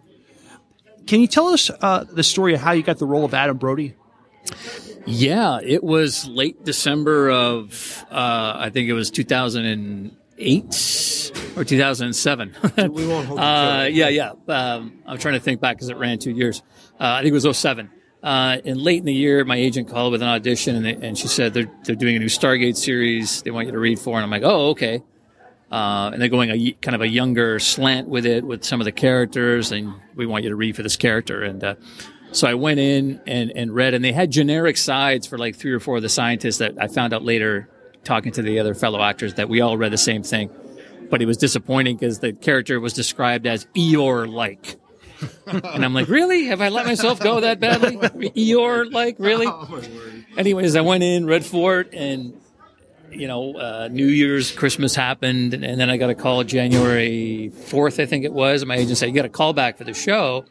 Can 1.07 1.19
you 1.19 1.25
tell 1.25 1.47
us 1.47 1.71
uh, 1.81 2.03
the 2.03 2.23
story 2.23 2.53
of 2.53 2.61
how 2.61 2.73
you 2.73 2.83
got 2.83 2.99
the 2.99 3.07
role 3.07 3.25
of 3.25 3.33
Adam 3.33 3.57
Brody? 3.57 3.95
Yeah, 5.05 5.59
it 5.61 5.83
was 5.83 6.27
late 6.27 6.63
December 6.63 7.29
of, 7.29 8.05
uh, 8.09 8.53
I 8.55 8.69
think 8.69 8.89
it 8.89 8.93
was 8.93 9.11
2008 9.11 11.31
or 11.57 11.63
2007. 11.63 12.55
We 12.91 13.07
won't 13.07 13.27
hold 13.27 13.39
uh. 13.39 13.87
Yeah, 13.91 14.09
yeah. 14.09 14.33
Um, 14.47 14.99
I'm 15.05 15.17
trying 15.17 15.35
to 15.35 15.39
think 15.39 15.61
back 15.61 15.77
because 15.77 15.89
it 15.89 15.97
ran 15.97 16.19
two 16.19 16.31
years. 16.31 16.63
Uh, 16.99 17.17
I 17.17 17.21
think 17.21 17.31
it 17.31 17.45
was 17.45 17.57
07. 17.57 17.89
Uh, 18.23 18.57
and 18.63 18.79
late 18.79 18.99
in 18.99 19.05
the 19.05 19.13
year, 19.13 19.43
my 19.43 19.57
agent 19.57 19.89
called 19.89 20.13
with 20.13 20.21
an 20.21 20.29
audition, 20.29 20.77
and, 20.77 20.85
they, 20.85 20.95
and 21.05 21.17
she 21.17 21.27
said 21.27 21.53
they're 21.53 21.69
they're 21.83 21.95
doing 21.95 22.15
a 22.15 22.19
new 22.19 22.27
Stargate 22.27 22.77
series. 22.77 23.41
They 23.41 23.51
want 23.51 23.65
you 23.65 23.73
to 23.73 23.79
read 23.79 23.99
for, 23.99 24.15
and 24.15 24.23
I'm 24.23 24.29
like, 24.29 24.43
oh, 24.45 24.69
okay. 24.69 25.03
Uh, 25.69 26.11
and 26.13 26.21
they're 26.21 26.29
going 26.29 26.49
a 26.49 26.71
kind 26.81 26.95
of 26.95 27.01
a 27.01 27.07
younger 27.07 27.59
slant 27.59 28.07
with 28.07 28.25
it, 28.25 28.45
with 28.45 28.63
some 28.63 28.79
of 28.79 28.85
the 28.85 28.93
characters, 28.93 29.73
and 29.73 29.93
we 30.15 30.25
want 30.25 30.45
you 30.45 30.51
to 30.51 30.55
read 30.55 30.75
for 30.75 30.83
this 30.83 30.95
character. 30.95 31.43
And 31.43 31.63
uh, 31.63 31.75
so 32.33 32.47
I 32.47 32.55
went 32.55 32.79
in 32.79 33.21
and, 33.27 33.51
and 33.55 33.73
read, 33.73 33.93
and 33.93 34.03
they 34.03 34.11
had 34.11 34.31
generic 34.31 34.77
sides 34.77 35.27
for 35.27 35.37
like 35.37 35.55
three 35.55 35.71
or 35.71 35.79
four 35.79 35.97
of 35.97 36.01
the 36.01 36.09
scientists 36.09 36.57
that 36.57 36.73
I 36.79 36.87
found 36.87 37.13
out 37.13 37.23
later, 37.23 37.69
talking 38.03 38.31
to 38.33 38.41
the 38.41 38.59
other 38.59 38.73
fellow 38.73 39.01
actors, 39.01 39.35
that 39.35 39.49
we 39.49 39.61
all 39.61 39.77
read 39.77 39.91
the 39.91 39.97
same 39.97 40.23
thing. 40.23 40.49
But 41.09 41.21
it 41.21 41.25
was 41.25 41.37
disappointing 41.37 41.97
because 41.97 42.19
the 42.19 42.33
character 42.33 42.79
was 42.79 42.93
described 42.93 43.45
as 43.45 43.65
Eeyore 43.75 44.27
like. 44.27 44.77
and 45.47 45.85
I'm 45.85 45.93
like, 45.93 46.07
really? 46.07 46.45
Have 46.45 46.59
I 46.59 46.69
let 46.69 46.85
myself 46.85 47.19
go 47.19 47.41
that 47.41 47.59
badly? 47.59 47.97
Eeyore 47.97 48.91
like, 48.91 49.17
really? 49.19 49.47
Anyways, 50.35 50.75
I 50.75 50.81
went 50.81 51.03
in, 51.03 51.25
read 51.25 51.45
for 51.45 51.81
it, 51.81 51.93
and 51.93 52.33
you 53.15 53.27
know, 53.27 53.55
uh, 53.55 53.89
New 53.91 54.07
Year's, 54.07 54.51
Christmas 54.51 54.95
happened, 54.95 55.53
and, 55.53 55.63
and 55.63 55.79
then 55.79 55.89
I 55.89 55.97
got 55.97 56.09
a 56.09 56.15
call 56.15 56.43
January 56.43 57.51
4th, 57.53 58.01
I 58.01 58.05
think 58.05 58.25
it 58.25 58.33
was. 58.33 58.61
And 58.61 58.69
my 58.69 58.75
agent 58.75 58.97
said, 58.97 59.07
You 59.09 59.13
got 59.13 59.25
a 59.25 59.29
call 59.29 59.53
back 59.53 59.77
for 59.77 59.83
the 59.83 59.93
show, 59.93 60.45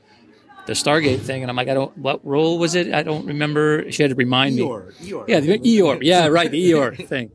the 0.66 0.72
Stargate 0.72 1.20
thing. 1.20 1.42
And 1.42 1.50
I'm 1.50 1.56
like, 1.56 1.68
I 1.68 1.74
don't, 1.74 1.96
what 1.98 2.24
role 2.24 2.58
was 2.58 2.74
it? 2.74 2.92
I 2.92 3.02
don't 3.02 3.26
remember. 3.26 3.90
She 3.90 4.02
had 4.02 4.10
to 4.10 4.14
remind 4.14 4.58
Eeyore, 4.58 5.00
me. 5.00 5.08
Eeyore. 5.08 5.28
Yeah, 5.28 5.40
the 5.40 5.58
Eeyore. 5.58 5.98
Yeah, 6.02 6.26
right, 6.28 6.50
the 6.50 6.70
Eeyore 6.70 7.08
thing. 7.08 7.30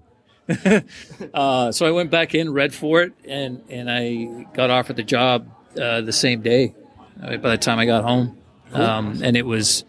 uh, 1.34 1.72
so 1.72 1.86
I 1.86 1.92
went 1.92 2.10
back 2.10 2.34
in, 2.34 2.54
read 2.54 2.74
for 2.74 3.02
it, 3.02 3.14
and, 3.26 3.62
and 3.70 3.92
I 3.92 4.46
got 4.54 4.70
offered 4.70 4.96
the 4.96 5.04
job 5.04 5.50
uh, 5.80 6.02
the 6.02 6.14
same 6.14 6.42
day 6.42 6.74
uh, 7.22 7.38
by 7.38 7.52
the 7.52 7.58
time 7.58 7.80
I 7.80 7.86
got 7.86 8.04
home. 8.04 8.38
Um, 8.72 9.22
and 9.24 9.38
it 9.38 9.46
was, 9.46 9.86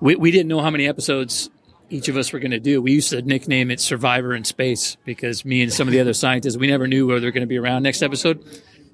we, 0.00 0.16
we 0.16 0.30
didn't 0.30 0.48
know 0.48 0.60
how 0.60 0.70
many 0.70 0.86
episodes 0.86 1.50
each 1.90 2.08
of 2.08 2.16
us 2.16 2.32
were 2.32 2.38
going 2.38 2.50
to 2.50 2.60
do. 2.60 2.80
We 2.82 2.92
used 2.92 3.10
to 3.10 3.22
nickname 3.22 3.70
it 3.70 3.80
Survivor 3.80 4.34
in 4.34 4.44
Space 4.44 4.96
because 5.04 5.44
me 5.44 5.62
and 5.62 5.72
some 5.72 5.88
of 5.88 5.92
the 5.92 6.00
other 6.00 6.14
scientists, 6.14 6.56
we 6.56 6.66
never 6.66 6.86
knew 6.86 7.06
whether 7.06 7.20
they 7.20 7.26
were 7.26 7.32
going 7.32 7.42
to 7.42 7.46
be 7.46 7.58
around 7.58 7.82
next 7.82 8.02
episode. 8.02 8.44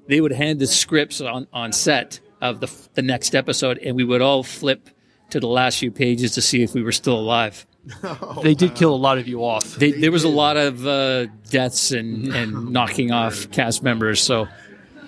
They 0.07 0.21
would 0.21 0.33
hand 0.33 0.59
the 0.59 0.67
scripts 0.67 1.21
on, 1.21 1.47
on 1.53 1.71
set 1.71 2.19
of 2.41 2.59
the, 2.59 2.71
the 2.95 3.01
next 3.01 3.35
episode, 3.35 3.77
and 3.77 3.95
we 3.95 4.03
would 4.03 4.21
all 4.21 4.43
flip 4.43 4.89
to 5.29 5.39
the 5.39 5.47
last 5.47 5.79
few 5.79 5.91
pages 5.91 6.33
to 6.33 6.41
see 6.41 6.63
if 6.63 6.73
we 6.73 6.81
were 6.81 6.91
still 6.91 7.17
alive. 7.17 7.65
they 8.43 8.53
did 8.53 8.75
kill 8.75 8.93
a 8.93 8.97
lot 8.97 9.17
of 9.17 9.27
you 9.27 9.43
off. 9.43 9.75
They, 9.75 9.91
there 9.91 10.11
was 10.11 10.23
a 10.23 10.29
lot 10.29 10.57
of 10.57 10.85
uh, 10.85 11.27
deaths 11.49 11.91
and, 11.91 12.27
and 12.27 12.69
knocking 12.71 13.11
off 13.11 13.49
cast 13.51 13.81
members. 13.81 14.21
So, 14.21 14.47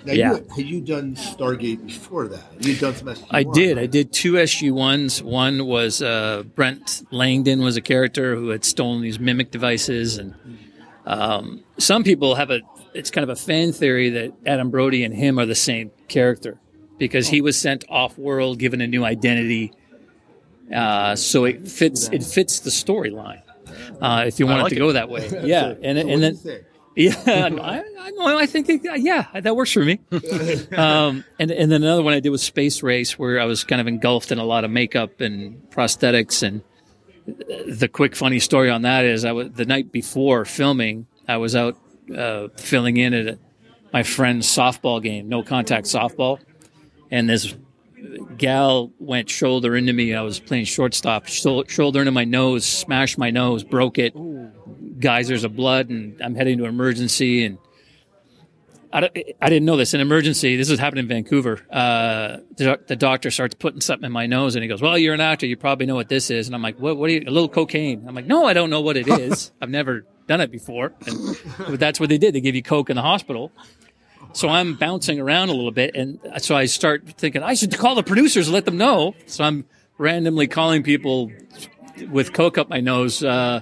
Now, 0.04 0.12
yeah. 0.12 0.32
you, 0.32 0.46
had 0.56 0.66
you 0.66 0.80
done 0.80 1.14
Stargate 1.14 1.86
before 1.86 2.28
that? 2.28 2.42
You'd 2.58 2.80
done 2.80 2.94
some 2.94 3.08
SG1. 3.08 3.26
I 3.30 3.42
did. 3.44 3.78
I 3.78 3.86
did 3.86 4.12
two 4.12 4.32
SG 4.34 4.72
ones. 4.72 5.22
One 5.22 5.66
was 5.66 6.02
uh, 6.02 6.42
Brent 6.54 7.06
Langdon 7.12 7.62
was 7.62 7.76
a 7.76 7.82
character 7.82 8.34
who 8.34 8.48
had 8.48 8.64
stolen 8.64 9.02
these 9.02 9.20
mimic 9.20 9.50
devices, 9.52 10.18
and 10.18 10.34
um, 11.06 11.62
some 11.78 12.02
people 12.02 12.34
have 12.34 12.50
a. 12.50 12.60
It's 12.92 13.10
kind 13.10 13.24
of 13.24 13.28
a 13.28 13.36
fan 13.36 13.72
theory 13.72 14.10
that 14.10 14.32
Adam 14.46 14.70
Brody 14.70 15.04
and 15.04 15.12
him 15.12 15.38
are 15.38 15.46
the 15.46 15.56
same 15.56 15.90
character 16.06 16.60
because 16.98 17.28
he 17.28 17.40
was 17.40 17.58
sent 17.58 17.84
off 17.88 18.16
world, 18.18 18.58
given 18.58 18.80
a 18.80 18.86
new 18.86 19.04
identity. 19.04 19.72
Uh, 20.74 21.14
so 21.16 21.44
it 21.44 21.68
fits. 21.68 22.08
It 22.08 22.22
fits 22.22 22.60
the 22.60 22.70
storyline. 22.70 23.42
Uh, 24.00 24.24
if 24.26 24.38
you 24.38 24.46
want 24.46 24.62
like 24.62 24.72
it 24.72 24.76
to 24.76 24.80
it. 24.80 24.86
go 24.86 24.92
that 24.92 25.08
way, 25.08 25.28
yeah, 25.44 25.74
and 25.82 25.98
So 25.98 26.08
and 26.08 26.22
then. 26.22 26.38
Yeah, 26.96 27.16
I, 27.26 27.82
I, 27.98 28.34
I 28.36 28.46
think 28.46 28.68
it, 28.68 28.82
yeah, 29.00 29.26
that 29.34 29.56
works 29.56 29.72
for 29.72 29.84
me. 29.84 29.98
um, 30.76 31.24
and 31.40 31.50
and 31.50 31.72
then 31.72 31.82
another 31.82 32.04
one 32.04 32.14
I 32.14 32.20
did 32.20 32.30
was 32.30 32.40
Space 32.40 32.84
Race, 32.84 33.18
where 33.18 33.40
I 33.40 33.46
was 33.46 33.64
kind 33.64 33.80
of 33.80 33.88
engulfed 33.88 34.30
in 34.30 34.38
a 34.38 34.44
lot 34.44 34.62
of 34.62 34.70
makeup 34.70 35.20
and 35.20 35.68
prosthetics. 35.70 36.44
And 36.44 36.62
the 37.26 37.88
quick 37.88 38.14
funny 38.14 38.38
story 38.38 38.70
on 38.70 38.82
that 38.82 39.04
is, 39.04 39.24
I 39.24 39.32
was 39.32 39.50
the 39.50 39.64
night 39.64 39.90
before 39.90 40.44
filming, 40.44 41.08
I 41.26 41.38
was 41.38 41.56
out 41.56 41.76
uh, 42.16 42.46
filling 42.56 42.96
in 42.96 43.12
at 43.12 43.26
a, 43.26 43.38
my 43.92 44.04
friend's 44.04 44.46
softball 44.46 45.02
game, 45.02 45.28
no 45.28 45.42
contact 45.42 45.86
softball, 45.86 46.38
and 47.10 47.28
this 47.28 47.54
gal 48.36 48.92
went 48.98 49.28
shoulder 49.30 49.76
into 49.76 49.92
me. 49.92 50.14
I 50.14 50.22
was 50.22 50.40
playing 50.40 50.64
shortstop, 50.64 51.26
shoulder 51.26 52.00
into 52.00 52.12
my 52.12 52.24
nose, 52.24 52.64
smashed 52.64 53.18
my 53.18 53.30
nose, 53.30 53.64
broke 53.64 53.98
it, 53.98 54.14
geysers 54.98 55.44
of 55.44 55.56
blood, 55.56 55.88
and 55.88 56.20
I'm 56.22 56.34
heading 56.34 56.58
to 56.58 56.64
emergency. 56.64 57.44
And 57.44 57.58
I, 58.92 59.10
I 59.40 59.48
didn't 59.48 59.64
know 59.64 59.76
this. 59.76 59.92
In 59.92 60.00
emergency, 60.00 60.56
this 60.56 60.70
is 60.70 60.78
happening 60.78 61.04
in 61.04 61.08
Vancouver. 61.08 61.60
Uh, 61.70 62.38
the, 62.56 62.78
the 62.86 62.96
doctor 62.96 63.30
starts 63.30 63.54
putting 63.54 63.80
something 63.80 64.06
in 64.06 64.12
my 64.12 64.26
nose, 64.26 64.54
and 64.54 64.62
he 64.62 64.68
goes, 64.68 64.80
"Well, 64.80 64.96
you're 64.96 65.14
an 65.14 65.20
actor. 65.20 65.46
You 65.46 65.56
probably 65.56 65.86
know 65.86 65.96
what 65.96 66.08
this 66.08 66.30
is." 66.30 66.46
And 66.46 66.54
I'm 66.54 66.62
like, 66.62 66.78
"What? 66.78 66.96
What? 66.96 67.10
Are 67.10 67.12
you, 67.12 67.24
a 67.26 67.30
little 67.30 67.48
cocaine?" 67.48 68.04
I'm 68.06 68.14
like, 68.14 68.26
"No, 68.26 68.44
I 68.44 68.52
don't 68.52 68.70
know 68.70 68.80
what 68.80 68.96
it 68.96 69.08
is. 69.08 69.50
I've 69.60 69.70
never 69.70 70.06
done 70.28 70.40
it 70.40 70.50
before." 70.50 70.92
And 71.06 71.36
but 71.58 71.80
that's 71.80 71.98
what 71.98 72.08
they 72.08 72.18
did. 72.18 72.34
They 72.34 72.40
give 72.40 72.54
you 72.54 72.62
coke 72.62 72.88
in 72.88 72.96
the 72.96 73.02
hospital. 73.02 73.50
So 74.34 74.48
I'm 74.48 74.74
bouncing 74.74 75.20
around 75.20 75.48
a 75.48 75.52
little 75.52 75.70
bit, 75.70 75.94
and 75.94 76.18
so 76.38 76.56
I 76.56 76.66
start 76.66 77.08
thinking 77.08 77.44
I 77.44 77.54
should 77.54 77.76
call 77.78 77.94
the 77.94 78.02
producers 78.02 78.48
and 78.48 78.54
let 78.54 78.64
them 78.64 78.76
know. 78.76 79.14
So 79.26 79.44
I'm 79.44 79.64
randomly 79.96 80.48
calling 80.48 80.82
people 80.82 81.30
with 82.10 82.32
coke 82.32 82.58
up 82.58 82.68
my 82.68 82.80
nose 82.80 83.22
uh, 83.22 83.60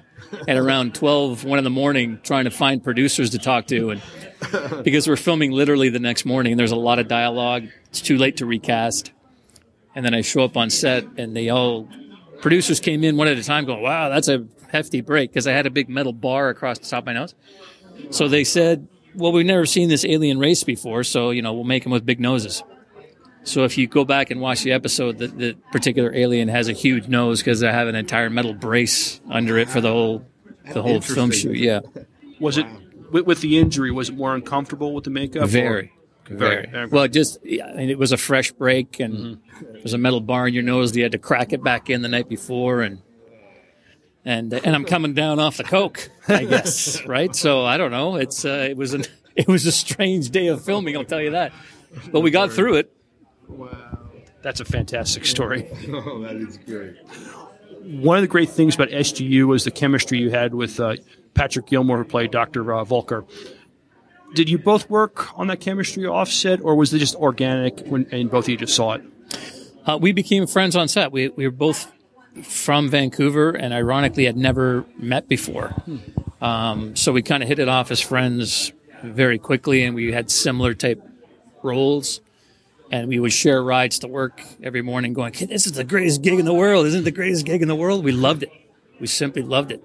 at 0.49 0.57
around 0.57 0.95
12, 0.95 1.45
1 1.45 1.59
in 1.59 1.65
the 1.65 1.71
morning, 1.71 2.21
trying 2.23 2.45
to 2.45 2.51
find 2.51 2.83
producers 2.83 3.31
to 3.31 3.39
talk 3.39 3.67
to, 3.67 3.91
and 3.91 4.03
because 4.83 5.07
we're 5.07 5.17
filming 5.17 5.53
literally 5.53 5.91
the 5.91 6.01
next 6.01 6.25
morning, 6.25 6.53
and 6.53 6.59
there's 6.59 6.73
a 6.73 6.77
lot 6.77 6.99
of 6.99 7.07
dialogue. 7.07 7.69
It's 7.91 8.01
too 8.01 8.17
late 8.17 8.39
to 8.39 8.47
recast, 8.47 9.13
and 9.95 10.07
then 10.07 10.15
I 10.15 10.23
show 10.23 10.43
up 10.43 10.57
on 10.57 10.71
set, 10.71 11.05
and 11.19 11.37
they 11.37 11.51
all 11.51 11.87
producers 12.41 12.81
came 12.81 13.05
in 13.05 13.19
one 13.19 13.29
at 13.29 13.37
a 13.37 13.45
time, 13.45 13.67
going, 13.67 13.83
"Wow, 13.83 14.09
that's 14.09 14.29
a 14.29 14.47
hefty 14.71 15.03
break," 15.03 15.31
because 15.31 15.47
I 15.47 15.53
had 15.53 15.67
a 15.67 15.71
big 15.71 15.91
metal 15.91 16.15
bar 16.15 16.49
across 16.49 16.79
the 16.79 16.87
top 16.87 17.01
of 17.01 17.07
my 17.07 17.13
nose. 17.13 17.35
So 18.09 18.27
they 18.27 18.45
said, 18.45 18.89
"Well, 19.15 19.33
we've 19.33 19.47
never 19.47 19.67
seen 19.67 19.89
this 19.89 20.05
alien 20.05 20.39
race 20.39 20.65
before, 20.65 21.05
so 21.05 21.31
you 21.31 21.43
know 21.43 21.53
we'll 21.53 21.65
make 21.65 21.83
them 21.83 21.93
with 21.93 22.05
big 22.07 22.21
noses." 22.21 22.63
So 23.45 23.65
if 23.65 23.77
you 23.77 23.89
go 23.89 24.05
back 24.05 24.31
and 24.31 24.41
watch 24.41 24.63
the 24.63 24.71
episode, 24.73 25.19
the, 25.19 25.27
the 25.27 25.57
particular 25.73 26.15
alien 26.15 26.49
has 26.49 26.69
a 26.69 26.73
huge 26.73 27.09
nose 27.09 27.41
because 27.41 27.59
they 27.61 27.73
have 27.73 27.89
an 27.89 27.97
entire 27.97 28.31
metal 28.31 28.55
brace 28.55 29.21
under 29.29 29.59
it 29.59 29.69
for 29.69 29.81
the 29.81 29.91
whole 29.91 30.25
the 30.73 30.81
whole 30.81 31.01
film 31.01 31.33
shoot. 31.33 31.57
Yeah, 31.57 31.81
Was 32.39 32.57
it 32.59 32.67
with, 33.11 33.27
with 33.27 33.41
the 33.41 33.59
injury? 33.59 33.91
Was 33.91 34.11
it 34.11 34.17
more 34.17 34.35
uncomfortable 34.35 34.95
with 34.95 35.05
the 35.05 35.11
makeup? 35.11 35.43
or- 35.45 35.47
very, 36.29 36.67
very. 36.69 36.87
Well, 36.87 37.09
just 37.09 37.39
yeah, 37.45 37.67
I 37.67 37.75
mean, 37.75 37.91
it 37.91 37.99
was 37.99 38.13
a 38.13 38.17
fresh 38.17 38.53
break, 38.53 39.01
and 39.01 39.15
Mm-hmm. 39.15 39.73
there's 39.73 39.93
a 39.93 39.99
metal 39.99 40.21
bar 40.21 40.47
in 40.47 40.55
your 40.55 40.63
nose. 40.63 40.97
You 40.97 41.03
had 41.03 41.13
to 41.13 41.19
crack 41.19 41.53
it 41.53 41.63
back 41.65 41.91
in 41.91 42.01
the 42.03 42.09
night 42.09 42.29
before, 42.29 42.81
and 42.81 43.03
and 44.25 44.53
and 44.53 44.75
I'm 44.75 44.85
coming 44.85 45.15
down 45.15 45.39
off 45.39 45.57
the 45.57 45.65
coke, 45.65 46.11
I 46.29 46.45
guess, 46.45 47.05
right? 47.07 47.35
So 47.35 47.65
I 47.65 47.77
don't 47.77 47.91
know. 47.91 48.17
It's 48.17 48.45
uh, 48.45 48.67
it 48.71 48.77
was 48.77 48.95
an 48.95 49.05
it 49.37 49.49
was 49.49 49.67
a 49.67 49.73
strange 49.73 50.31
day 50.31 50.49
of 50.49 50.65
filming. 50.65 50.97
I'll 50.97 51.05
tell 51.05 51.21
you 51.21 51.31
that, 51.31 51.53
but 52.11 52.21
we 52.21 52.31
got 52.31 52.53
through 52.53 52.77
it. 52.77 52.93
Wow, 53.49 53.99
that's 54.43 54.61
a 54.61 54.65
fantastic 54.65 55.27
story. 55.27 55.69
oh, 55.89 56.23
that 56.23 56.37
is 56.37 56.59
great. 56.59 56.97
One 57.83 58.17
of 58.17 58.23
the 58.23 58.29
great 58.29 58.51
things 58.51 58.77
about 58.77 58.89
SGU 58.91 59.47
was 59.47 59.65
the 59.65 59.73
chemistry 59.73 60.19
you 60.19 60.31
had 60.31 60.55
with 60.55 60.79
uh, 60.79 60.97
Patrick 61.35 61.67
Gilmore, 61.67 61.99
who 61.99 62.05
played 62.05 62.31
Dr. 62.31 62.73
Uh, 62.73 62.85
Volker. 62.85 63.25
Did 64.35 64.49
you 64.49 64.57
both 64.57 64.89
work 64.89 65.37
on 65.39 65.49
that 65.49 65.61
chemistry 65.61 66.07
offset, 66.07 66.61
or 66.63 66.77
was 66.77 66.95
it 66.95 67.01
just 67.01 67.17
organic 67.17 67.81
when 67.87 68.07
and 68.13 68.31
both 68.31 68.45
of 68.45 68.51
you 68.51 68.57
just 68.57 68.77
saw 68.77 68.93
it? 68.93 69.03
Uh, 69.85 69.99
we 70.01 70.13
became 70.13 70.47
friends 70.47 70.77
on 70.77 70.87
set. 70.87 71.11
We 71.11 71.29
we 71.31 71.45
were 71.45 71.53
both 71.53 71.91
from 72.43 72.89
Vancouver, 72.89 73.51
and 73.51 73.75
ironically, 73.75 74.25
had 74.25 74.37
never 74.37 74.85
met 74.97 75.29
before. 75.29 75.75
Um, 76.41 76.97
so 76.97 77.13
we 77.13 77.23
kind 77.23 77.43
of 77.43 77.49
hit 77.49 77.59
it 77.59 77.69
off 77.69 77.91
as 77.91 78.01
friends 78.01 78.73
very 79.03 79.39
quickly, 79.39 79.85
and 79.85 79.95
we 79.95 80.13
had 80.13 80.31
similar 80.31 80.75
type 80.75 81.03
roles. 81.63 82.21
And 82.91 83.09
we 83.09 83.19
would 83.19 83.33
share 83.33 83.63
rides 83.63 84.01
to 84.01 84.09
work 84.09 84.43
every 84.63 84.83
morning, 84.83 85.15
going, 85.15 85.33
"Kid, 85.33 85.49
"This 85.49 85.67
is 85.67 85.73
the 85.73 85.85
greatest 85.85 86.21
gig 86.21 86.39
in 86.39 86.45
the 86.45 86.53
world! 86.53 86.87
Isn't 86.87 87.01
it 87.01 87.05
the 87.05 87.11
greatest 87.11 87.47
gig 87.47 87.63
in 87.63 87.69
the 87.69 87.75
world?" 87.75 88.05
We 88.05 88.13
loved 88.13 88.43
it. 88.43 88.53
We 89.01 89.07
simply 89.07 89.41
loved 89.43 89.73
it. 89.73 89.83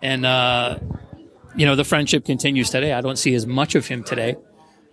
And 0.00 0.24
uh, 0.24 0.78
you 1.54 1.66
know, 1.66 1.76
the 1.76 1.84
friendship 1.84 2.24
continues 2.24 2.70
today. 2.70 2.94
I 2.94 3.02
don't 3.02 3.18
see 3.18 3.34
as 3.34 3.46
much 3.46 3.74
of 3.74 3.86
him 3.86 4.02
today. 4.02 4.36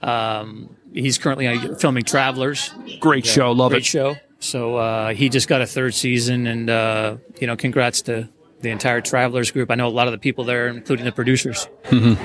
Um, 0.02 0.76
he's 0.94 1.18
currently 1.18 1.48
uh, 1.48 1.76
filming 1.76 2.04
Travelers. 2.04 2.72
Great 3.00 3.26
show, 3.26 3.52
love 3.54 3.72
Great 3.72 3.84
it. 3.84 3.86
show. 3.86 4.16
So 4.46 4.78
uh, 4.78 5.14
he 5.14 5.30
just 5.30 5.48
got 5.48 5.62
a 5.62 5.66
third 5.66 5.94
season, 5.94 6.48
and 6.48 6.70
uh, 6.70 7.18
you 7.40 7.48
know, 7.48 7.56
congrats 7.56 8.04
to 8.04 8.30
the 8.62 8.70
entire 8.70 9.02
Travelers 9.02 9.52
group. 9.52 9.72
I 9.72 9.76
know 9.76 9.88
a 9.88 9.90
lot 9.90 10.08
of 10.08 10.12
the 10.12 10.18
people 10.18 10.44
there, 10.44 10.68
including 10.68 11.06
the 11.06 11.12
producers. 11.12 11.68
Yeah, 11.92 12.16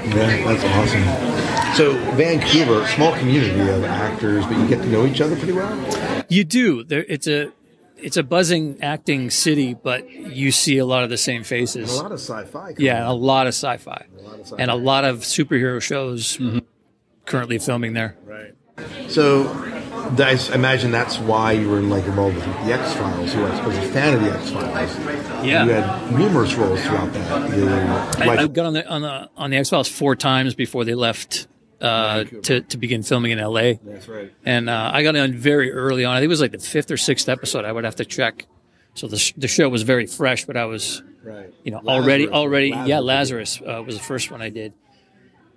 that's 0.54 0.64
awesome. 0.64 1.74
So 1.76 1.92
Vancouver, 2.16 2.86
small 2.88 3.14
community 3.16 3.60
of 3.70 3.84
actors, 3.84 4.44
but 4.46 4.58
you 4.58 4.68
get 4.68 4.82
to 4.82 4.88
know 4.88 5.06
each 5.06 5.20
other 5.20 5.36
pretty 5.36 5.52
well. 5.52 6.24
You 6.28 6.44
do. 6.44 6.84
There, 6.84 7.04
it's 7.08 7.26
a 7.26 7.52
it's 7.96 8.16
a 8.16 8.22
buzzing 8.22 8.82
acting 8.82 9.30
city, 9.30 9.74
but 9.74 10.10
you 10.10 10.52
see 10.52 10.78
a 10.78 10.84
lot 10.84 11.04
of 11.04 11.10
the 11.10 11.18
same 11.18 11.42
faces. 11.42 11.90
And 11.90 12.00
a 12.00 12.02
lot 12.02 12.12
of 12.12 12.20
sci-fi. 12.20 12.74
Yeah, 12.78 13.10
a 13.10 13.12
lot 13.12 13.46
of 13.46 13.54
sci-fi, 13.54 14.06
lot 14.22 14.34
of 14.34 14.40
sci-fi. 14.40 14.56
and 14.58 14.70
a 14.70 14.74
lot 14.74 15.04
of 15.04 15.20
superhero 15.20 15.80
shows 15.80 16.38
currently 17.24 17.58
filming 17.58 17.92
there. 17.94 18.16
Right. 18.24 18.54
So 19.08 19.44
I 20.18 20.54
imagine 20.54 20.90
that's 20.90 21.18
why 21.18 21.52
you 21.52 21.68
were 21.68 21.78
in, 21.78 21.90
like 21.90 22.04
involved 22.04 22.36
with 22.36 22.44
the 22.44 22.72
X 22.72 22.92
Files. 22.94 23.34
You 23.34 23.40
were, 23.42 23.48
I 23.48 23.66
was 23.66 23.76
a 23.76 23.82
fan 23.92 24.14
of 24.14 24.22
the 24.24 24.32
X 24.32 24.50
Files. 24.50 25.46
Yeah. 25.46 25.64
you 25.64 25.70
had 25.72 26.12
numerous 26.12 26.54
roles 26.54 26.80
throughout 26.82 27.12
that. 27.12 27.56
You 27.56 27.68
I, 27.68 28.36
I 28.42 28.46
got 28.46 28.66
on 28.66 28.72
the 28.74 28.86
on 28.88 29.02
the 29.02 29.30
on 29.36 29.50
the 29.50 29.56
X 29.56 29.70
Files 29.70 29.88
four 29.88 30.16
times 30.16 30.54
before 30.54 30.84
they 30.84 30.94
left 30.94 31.46
uh, 31.80 32.24
to 32.24 32.60
to 32.62 32.76
begin 32.78 33.02
filming 33.02 33.30
in 33.32 33.38
L.A. 33.38 33.78
That's 33.84 34.08
right. 34.08 34.32
And 34.44 34.68
uh, 34.70 34.90
I 34.92 35.02
got 35.02 35.16
on 35.16 35.32
very 35.34 35.72
early 35.72 36.04
on. 36.04 36.14
I 36.14 36.18
think 36.18 36.26
it 36.26 36.28
was 36.28 36.40
like 36.40 36.52
the 36.52 36.58
fifth 36.58 36.90
or 36.90 36.96
sixth 36.96 37.28
episode. 37.28 37.64
I 37.64 37.72
would 37.72 37.84
have 37.84 37.96
to 37.96 38.04
check. 38.04 38.46
So 38.94 39.06
the 39.06 39.18
sh- 39.18 39.34
the 39.36 39.48
show 39.48 39.68
was 39.68 39.82
very 39.82 40.06
fresh, 40.06 40.44
but 40.46 40.56
I 40.56 40.64
was 40.64 41.02
Right. 41.22 41.52
you 41.64 41.70
know 41.70 41.80
Lazarus, 41.82 42.02
already 42.04 42.28
already 42.28 42.70
Lazarus. 42.70 42.88
yeah 42.88 42.98
Lazarus 43.00 43.60
uh, 43.66 43.82
was 43.84 43.96
the 43.98 44.02
first 44.02 44.30
one 44.30 44.40
I 44.40 44.48
did, 44.48 44.72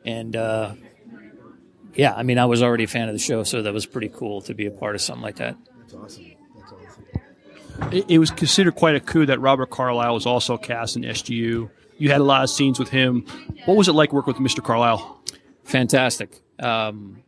and 0.05 0.35
uh, 0.35 0.73
yeah, 1.95 2.13
I 2.13 2.23
mean 2.23 2.37
I 2.37 2.45
was 2.45 2.61
already 2.61 2.83
a 2.85 2.87
fan 2.87 3.07
of 3.07 3.13
the 3.13 3.19
show, 3.19 3.43
so 3.43 3.61
that 3.61 3.73
was 3.73 3.85
pretty 3.85 4.09
cool 4.09 4.41
to 4.41 4.53
be 4.53 4.65
a 4.65 4.71
part 4.71 4.95
of 4.95 5.01
something 5.01 5.23
like 5.23 5.35
that. 5.37 5.57
That's 5.79 5.93
awesome. 5.93 6.31
That's 6.57 6.71
awesome. 6.71 7.93
It, 7.93 8.05
it 8.09 8.19
was 8.19 8.31
considered 8.31 8.75
quite 8.75 8.95
a 8.95 8.99
coup 8.99 9.25
that 9.25 9.39
Robert 9.39 9.69
Carlyle 9.69 10.13
was 10.13 10.25
also 10.25 10.57
cast 10.57 10.95
in 10.95 11.03
SGU. 11.03 11.69
You 11.97 12.09
had 12.09 12.21
a 12.21 12.23
lot 12.23 12.43
of 12.43 12.49
scenes 12.49 12.79
with 12.79 12.89
him. 12.89 13.25
What 13.65 13.77
was 13.77 13.87
it 13.87 13.93
like 13.93 14.13
working 14.13 14.33
with 14.33 14.51
Mr. 14.51 14.63
Carlyle? 14.63 15.21
fantastic. 15.63 16.41
Um, 16.59 17.23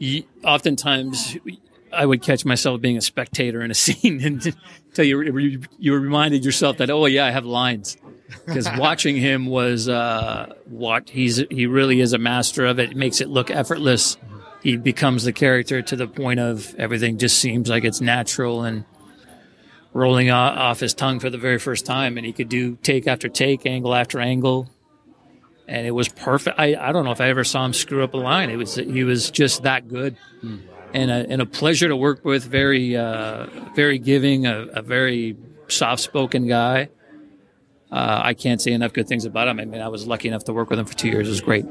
y 0.00 0.24
oftentimes, 0.42 1.38
I 1.92 2.04
would 2.04 2.22
catch 2.22 2.44
myself 2.44 2.80
being 2.80 2.96
a 2.96 3.00
spectator 3.00 3.62
in 3.62 3.70
a 3.70 3.74
scene 3.84 4.20
until 4.20 5.04
you 5.04 5.62
you 5.78 5.94
reminded 5.94 6.44
yourself 6.44 6.78
that 6.78 6.90
oh 6.90 7.06
yeah, 7.06 7.26
I 7.26 7.30
have 7.30 7.44
lines. 7.44 7.96
Because 8.46 8.68
watching 8.78 9.16
him 9.16 9.46
was 9.46 9.88
uh, 9.88 10.54
what 10.66 11.10
he's 11.10 11.42
he 11.50 11.66
really 11.66 12.00
is 12.00 12.12
a 12.12 12.18
master 12.18 12.66
of 12.66 12.78
it. 12.78 12.92
It 12.92 12.96
makes 12.96 13.20
it 13.20 13.28
look 13.28 13.50
effortless. 13.50 14.16
He 14.62 14.76
becomes 14.76 15.24
the 15.24 15.32
character 15.32 15.82
to 15.82 15.96
the 15.96 16.06
point 16.06 16.40
of 16.40 16.74
everything 16.76 17.18
just 17.18 17.38
seems 17.38 17.68
like 17.68 17.84
it's 17.84 18.00
natural 18.00 18.62
and 18.62 18.84
rolling 19.92 20.30
off 20.30 20.80
his 20.80 20.94
tongue 20.94 21.20
for 21.20 21.28
the 21.28 21.38
very 21.38 21.58
first 21.58 21.84
time. 21.84 22.16
And 22.16 22.26
he 22.26 22.32
could 22.32 22.48
do 22.48 22.76
take 22.76 23.06
after 23.06 23.28
take, 23.28 23.66
angle 23.66 23.94
after 23.94 24.20
angle 24.20 24.70
and 25.66 25.86
it 25.86 25.92
was 25.92 26.08
perfect. 26.08 26.58
I, 26.58 26.74
I 26.74 26.92
don't 26.92 27.04
know 27.04 27.12
if 27.12 27.20
I 27.20 27.28
ever 27.28 27.44
saw 27.44 27.64
him 27.64 27.72
screw 27.72 28.04
up 28.04 28.14
a 28.14 28.18
line. 28.18 28.50
It 28.50 28.56
was 28.56 28.74
he 28.74 29.04
was 29.04 29.30
just 29.30 29.62
that 29.62 29.88
good, 29.88 30.16
and 30.92 31.10
a, 31.10 31.26
and 31.28 31.42
a 31.42 31.46
pleasure 31.46 31.88
to 31.88 31.96
work 31.96 32.24
with. 32.24 32.44
Very 32.44 32.96
uh, 32.96 33.46
very 33.74 33.98
giving, 33.98 34.46
a, 34.46 34.66
a 34.66 34.82
very 34.82 35.36
soft 35.68 36.02
spoken 36.02 36.46
guy. 36.46 36.90
Uh, 37.94 38.20
I 38.24 38.34
can't 38.34 38.60
say 38.60 38.72
enough 38.72 38.92
good 38.92 39.06
things 39.06 39.24
about 39.24 39.46
him. 39.46 39.60
I 39.60 39.64
mean, 39.66 39.80
I 39.80 39.86
was 39.86 40.04
lucky 40.04 40.26
enough 40.26 40.42
to 40.44 40.52
work 40.52 40.68
with 40.68 40.80
him 40.80 40.84
for 40.84 40.94
two 40.94 41.06
years. 41.06 41.28
It 41.28 41.30
was 41.30 41.40
great. 41.40 41.64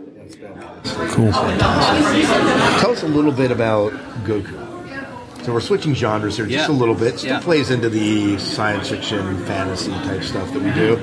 Cool. 1.12 1.32
Tell 1.34 2.92
us 2.92 3.04
a 3.04 3.08
little 3.08 3.34
bit 3.34 3.52
about 3.52 3.92
Goku. 4.24 5.44
So 5.44 5.52
we're 5.52 5.60
switching 5.60 5.94
genres 5.94 6.38
here 6.38 6.46
just 6.46 6.70
Yeah. 6.70 6.74
a 6.74 6.78
little 6.80 6.96
bit. 6.96 7.20
Still 7.20 7.32
Yeah. 7.32 7.40
plays 7.42 7.72
into 7.72 7.90
the 7.90 8.38
science 8.38 8.90
fiction, 8.90 9.38
fantasy 9.46 9.92
type 9.92 10.24
stuff 10.24 10.54
that 10.54 10.64
we 10.64 10.72
do. 10.72 10.96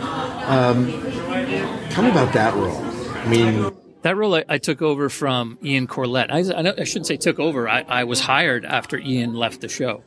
Um, 0.46 0.86
tell 1.90 2.02
me 2.02 2.10
about 2.10 2.32
that 2.32 2.54
role. 2.54 2.80
I 3.16 3.28
mean, 3.28 3.70
That 4.00 4.16
role 4.16 4.34
I, 4.36 4.44
I 4.48 4.56
took 4.56 4.80
over 4.80 5.10
from 5.10 5.58
Ian 5.62 5.86
Corlett. 5.86 6.30
I, 6.30 6.38
I, 6.58 6.80
I 6.80 6.84
shouldn't 6.84 7.06
say 7.08 7.18
took 7.18 7.38
over. 7.38 7.68
I, 7.68 7.84
I 7.86 8.04
was 8.04 8.20
hired 8.20 8.64
after 8.64 8.96
Ian 8.98 9.34
left 9.34 9.60
the 9.60 9.68
show, 9.68 10.02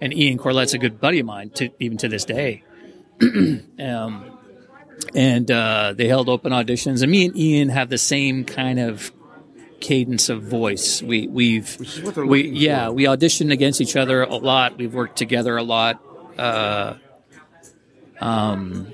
and 0.00 0.14
Ian 0.14 0.38
Corlett's 0.38 0.72
a 0.72 0.78
good 0.78 0.98
buddy 0.98 1.20
of 1.20 1.26
mine, 1.26 1.50
to, 1.56 1.68
even 1.78 1.98
to 1.98 2.08
this 2.08 2.24
day. 2.24 2.62
um, 3.78 4.35
and 5.14 5.50
uh, 5.50 5.94
they 5.96 6.08
held 6.08 6.28
open 6.28 6.52
auditions, 6.52 7.02
and 7.02 7.10
me 7.10 7.26
and 7.26 7.36
Ian 7.36 7.68
have 7.68 7.88
the 7.88 7.98
same 7.98 8.44
kind 8.44 8.78
of 8.78 9.12
cadence 9.80 10.28
of 10.28 10.42
voice. 10.42 11.02
We 11.02 11.26
we've 11.26 11.76
we 12.16 12.48
yeah 12.48 12.90
we 12.90 13.04
auditioned 13.04 13.52
against 13.52 13.80
each 13.80 13.96
other 13.96 14.22
a 14.22 14.36
lot. 14.36 14.78
We've 14.78 14.94
worked 14.94 15.16
together 15.16 15.56
a 15.56 15.62
lot. 15.62 16.02
Uh, 16.38 16.94
um, 18.20 18.92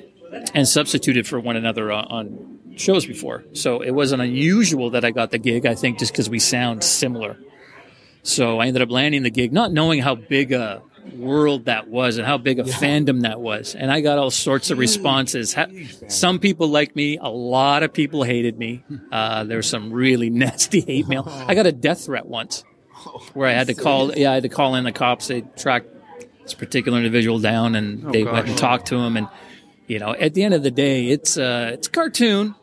and 0.55 0.67
substituted 0.67 1.27
for 1.27 1.39
one 1.39 1.57
another 1.57 1.93
on, 1.93 2.05
on 2.07 2.59
shows 2.77 3.07
before. 3.07 3.45
So 3.53 3.81
it 3.81 3.91
wasn't 3.91 4.23
unusual 4.23 4.91
that 4.91 5.05
I 5.05 5.11
got 5.11 5.31
the 5.31 5.39
gig, 5.39 5.67
I 5.67 5.75
think, 5.75 5.99
just 5.99 6.13
because 6.13 6.29
we 6.29 6.39
sound 6.39 6.83
similar. 6.83 7.37
So 8.23 8.61
I 8.61 8.67
ended 8.67 8.83
up 8.83 8.91
landing 8.91 9.23
the 9.23 9.31
gig, 9.31 9.53
not 9.53 9.73
knowing 9.73 10.01
how 10.01 10.15
big 10.15 10.53
a 10.53 10.83
world 11.17 11.65
that 11.67 11.89
was 11.89 12.17
and 12.19 12.27
how 12.27 12.39
big 12.39 12.59
a 12.59 12.65
fandom 12.65 13.23
that 13.23 13.41
was. 13.41 13.75
And 13.75 13.91
I 13.91 14.01
got 14.01 14.19
all 14.19 14.31
sorts 14.31 14.71
of 14.71 14.79
responses. 14.79 15.57
Some 16.09 16.39
people 16.39 16.69
liked 16.69 16.95
me, 16.97 17.19
a 17.19 17.29
lot 17.29 17.83
of 17.83 17.93
people 17.93 18.23
hated 18.23 18.59
me. 18.59 18.85
Uh, 19.11 19.45
there 19.45 19.57
was 19.57 19.69
some 19.69 19.93
really 19.93 20.31
nasty 20.45 20.81
hate 20.81 21.09
mail. 21.09 21.25
I 21.29 21.55
got 21.55 21.67
a 21.67 21.73
death 21.73 22.05
threat 22.07 22.27
once 22.27 22.65
where 23.35 23.49
I 23.49 23.53
had 23.53 23.67
to 23.67 23.75
call, 23.75 24.13
yeah, 24.15 24.31
I 24.31 24.35
had 24.35 24.45
to 24.45 24.49
call 24.49 24.75
in 24.77 24.85
the 24.85 24.93
cops. 24.93 25.27
They 25.29 25.41
tracked 25.57 25.89
this 26.43 26.55
particular 26.55 26.99
individual 26.99 27.39
down 27.39 27.75
and 27.75 28.07
Oh, 28.07 28.13
they 28.13 28.23
gosh. 28.25 28.33
went 28.33 28.49
and 28.49 28.59
talked 28.59 28.87
to 28.89 28.97
him. 28.97 29.17
And, 29.17 29.29
you 29.89 29.99
know, 29.99 30.15
at 30.15 30.35
the 30.35 30.45
end 30.45 30.55
of 30.55 30.63
the 30.63 30.71
day, 30.71 31.09
it's, 31.09 31.37
uh, 31.37 31.71
it's 31.73 31.89
a 31.89 31.91
cartoon, 31.91 32.55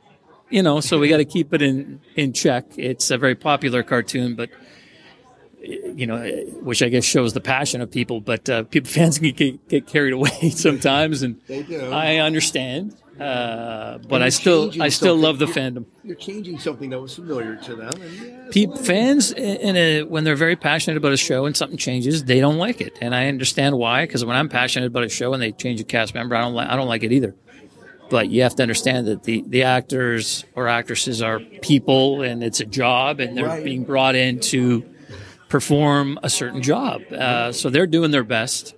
you 0.50 0.64
know, 0.64 0.80
so 0.80 0.98
we 0.98 1.10
got 1.10 1.18
to 1.18 1.26
keep 1.26 1.54
it 1.54 1.62
in, 1.62 2.00
in 2.16 2.32
check. 2.34 2.66
It's 2.78 3.12
a 3.12 3.18
very 3.18 3.36
popular 3.36 3.84
cartoon, 3.84 4.36
but, 4.36 4.50
you 5.62 6.08
know, 6.08 6.20
which 6.62 6.82
I 6.82 6.90
guess 6.90 7.04
shows 7.04 7.34
the 7.34 7.42
passion 7.42 7.82
of 7.82 7.92
people, 7.92 8.22
but, 8.22 8.50
uh, 8.50 8.64
people, 8.64 8.90
fans 8.92 9.20
can 9.20 9.32
get, 9.32 9.68
get 9.68 9.88
carried 9.88 10.14
away 10.14 10.50
sometimes. 10.52 11.22
And 11.24 11.40
They 11.48 11.64
do. 11.64 11.92
I 11.92 12.18
understand. 12.18 12.96
Uh, 13.20 13.98
but 14.08 14.22
I 14.22 14.30
still, 14.30 14.72
I 14.82 14.88
still 14.88 15.16
something. 15.16 15.22
love 15.22 15.40
the 15.40 15.46
You're- 15.48 15.62
fandom. 15.62 15.86
You're 16.06 16.16
changing 16.16 16.58
something 16.60 16.90
that 16.92 17.02
was 17.02 17.16
familiar 17.16 17.58
to 17.58 17.76
them. 17.76 17.92
And 18.02 18.14
yeah, 18.56 18.66
Pe- 18.68 18.82
fans 18.84 19.34
in 19.34 19.76
a, 19.76 20.04
when 20.04 20.24
they're 20.24 20.38
very 20.38 20.56
passionate 20.56 20.96
about 20.96 21.12
a 21.12 21.18
show 21.18 21.46
and 21.46 21.56
something 21.56 21.78
changes, 21.78 22.24
they 22.24 22.40
don't 22.40 22.58
like 22.58 22.80
it, 22.80 22.98
and 23.02 23.14
I 23.14 23.28
understand 23.28 23.78
why. 23.78 24.06
Because 24.06 24.24
when 24.24 24.38
I'm 24.38 24.48
passionate 24.48 24.86
about 24.88 25.04
a 25.04 25.10
show 25.10 25.34
and 25.34 25.44
they 25.44 25.52
change 25.52 25.82
a 25.82 25.84
cast 25.84 26.14
member, 26.16 26.34
I 26.36 26.40
don't 26.42 26.54
like 26.54 26.70
I 26.70 26.78
don't 26.78 26.88
like 26.88 27.04
it 27.04 27.12
either. 27.12 27.36
But 28.10 28.30
you 28.30 28.42
have 28.44 28.56
to 28.56 28.64
understand 28.64 29.08
that 29.08 29.24
the 29.24 29.44
the 29.46 29.64
actors 29.64 30.46
or 30.56 30.70
actresses 30.70 31.22
are 31.22 31.42
people, 31.62 32.22
and 32.22 32.42
it's 32.42 32.62
a 32.62 32.66
job, 32.66 33.20
and 33.20 33.36
they're 33.38 33.46
Right. 33.46 33.64
being 33.66 33.84
brought 33.84 34.16
in 34.16 34.40
to 34.40 34.84
perform 35.50 36.20
a 36.24 36.30
certain 36.30 36.62
job. 36.62 37.02
Uh, 37.12 37.52
so 37.52 37.70
they're 37.70 37.88
doing 37.88 38.12
their 38.12 38.24
best. 38.24 38.76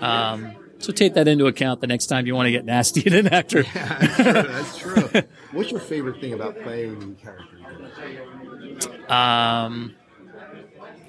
Um, 0.00 0.54
so 0.78 0.92
take 0.92 1.14
that 1.14 1.28
into 1.28 1.46
account 1.46 1.80
the 1.80 1.86
next 1.86 2.06
time 2.06 2.26
you 2.26 2.34
want 2.34 2.46
to 2.46 2.50
get 2.50 2.64
nasty 2.64 3.06
at 3.06 3.12
an 3.12 3.28
actor. 3.28 3.62
that's 3.74 4.78
true. 4.78 5.08
What's 5.52 5.70
your 5.70 5.80
favorite 5.80 6.20
thing 6.20 6.32
about 6.32 6.60
playing 6.62 6.98
the 6.98 7.14
character? 7.14 9.12
Um, 9.12 9.94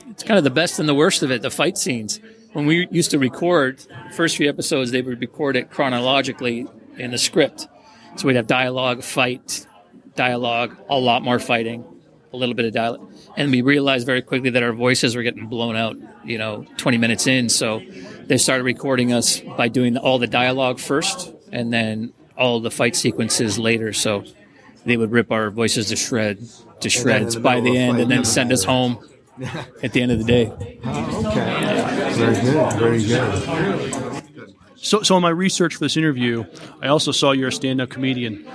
it's 0.10 0.24
kind 0.24 0.38
of 0.38 0.44
the 0.44 0.52
best 0.52 0.80
and 0.80 0.88
the 0.88 0.94
worst 0.94 1.24
of 1.24 1.32
it. 1.32 1.42
The 1.42 1.52
fight 1.52 1.78
scenes. 1.78 2.20
When 2.54 2.68
we 2.68 2.88
used 2.92 3.12
to 3.12 3.20
record, 3.20 3.84
first 4.16 4.38
few 4.38 4.48
episodes, 4.48 4.92
they 4.92 5.02
would 5.02 5.20
record 5.20 5.56
it 5.56 5.72
chronologically 5.72 6.68
in 6.98 7.10
the 7.10 7.18
script. 7.18 7.68
So 8.16 8.28
we'd 8.28 8.36
have 8.36 8.46
dialogue, 8.46 9.02
fight, 9.02 9.66
dialogue, 10.16 10.78
a 10.88 10.98
lot 11.00 11.24
more 11.24 11.40
fighting, 11.40 11.84
a 12.34 12.38
little 12.38 12.56
bit 12.56 12.66
of 12.66 12.74
dialogue. 12.74 13.14
And 13.38 13.52
we 13.52 13.62
realized 13.62 14.06
very 14.06 14.22
quickly 14.22 14.50
that 14.52 14.64
our 14.64 14.74
voices 14.74 15.16
were 15.16 15.24
getting 15.24 15.48
blown 15.48 15.76
out, 15.76 15.96
you 16.26 16.38
know, 16.38 16.66
20 16.78 16.98
minutes 16.98 17.28
in. 17.28 17.48
So 17.50 17.82
they 18.26 18.38
started 18.38 18.64
recording 18.64 19.14
us 19.14 19.40
by 19.40 19.68
doing 19.68 19.98
all 19.98 20.18
the 20.18 20.28
dialogue 20.28 20.80
first 20.80 21.34
and 21.52 21.72
then 21.72 22.14
all 22.38 22.60
the 22.60 22.72
fight 22.72 22.96
sequences 22.96 23.60
later. 23.60 23.94
So 23.94 24.24
they 24.86 24.98
would 24.98 25.12
rip 25.12 25.32
our 25.32 25.52
voices 25.52 25.90
to 25.90 25.96
shred, 25.96 26.40
to 26.82 26.90
shreds 26.90 27.36
the 27.36 27.40
by 27.40 27.60
the 27.62 27.78
end 27.78 28.00
and 28.00 28.10
then 28.10 28.26
send 28.26 28.52
us 28.52 28.64
home 28.64 28.98
at 29.82 29.94
the 29.94 30.02
end 30.02 30.12
of 30.12 30.18
the 30.18 30.26
day. 30.26 30.52
Oh, 30.84 31.28
okay. 31.28 32.14
Very 32.14 32.36
good. 32.42 32.74
Very 32.74 33.04
good. 33.04 34.24
So, 34.76 35.02
so 35.02 35.16
in 35.16 35.22
my 35.22 35.30
research 35.30 35.76
for 35.76 35.86
this 35.86 35.96
interview, 35.96 36.44
I 36.82 36.88
also 36.88 37.12
saw 37.12 37.32
you're 37.32 37.48
a 37.48 37.54
stand-up 37.54 37.90
comedian. 37.90 38.46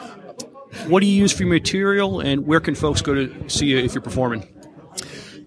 What 0.86 1.00
do 1.00 1.06
you 1.06 1.20
use 1.20 1.32
for 1.32 1.42
your 1.42 1.52
material, 1.52 2.20
and 2.20 2.46
where 2.46 2.60
can 2.60 2.74
folks 2.74 3.02
go 3.02 3.14
to 3.14 3.48
see 3.48 3.66
you 3.66 3.78
if 3.78 3.94
you're 3.94 4.02
performing? 4.02 4.46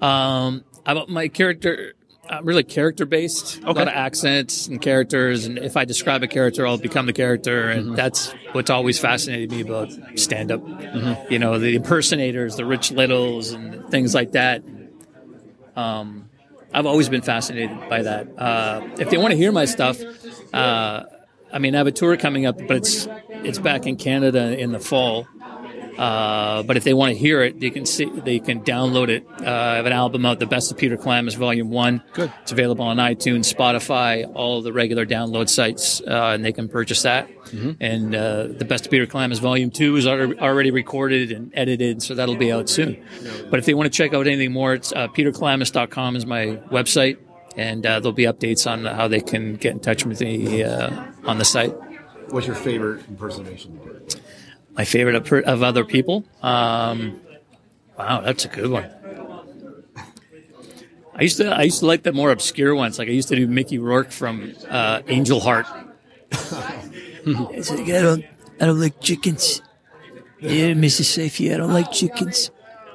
Um, 0.02 0.64
about 0.86 1.10
my 1.10 1.28
character, 1.28 1.94
I'm 2.30 2.46
really 2.46 2.64
character 2.64 3.06
based. 3.06 3.60
Okay. 3.60 3.70
A 3.70 3.74
lot 3.74 3.88
of 3.88 3.94
accents 3.94 4.68
and 4.68 4.82
characters, 4.82 5.46
and 5.46 5.58
if 5.58 5.78
I 5.78 5.86
describe 5.86 6.24
a 6.24 6.28
character, 6.28 6.66
I'll 6.66 6.78
become 6.78 7.06
the 7.06 7.14
character, 7.14 7.70
and 7.70 7.96
that's 7.96 8.32
what's 8.54 8.70
always 8.70 9.00
fascinated 9.00 9.52
me 9.52 9.62
about 9.62 9.92
stand 10.16 10.52
up. 10.52 10.62
You 11.30 11.40
know, 11.40 11.60
the 11.60 11.76
impersonators, 11.76 12.56
the 12.56 12.66
Rich 12.66 12.92
Littles, 12.92 13.52
and 13.52 13.90
things 13.90 14.16
like 14.16 14.32
that. 14.32 14.64
Um, 15.76 16.30
I've 16.74 16.86
always 16.86 17.10
been 17.10 17.22
fascinated 17.22 17.90
by 17.90 18.04
that. 18.04 18.28
Uh, 18.38 18.88
if 18.98 19.10
they 19.10 19.18
want 19.18 19.32
to 19.32 19.38
hear 19.38 19.52
my 19.52 19.66
stuff, 19.66 20.00
uh, 20.54 21.04
I 21.54 21.60
mean, 21.60 21.76
I 21.76 21.80
have 21.80 21.88
a 21.88 21.92
tour 21.92 22.16
coming 22.18 22.46
up, 22.46 22.58
but 22.68 22.78
it's 22.78 23.08
it's 23.44 23.60
back 23.60 23.86
in 23.88 23.96
Canada 23.98 24.58
in 24.58 24.72
the 24.72 24.80
fall. 24.80 25.28
Uh, 25.98 26.64
but 26.64 26.78
if 26.78 26.84
they 26.84 26.94
want 26.94 27.12
to 27.12 27.18
hear 27.18 27.44
it, 27.44 27.60
they 27.60 27.70
can 27.70 27.86
see 27.86 28.06
they 28.06 28.40
can 28.40 28.62
download 28.62 29.10
it. 29.10 29.26
Uh, 29.42 29.44
I 29.52 29.76
have 29.76 29.86
an 29.86 29.92
album 29.92 30.26
out, 30.26 30.40
"The 30.40 30.46
Best 30.46 30.72
of 30.72 30.78
Peter 30.78 30.96
Kalamis, 30.98 31.36
Volume 31.36 31.70
One." 31.70 32.02
Good. 32.14 32.32
It's 32.42 32.52
available 32.52 32.86
on 32.86 32.98
iTunes, 32.98 33.54
Spotify, 33.54 34.30
all 34.34 34.62
the 34.62 34.72
regular 34.74 35.06
download 35.06 35.50
sites, 35.50 36.02
uh, 36.02 36.32
and 36.34 36.44
they 36.46 36.54
can 36.54 36.70
purchase 36.70 37.02
that. 37.04 37.28
Mhm. 37.48 37.76
And 37.82 38.16
uh, 38.16 38.48
"The 38.58 38.66
Best 38.66 38.86
of 38.86 38.92
Peter 38.92 39.06
Kalamis, 39.06 39.40
Volume 39.42 39.70
Two 39.70 39.96
is 39.98 40.08
already 40.08 40.72
recorded 40.72 41.32
and 41.34 41.52
edited, 41.54 42.02
so 42.02 42.16
that'll 42.16 42.36
be 42.38 42.52
out 42.52 42.70
soon. 42.70 42.98
But 43.50 43.60
if 43.60 43.66
they 43.66 43.74
want 43.74 43.92
to 43.92 43.96
check 43.96 44.14
out 44.14 44.28
anything 44.28 44.54
more, 44.54 44.74
it's 44.74 44.94
uh, 44.94 45.08
peterkalamis.com 45.10 46.16
is 46.16 46.26
my 46.26 46.58
website, 46.72 47.18
and 47.58 47.86
uh, 47.86 48.00
there'll 48.00 48.14
be 48.14 48.24
updates 48.24 48.66
on 48.70 48.86
how 48.86 49.08
they 49.10 49.20
can 49.20 49.56
get 49.58 49.74
in 49.74 49.80
touch 49.82 50.06
with 50.06 50.22
me 50.22 50.64
uh, 50.64 50.90
on 51.26 51.38
the 51.38 51.46
site. 51.46 51.74
What's 52.30 52.48
your 52.48 52.56
favorite 52.56 53.08
impersonation? 53.08 53.80
My 54.74 54.86
favorite 54.86 55.16
of, 55.16 55.32
of 55.32 55.64
other 55.64 55.84
people. 55.84 56.24
Um, 56.42 57.20
wow, 57.98 58.22
that's 58.22 58.46
a 58.46 58.48
good 58.48 58.70
one. 58.70 58.90
I 61.14 61.24
used 61.24 61.38
to 61.38 61.54
I 61.54 61.64
used 61.64 61.80
to 61.80 61.86
like 61.86 62.04
the 62.04 62.14
more 62.14 62.32
obscure 62.32 62.74
ones. 62.74 62.98
Like 62.98 63.10
I 63.10 63.12
used 63.12 63.28
to 63.30 63.36
do 63.36 63.48
Mickey 63.48 63.78
Rourke 63.78 64.12
from 64.12 64.54
uh, 64.70 65.02
Angel 65.08 65.40
Heart. 65.40 65.68
It's 67.24 67.70
like, 67.70 67.82
I 67.82 68.02
don't 68.02 68.26
I 68.60 68.66
don't 68.66 68.80
like 68.80 69.00
chickens. 69.00 69.62
Yeah, 70.40 70.74
Mrs. 70.74 71.04
Safety, 71.04 71.54
I 71.54 71.58
don't 71.58 71.74
like 71.74 71.92
chickens. 71.92 72.50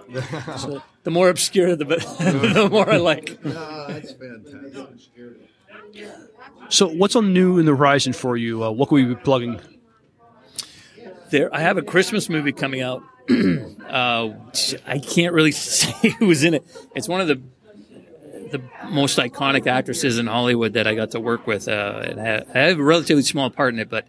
So 0.59 0.83
the 1.05 1.11
more 1.13 1.29
obscure, 1.29 1.77
the 1.77 1.85
the 1.85 2.69
more 2.71 2.91
I 2.91 2.97
like. 2.97 3.41
that's 3.43 4.13
fantastic. 4.13 6.26
So, 6.69 6.89
what's 6.89 7.15
on 7.17 7.33
new 7.33 7.59
in 7.59 7.67
the 7.67 7.75
horizon 7.77 8.13
for 8.13 8.37
you? 8.37 8.65
Uh, 8.65 8.71
what 8.71 8.89
can 8.89 8.97
we 8.97 9.05
be 9.05 9.15
plugging? 9.15 9.61
There, 11.31 11.55
I 11.55 11.61
have 11.61 11.77
a 11.77 11.83
Christmas 11.83 12.29
movie 12.29 12.53
coming 12.53 12.81
out. 12.81 13.03
uh, 13.31 14.31
I 14.87 14.99
can't 14.99 15.35
really 15.35 15.53
say 15.53 16.11
who's 16.19 16.45
in 16.45 16.55
it. 16.55 16.65
It's 16.95 17.09
one 17.09 17.21
of 17.21 17.29
the 17.29 17.41
the 18.51 18.63
most 18.91 19.19
iconic 19.19 19.67
actresses 19.67 20.19
in 20.19 20.29
Hollywood 20.29 20.75
that 20.75 20.87
I 20.87 20.95
got 20.95 21.11
to 21.13 21.21
work 21.21 21.47
with. 21.47 21.69
Uh, 21.69 22.03
and 22.05 22.21
I 22.21 22.45
I 22.55 22.59
have 22.69 22.79
a 22.79 22.83
relatively 22.83 23.23
small 23.23 23.51
part 23.51 23.75
in 23.75 23.81
it, 23.81 23.91
but 23.91 24.07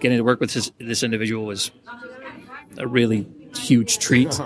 getting 0.00 0.18
to 0.18 0.24
work 0.24 0.40
with 0.40 0.52
this, 0.52 0.70
this 0.78 1.02
individual 1.02 1.44
was 1.44 1.70
a 2.76 2.86
really 2.86 3.26
huge 3.56 3.98
treat. 3.98 4.38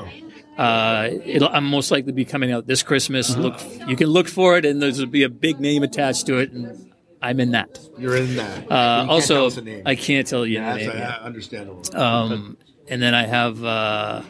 Uh, 0.56 1.08
it'll, 1.24 1.48
I'm 1.48 1.64
most 1.64 1.90
likely 1.90 2.12
to 2.12 2.14
be 2.14 2.24
coming 2.24 2.52
out 2.52 2.66
this 2.66 2.82
Christmas. 2.82 3.36
Look, 3.36 3.60
you 3.88 3.96
can 3.96 4.08
look 4.08 4.28
for 4.28 4.56
it, 4.58 4.64
and 4.64 4.80
there'll 4.82 5.06
be 5.06 5.22
a 5.22 5.28
big 5.28 5.60
name 5.60 5.82
attached 5.82 6.26
to 6.26 6.38
it, 6.38 6.52
and 6.52 6.91
I'm 7.22 7.38
in 7.40 7.52
that. 7.52 7.78
You're 7.98 8.16
in 8.16 8.36
that. 8.36 8.70
Uh, 8.70 9.06
also, 9.08 9.34
tell 9.34 9.46
us 9.46 9.54
the 9.54 9.62
name. 9.62 9.82
I 9.86 9.94
can't 9.94 10.26
tell 10.26 10.44
you 10.44 10.54
Yeah, 10.58 10.74
the 10.74 10.84
that's 10.84 10.94
name. 10.94 11.02
uh, 11.04 11.08
yet. 11.08 11.20
understandable. 11.20 11.82
Um, 11.96 12.56
and 12.88 13.00
then 13.00 13.14
I 13.14 13.26
have 13.26 13.64
uh, 13.64 14.22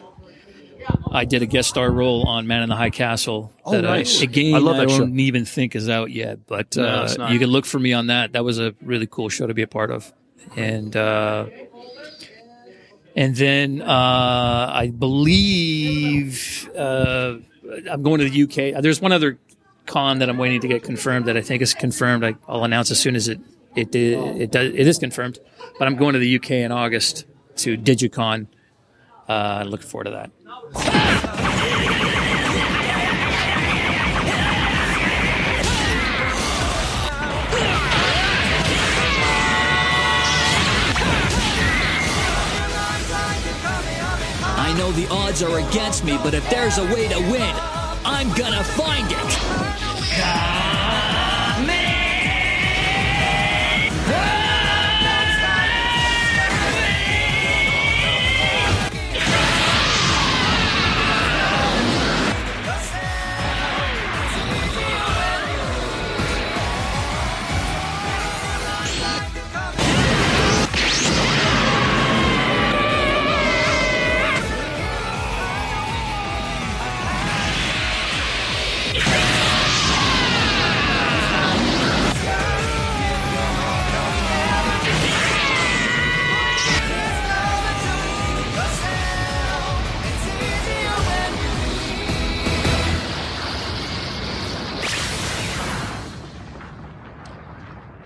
I 1.11 1.25
did 1.25 1.41
a 1.41 1.45
guest 1.45 1.69
star 1.69 1.89
role 1.89 2.27
on 2.27 2.45
Man 2.47 2.61
in 2.63 2.69
the 2.69 2.75
High 2.75 2.89
Castle. 2.91 3.51
Oh, 3.65 3.71
that 3.71 3.81
nice. 3.81 4.21
I, 4.21 4.25
again, 4.25 4.53
I 4.55 4.59
love 4.59 4.77
that 4.77 4.89
show. 4.89 4.99
don't 4.99 5.19
even 5.19 5.43
think 5.45 5.75
is 5.75 5.89
out 5.89 6.11
yet, 6.11 6.45
but 6.45 6.75
No, 6.77 6.83
uh, 6.85 7.29
you 7.31 7.39
can 7.39 7.49
look 7.49 7.65
for 7.65 7.79
me 7.79 7.93
on 7.93 8.07
that. 8.07 8.33
That 8.33 8.43
was 8.43 8.59
a 8.59 8.75
really 8.81 9.07
cool 9.07 9.29
show 9.29 9.47
to 9.47 9.53
be 9.53 9.61
a 9.63 9.67
part 9.67 9.89
of, 9.91 10.11
and 10.55 10.95
uh, 10.95 11.47
and 13.15 13.35
then 13.35 13.81
uh, 13.81 14.69
I 14.73 14.91
believe 14.95 16.69
uh, 16.77 17.35
I'm 17.89 18.03
going 18.03 18.19
to 18.19 18.29
the 18.29 18.43
UK. 18.43 18.81
There's 18.81 19.01
one 19.01 19.11
other 19.11 19.37
con 19.85 20.19
that 20.19 20.29
I'm 20.29 20.37
waiting 20.37 20.61
to 20.61 20.67
get 20.67 20.83
confirmed 20.83 21.25
that 21.25 21.37
I 21.37 21.41
think 21.41 21.61
is 21.61 21.73
confirmed. 21.73 22.23
I, 22.23 22.35
I'll 22.47 22.63
announce 22.63 22.91
as 22.91 22.99
soon 22.99 23.15
as 23.15 23.27
it 23.27 23.39
it 23.75 23.95
it 23.95 24.51
does 24.51 24.73
it 24.73 24.87
is 24.87 24.97
confirmed. 24.97 25.39
But 25.79 25.87
I'm 25.87 25.95
going 25.95 26.13
to 26.13 26.19
the 26.19 26.35
UK 26.35 26.51
in 26.51 26.71
August 26.71 27.25
to 27.57 27.77
Digicon. 27.77 28.47
Uh, 29.27 29.63
looking 29.65 29.87
forward 29.87 30.05
to 30.05 30.11
that. 30.11 30.31
I 44.55 44.75
know 44.77 44.91
the 44.91 45.07
odds 45.09 45.43
are 45.43 45.59
against 45.59 46.03
me, 46.03 46.17
but 46.23 46.33
if 46.33 46.47
there's 46.49 46.77
a 46.77 46.85
way 46.85 47.07
to 47.07 47.19
win, 47.31 47.55
I'm 48.05 48.33
gonna 48.35 48.63
find 48.63 49.07
it. 49.09 49.32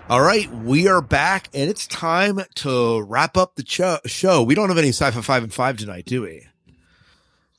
All 0.08 0.22
right, 0.22 0.50
we 0.50 0.88
are 0.88 1.02
back, 1.02 1.50
and 1.52 1.68
it's 1.68 1.86
time 1.86 2.40
to 2.56 3.02
wrap 3.02 3.36
up 3.36 3.56
the 3.56 3.62
cho- 3.62 3.98
show. 4.06 4.42
We 4.42 4.54
don't 4.54 4.70
have 4.70 4.78
any 4.78 4.88
sci-fi 4.88 5.20
five 5.20 5.42
and 5.42 5.52
five 5.52 5.76
tonight, 5.76 6.06
do 6.06 6.22
we? 6.22 6.46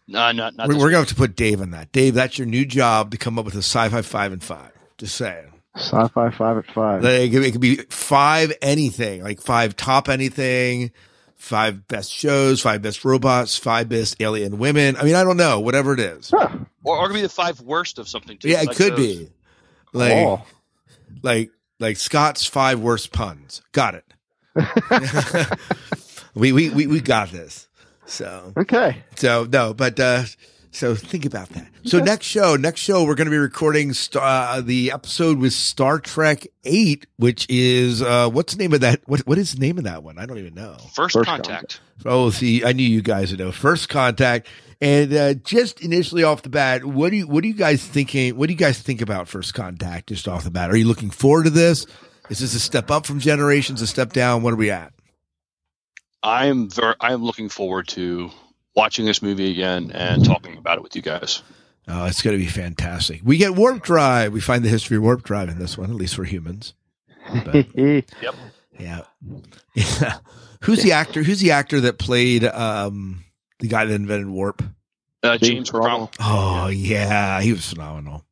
No, 0.07 0.31
not 0.31 0.55
not. 0.55 0.67
We're, 0.67 0.73
we're 0.75 0.79
going 0.89 0.93
to 0.93 0.97
have 0.99 1.07
to 1.09 1.15
put 1.15 1.35
Dave 1.35 1.61
on 1.61 1.69
that. 1.71 1.91
Dave, 1.91 2.15
that's 2.15 2.39
your 2.39 2.47
new 2.47 2.65
job 2.65 3.11
to 3.11 3.17
come 3.17 3.37
up 3.37 3.45
with 3.45 3.53
a 3.53 3.59
sci-fi 3.59 4.01
five 4.01 4.31
and 4.33 4.43
five. 4.43 4.71
Just 4.97 5.15
saying. 5.15 5.45
Sci-fi 5.75 6.31
five 6.31 6.57
at 6.57 6.65
five. 6.73 7.03
Like, 7.03 7.13
it, 7.13 7.29
could, 7.29 7.43
it 7.43 7.51
could 7.51 7.61
be 7.61 7.75
five 7.89 8.51
anything, 8.63 9.21
like 9.21 9.39
five 9.41 9.75
top 9.75 10.09
anything, 10.09 10.91
five 11.35 11.87
best 11.87 12.11
shows, 12.11 12.61
five 12.61 12.81
best 12.81 13.05
robots, 13.05 13.57
five 13.57 13.89
best 13.89 14.15
alien 14.19 14.57
women. 14.57 14.95
I 14.97 15.03
mean, 15.03 15.13
I 15.13 15.23
don't 15.23 15.37
know, 15.37 15.59
whatever 15.59 15.93
it 15.93 15.99
is. 15.99 16.33
or, 16.33 16.49
or 16.83 17.05
it 17.05 17.07
could 17.09 17.13
be 17.13 17.21
the 17.21 17.29
five 17.29 17.61
worst 17.61 17.99
of 17.99 18.09
something 18.09 18.39
too. 18.39 18.49
Yeah, 18.49 18.63
it 18.63 18.67
like 18.69 18.77
could 18.77 18.93
those. 18.93 19.17
be. 19.17 19.29
Like, 19.93 20.13
Oh. 20.13 20.41
like, 21.21 21.51
like 21.79 21.97
Scott's 21.97 22.45
five 22.45 22.79
worst 22.79 23.11
puns. 23.11 23.61
Got 23.71 23.95
it. 23.95 24.05
we, 26.33 26.51
we, 26.51 26.69
we, 26.69 26.87
we 26.87 26.99
got 26.99 27.31
this. 27.31 27.67
So, 28.05 28.53
okay. 28.57 29.03
So, 29.15 29.47
no, 29.51 29.73
but, 29.73 29.99
uh, 29.99 30.23
so 30.71 30.93
think 30.95 31.25
about 31.25 31.49
that. 31.49 31.67
So 31.85 31.99
next 31.99 32.25
show, 32.25 32.55
next 32.55 32.81
show, 32.81 33.03
we're 33.03 33.15
going 33.15 33.25
to 33.25 33.31
be 33.31 33.37
recording 33.37 33.93
st- 33.93 34.23
uh, 34.23 34.61
the 34.61 34.91
episode 34.91 35.39
with 35.39 35.53
Star 35.53 35.99
Trek 35.99 36.45
Eight, 36.63 37.07
which 37.17 37.47
is 37.49 38.01
uh, 38.01 38.29
what's 38.29 38.53
the 38.53 38.59
name 38.59 38.73
of 38.73 38.81
that? 38.81 39.01
What 39.05 39.21
what 39.21 39.37
is 39.37 39.53
the 39.53 39.59
name 39.59 39.77
of 39.77 39.85
that 39.85 40.03
one? 40.03 40.19
I 40.19 40.25
don't 40.25 40.37
even 40.37 40.53
know. 40.53 40.77
First, 40.93 41.15
contact. 41.23 41.81
Oh, 42.05 42.29
see, 42.29 42.63
I 42.63 42.73
knew 42.73 42.83
you 42.87 43.01
guys 43.01 43.31
would 43.31 43.39
know. 43.39 43.51
First 43.51 43.89
contact, 43.89 44.47
and 44.79 45.13
uh, 45.13 45.33
just 45.33 45.81
initially 45.81 46.23
off 46.23 46.43
the 46.43 46.49
bat, 46.49 46.85
what 46.85 47.09
do 47.09 47.17
you 47.17 47.27
what 47.27 47.41
do 47.41 47.47
you 47.47 47.55
guys 47.55 47.83
thinking? 47.85 48.37
What 48.37 48.47
do 48.47 48.53
you 48.53 48.59
guys 48.59 48.79
think 48.79 49.01
about 49.01 49.27
First 49.27 49.53
Contact? 49.53 50.07
Just 50.09 50.27
off 50.27 50.43
the 50.43 50.51
bat, 50.51 50.69
are 50.69 50.77
you 50.77 50.87
looking 50.87 51.09
forward 51.09 51.45
to 51.45 51.49
this? 51.49 51.85
Is 52.29 52.39
this 52.39 52.53
a 52.53 52.59
step 52.59 52.91
up 52.91 53.07
from 53.07 53.19
Generations? 53.19 53.81
A 53.81 53.87
step 53.87 54.13
down? 54.13 54.43
What 54.43 54.53
are 54.53 54.57
we 54.57 54.69
at? 54.69 54.93
I 56.21 56.45
am 56.45 56.69
very. 56.69 56.95
I 56.99 57.13
am 57.13 57.23
looking 57.23 57.49
forward 57.49 57.87
to 57.89 58.29
watching 58.79 59.05
this 59.05 59.21
movie 59.21 59.51
again 59.51 59.91
and 59.93 60.23
talking 60.23 60.57
about 60.57 60.77
it 60.77 60.83
with 60.83 60.95
you 60.95 61.01
guys. 61.01 61.43
Oh, 61.87 62.05
it's 62.05 62.21
going 62.21 62.37
to 62.37 62.43
be 62.43 62.49
fantastic. 62.49 63.19
We 63.23 63.37
get 63.37 63.55
warp 63.55 63.83
drive. 63.83 64.31
We 64.31 64.39
find 64.41 64.63
the 64.63 64.69
history 64.69 64.95
of 64.97 65.03
warp 65.03 65.23
drive 65.23 65.49
in 65.49 65.59
this 65.59 65.77
one, 65.77 65.89
at 65.89 65.95
least 65.95 66.15
for 66.15 66.23
humans. 66.23 66.73
But- 67.45 67.67
Yep. 67.75 68.05
yeah. 68.79 69.01
Yeah. 69.75 70.17
Who's 70.63 70.81
the 70.81 70.93
actor? 70.93 71.23
Who's 71.23 71.39
the 71.41 71.51
actor 71.51 71.81
that 71.81 71.97
played 71.99 72.45
um, 72.45 73.23
the 73.59 73.67
guy 73.67 73.85
that 73.85 73.93
invented 73.93 74.29
warp? 74.29 74.63
Uh, 75.23 75.37
James 75.37 75.69
Cromwell. 75.69 76.11
Oh 76.21 76.67
yeah, 76.67 77.41
he 77.41 77.51
was 77.51 77.69
phenomenal. 77.69 78.23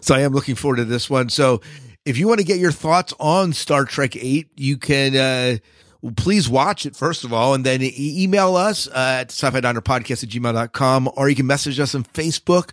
So 0.00 0.14
I 0.14 0.20
am 0.20 0.32
looking 0.32 0.54
forward 0.54 0.76
to 0.76 0.84
this 0.84 1.10
one. 1.10 1.28
So 1.28 1.60
if 2.04 2.18
you 2.18 2.28
want 2.28 2.38
to 2.38 2.44
get 2.46 2.58
your 2.58 2.70
thoughts 2.72 3.12
on 3.18 3.52
Star 3.52 3.84
Trek 3.84 4.14
Eight, 4.16 4.48
you 4.56 4.76
can 4.78 5.14
uh, 5.16 5.16
well, 5.16 5.58
please 6.16 6.48
watch 6.48 6.86
it 6.86 6.96
first 6.96 7.24
of 7.24 7.32
all, 7.32 7.54
and 7.54 7.64
then 7.64 7.82
e- 7.82 8.22
email 8.22 8.56
us 8.56 8.88
uh, 8.88 9.18
at 9.20 9.30
sci-fi 9.30 9.60
diner 9.60 9.80
podcast 9.80 10.22
at 10.22 10.30
gmail.com, 10.30 11.10
or 11.16 11.28
you 11.28 11.36
can 11.36 11.46
message 11.46 11.78
us 11.80 11.94
on 11.94 12.04
Facebook 12.04 12.70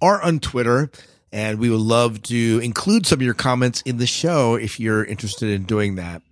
or 0.00 0.22
on 0.22 0.40
Twitter. 0.40 0.90
And 1.30 1.58
we 1.58 1.68
would 1.68 1.80
love 1.80 2.22
to 2.22 2.60
include 2.62 3.04
some 3.04 3.18
of 3.18 3.22
your 3.22 3.34
comments 3.34 3.82
in 3.82 3.98
the 3.98 4.06
show 4.06 4.54
if 4.54 4.80
you're 4.80 5.04
interested 5.04 5.50
in 5.50 5.64
doing 5.64 5.96
that. 5.96 6.22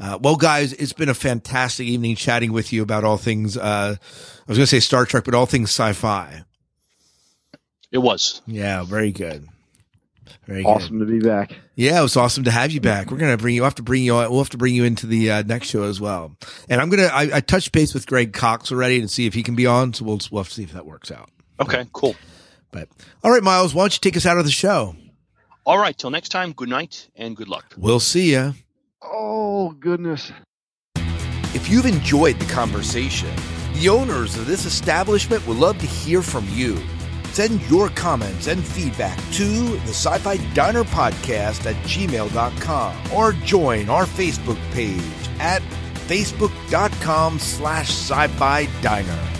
Uh, 0.00 0.18
well, 0.22 0.36
guys, 0.36 0.72
it's 0.74 0.92
been 0.92 1.08
a 1.08 1.14
fantastic 1.14 1.86
evening 1.86 2.14
chatting 2.14 2.52
with 2.52 2.72
you 2.72 2.80
about 2.82 3.02
all 3.02 3.16
things. 3.16 3.56
Uh, 3.56 3.96
I 3.98 4.42
was 4.46 4.56
going 4.56 4.62
to 4.64 4.66
say 4.66 4.80
Star 4.80 5.04
Trek, 5.04 5.24
but 5.24 5.34
all 5.34 5.46
things 5.46 5.70
sci-fi. 5.70 6.44
It 7.90 7.98
was. 7.98 8.40
Yeah, 8.46 8.84
very 8.84 9.10
good. 9.10 9.48
Very 10.46 10.64
awesome 10.64 10.98
good. 10.98 11.06
to 11.06 11.12
be 11.12 11.26
back. 11.26 11.54
Yeah, 11.74 11.98
it 11.98 12.02
was 12.02 12.16
awesome 12.16 12.44
to 12.44 12.50
have 12.50 12.72
you 12.72 12.80
back. 12.80 13.10
We're 13.10 13.18
gonna 13.18 13.36
bring 13.36 13.54
you. 13.54 13.62
We'll 13.62 13.70
have 13.70 13.74
to 13.76 13.82
bring 13.82 14.02
you. 14.02 14.14
We'll 14.14 14.38
have 14.38 14.50
to 14.50 14.58
bring 14.58 14.74
you 14.74 14.84
into 14.84 15.06
the 15.06 15.30
uh, 15.30 15.42
next 15.42 15.68
show 15.68 15.84
as 15.84 16.00
well. 16.00 16.36
And 16.68 16.80
I'm 16.80 16.88
gonna. 16.90 17.10
I, 17.12 17.36
I 17.36 17.40
touched 17.40 17.72
base 17.72 17.94
with 17.94 18.06
Greg 18.06 18.32
Cox 18.32 18.70
already 18.72 19.00
to 19.00 19.08
see 19.08 19.26
if 19.26 19.34
he 19.34 19.42
can 19.42 19.54
be 19.54 19.66
on. 19.66 19.92
So 19.94 20.04
we'll 20.04 20.20
we'll 20.30 20.42
have 20.42 20.48
to 20.48 20.54
see 20.54 20.62
if 20.62 20.72
that 20.72 20.86
works 20.86 21.10
out. 21.10 21.30
Okay, 21.60 21.86
cool. 21.92 22.14
But 22.70 22.88
all 23.24 23.30
right, 23.30 23.42
Miles, 23.42 23.74
why 23.74 23.82
don't 23.82 23.92
you 23.94 24.00
take 24.00 24.16
us 24.16 24.26
out 24.26 24.38
of 24.38 24.44
the 24.44 24.50
show? 24.50 24.94
All 25.66 25.78
right, 25.78 25.96
till 25.96 26.10
next 26.10 26.30
time. 26.30 26.52
Good 26.52 26.68
night 26.68 27.08
and 27.16 27.36
good 27.36 27.48
luck. 27.48 27.74
We'll 27.76 28.00
see 28.00 28.32
ya. 28.32 28.52
Oh 29.02 29.70
goodness. 29.72 30.32
If 31.52 31.68
you've 31.68 31.86
enjoyed 31.86 32.38
the 32.38 32.46
conversation, 32.46 33.30
the 33.74 33.88
owners 33.88 34.36
of 34.38 34.46
this 34.46 34.64
establishment 34.66 35.46
would 35.46 35.56
love 35.56 35.78
to 35.78 35.86
hear 35.86 36.22
from 36.22 36.46
you. 36.50 36.78
Send 37.32 37.62
your 37.70 37.88
comments 37.90 38.48
and 38.48 38.64
feedback 38.64 39.16
to 39.32 39.44
the 39.44 39.94
Sci 39.94 40.18
Fi 40.18 40.36
Diner 40.52 40.84
Podcast 40.84 41.64
at 41.66 41.76
gmail.com 41.86 43.12
or 43.14 43.32
join 43.32 43.88
our 43.88 44.04
Facebook 44.04 44.58
page 44.72 45.00
at 45.38 45.62
facebook.com 46.08 47.38
slash 47.38 47.88
sci 47.88 48.26
fi 48.26 48.66
diner. 48.82 49.39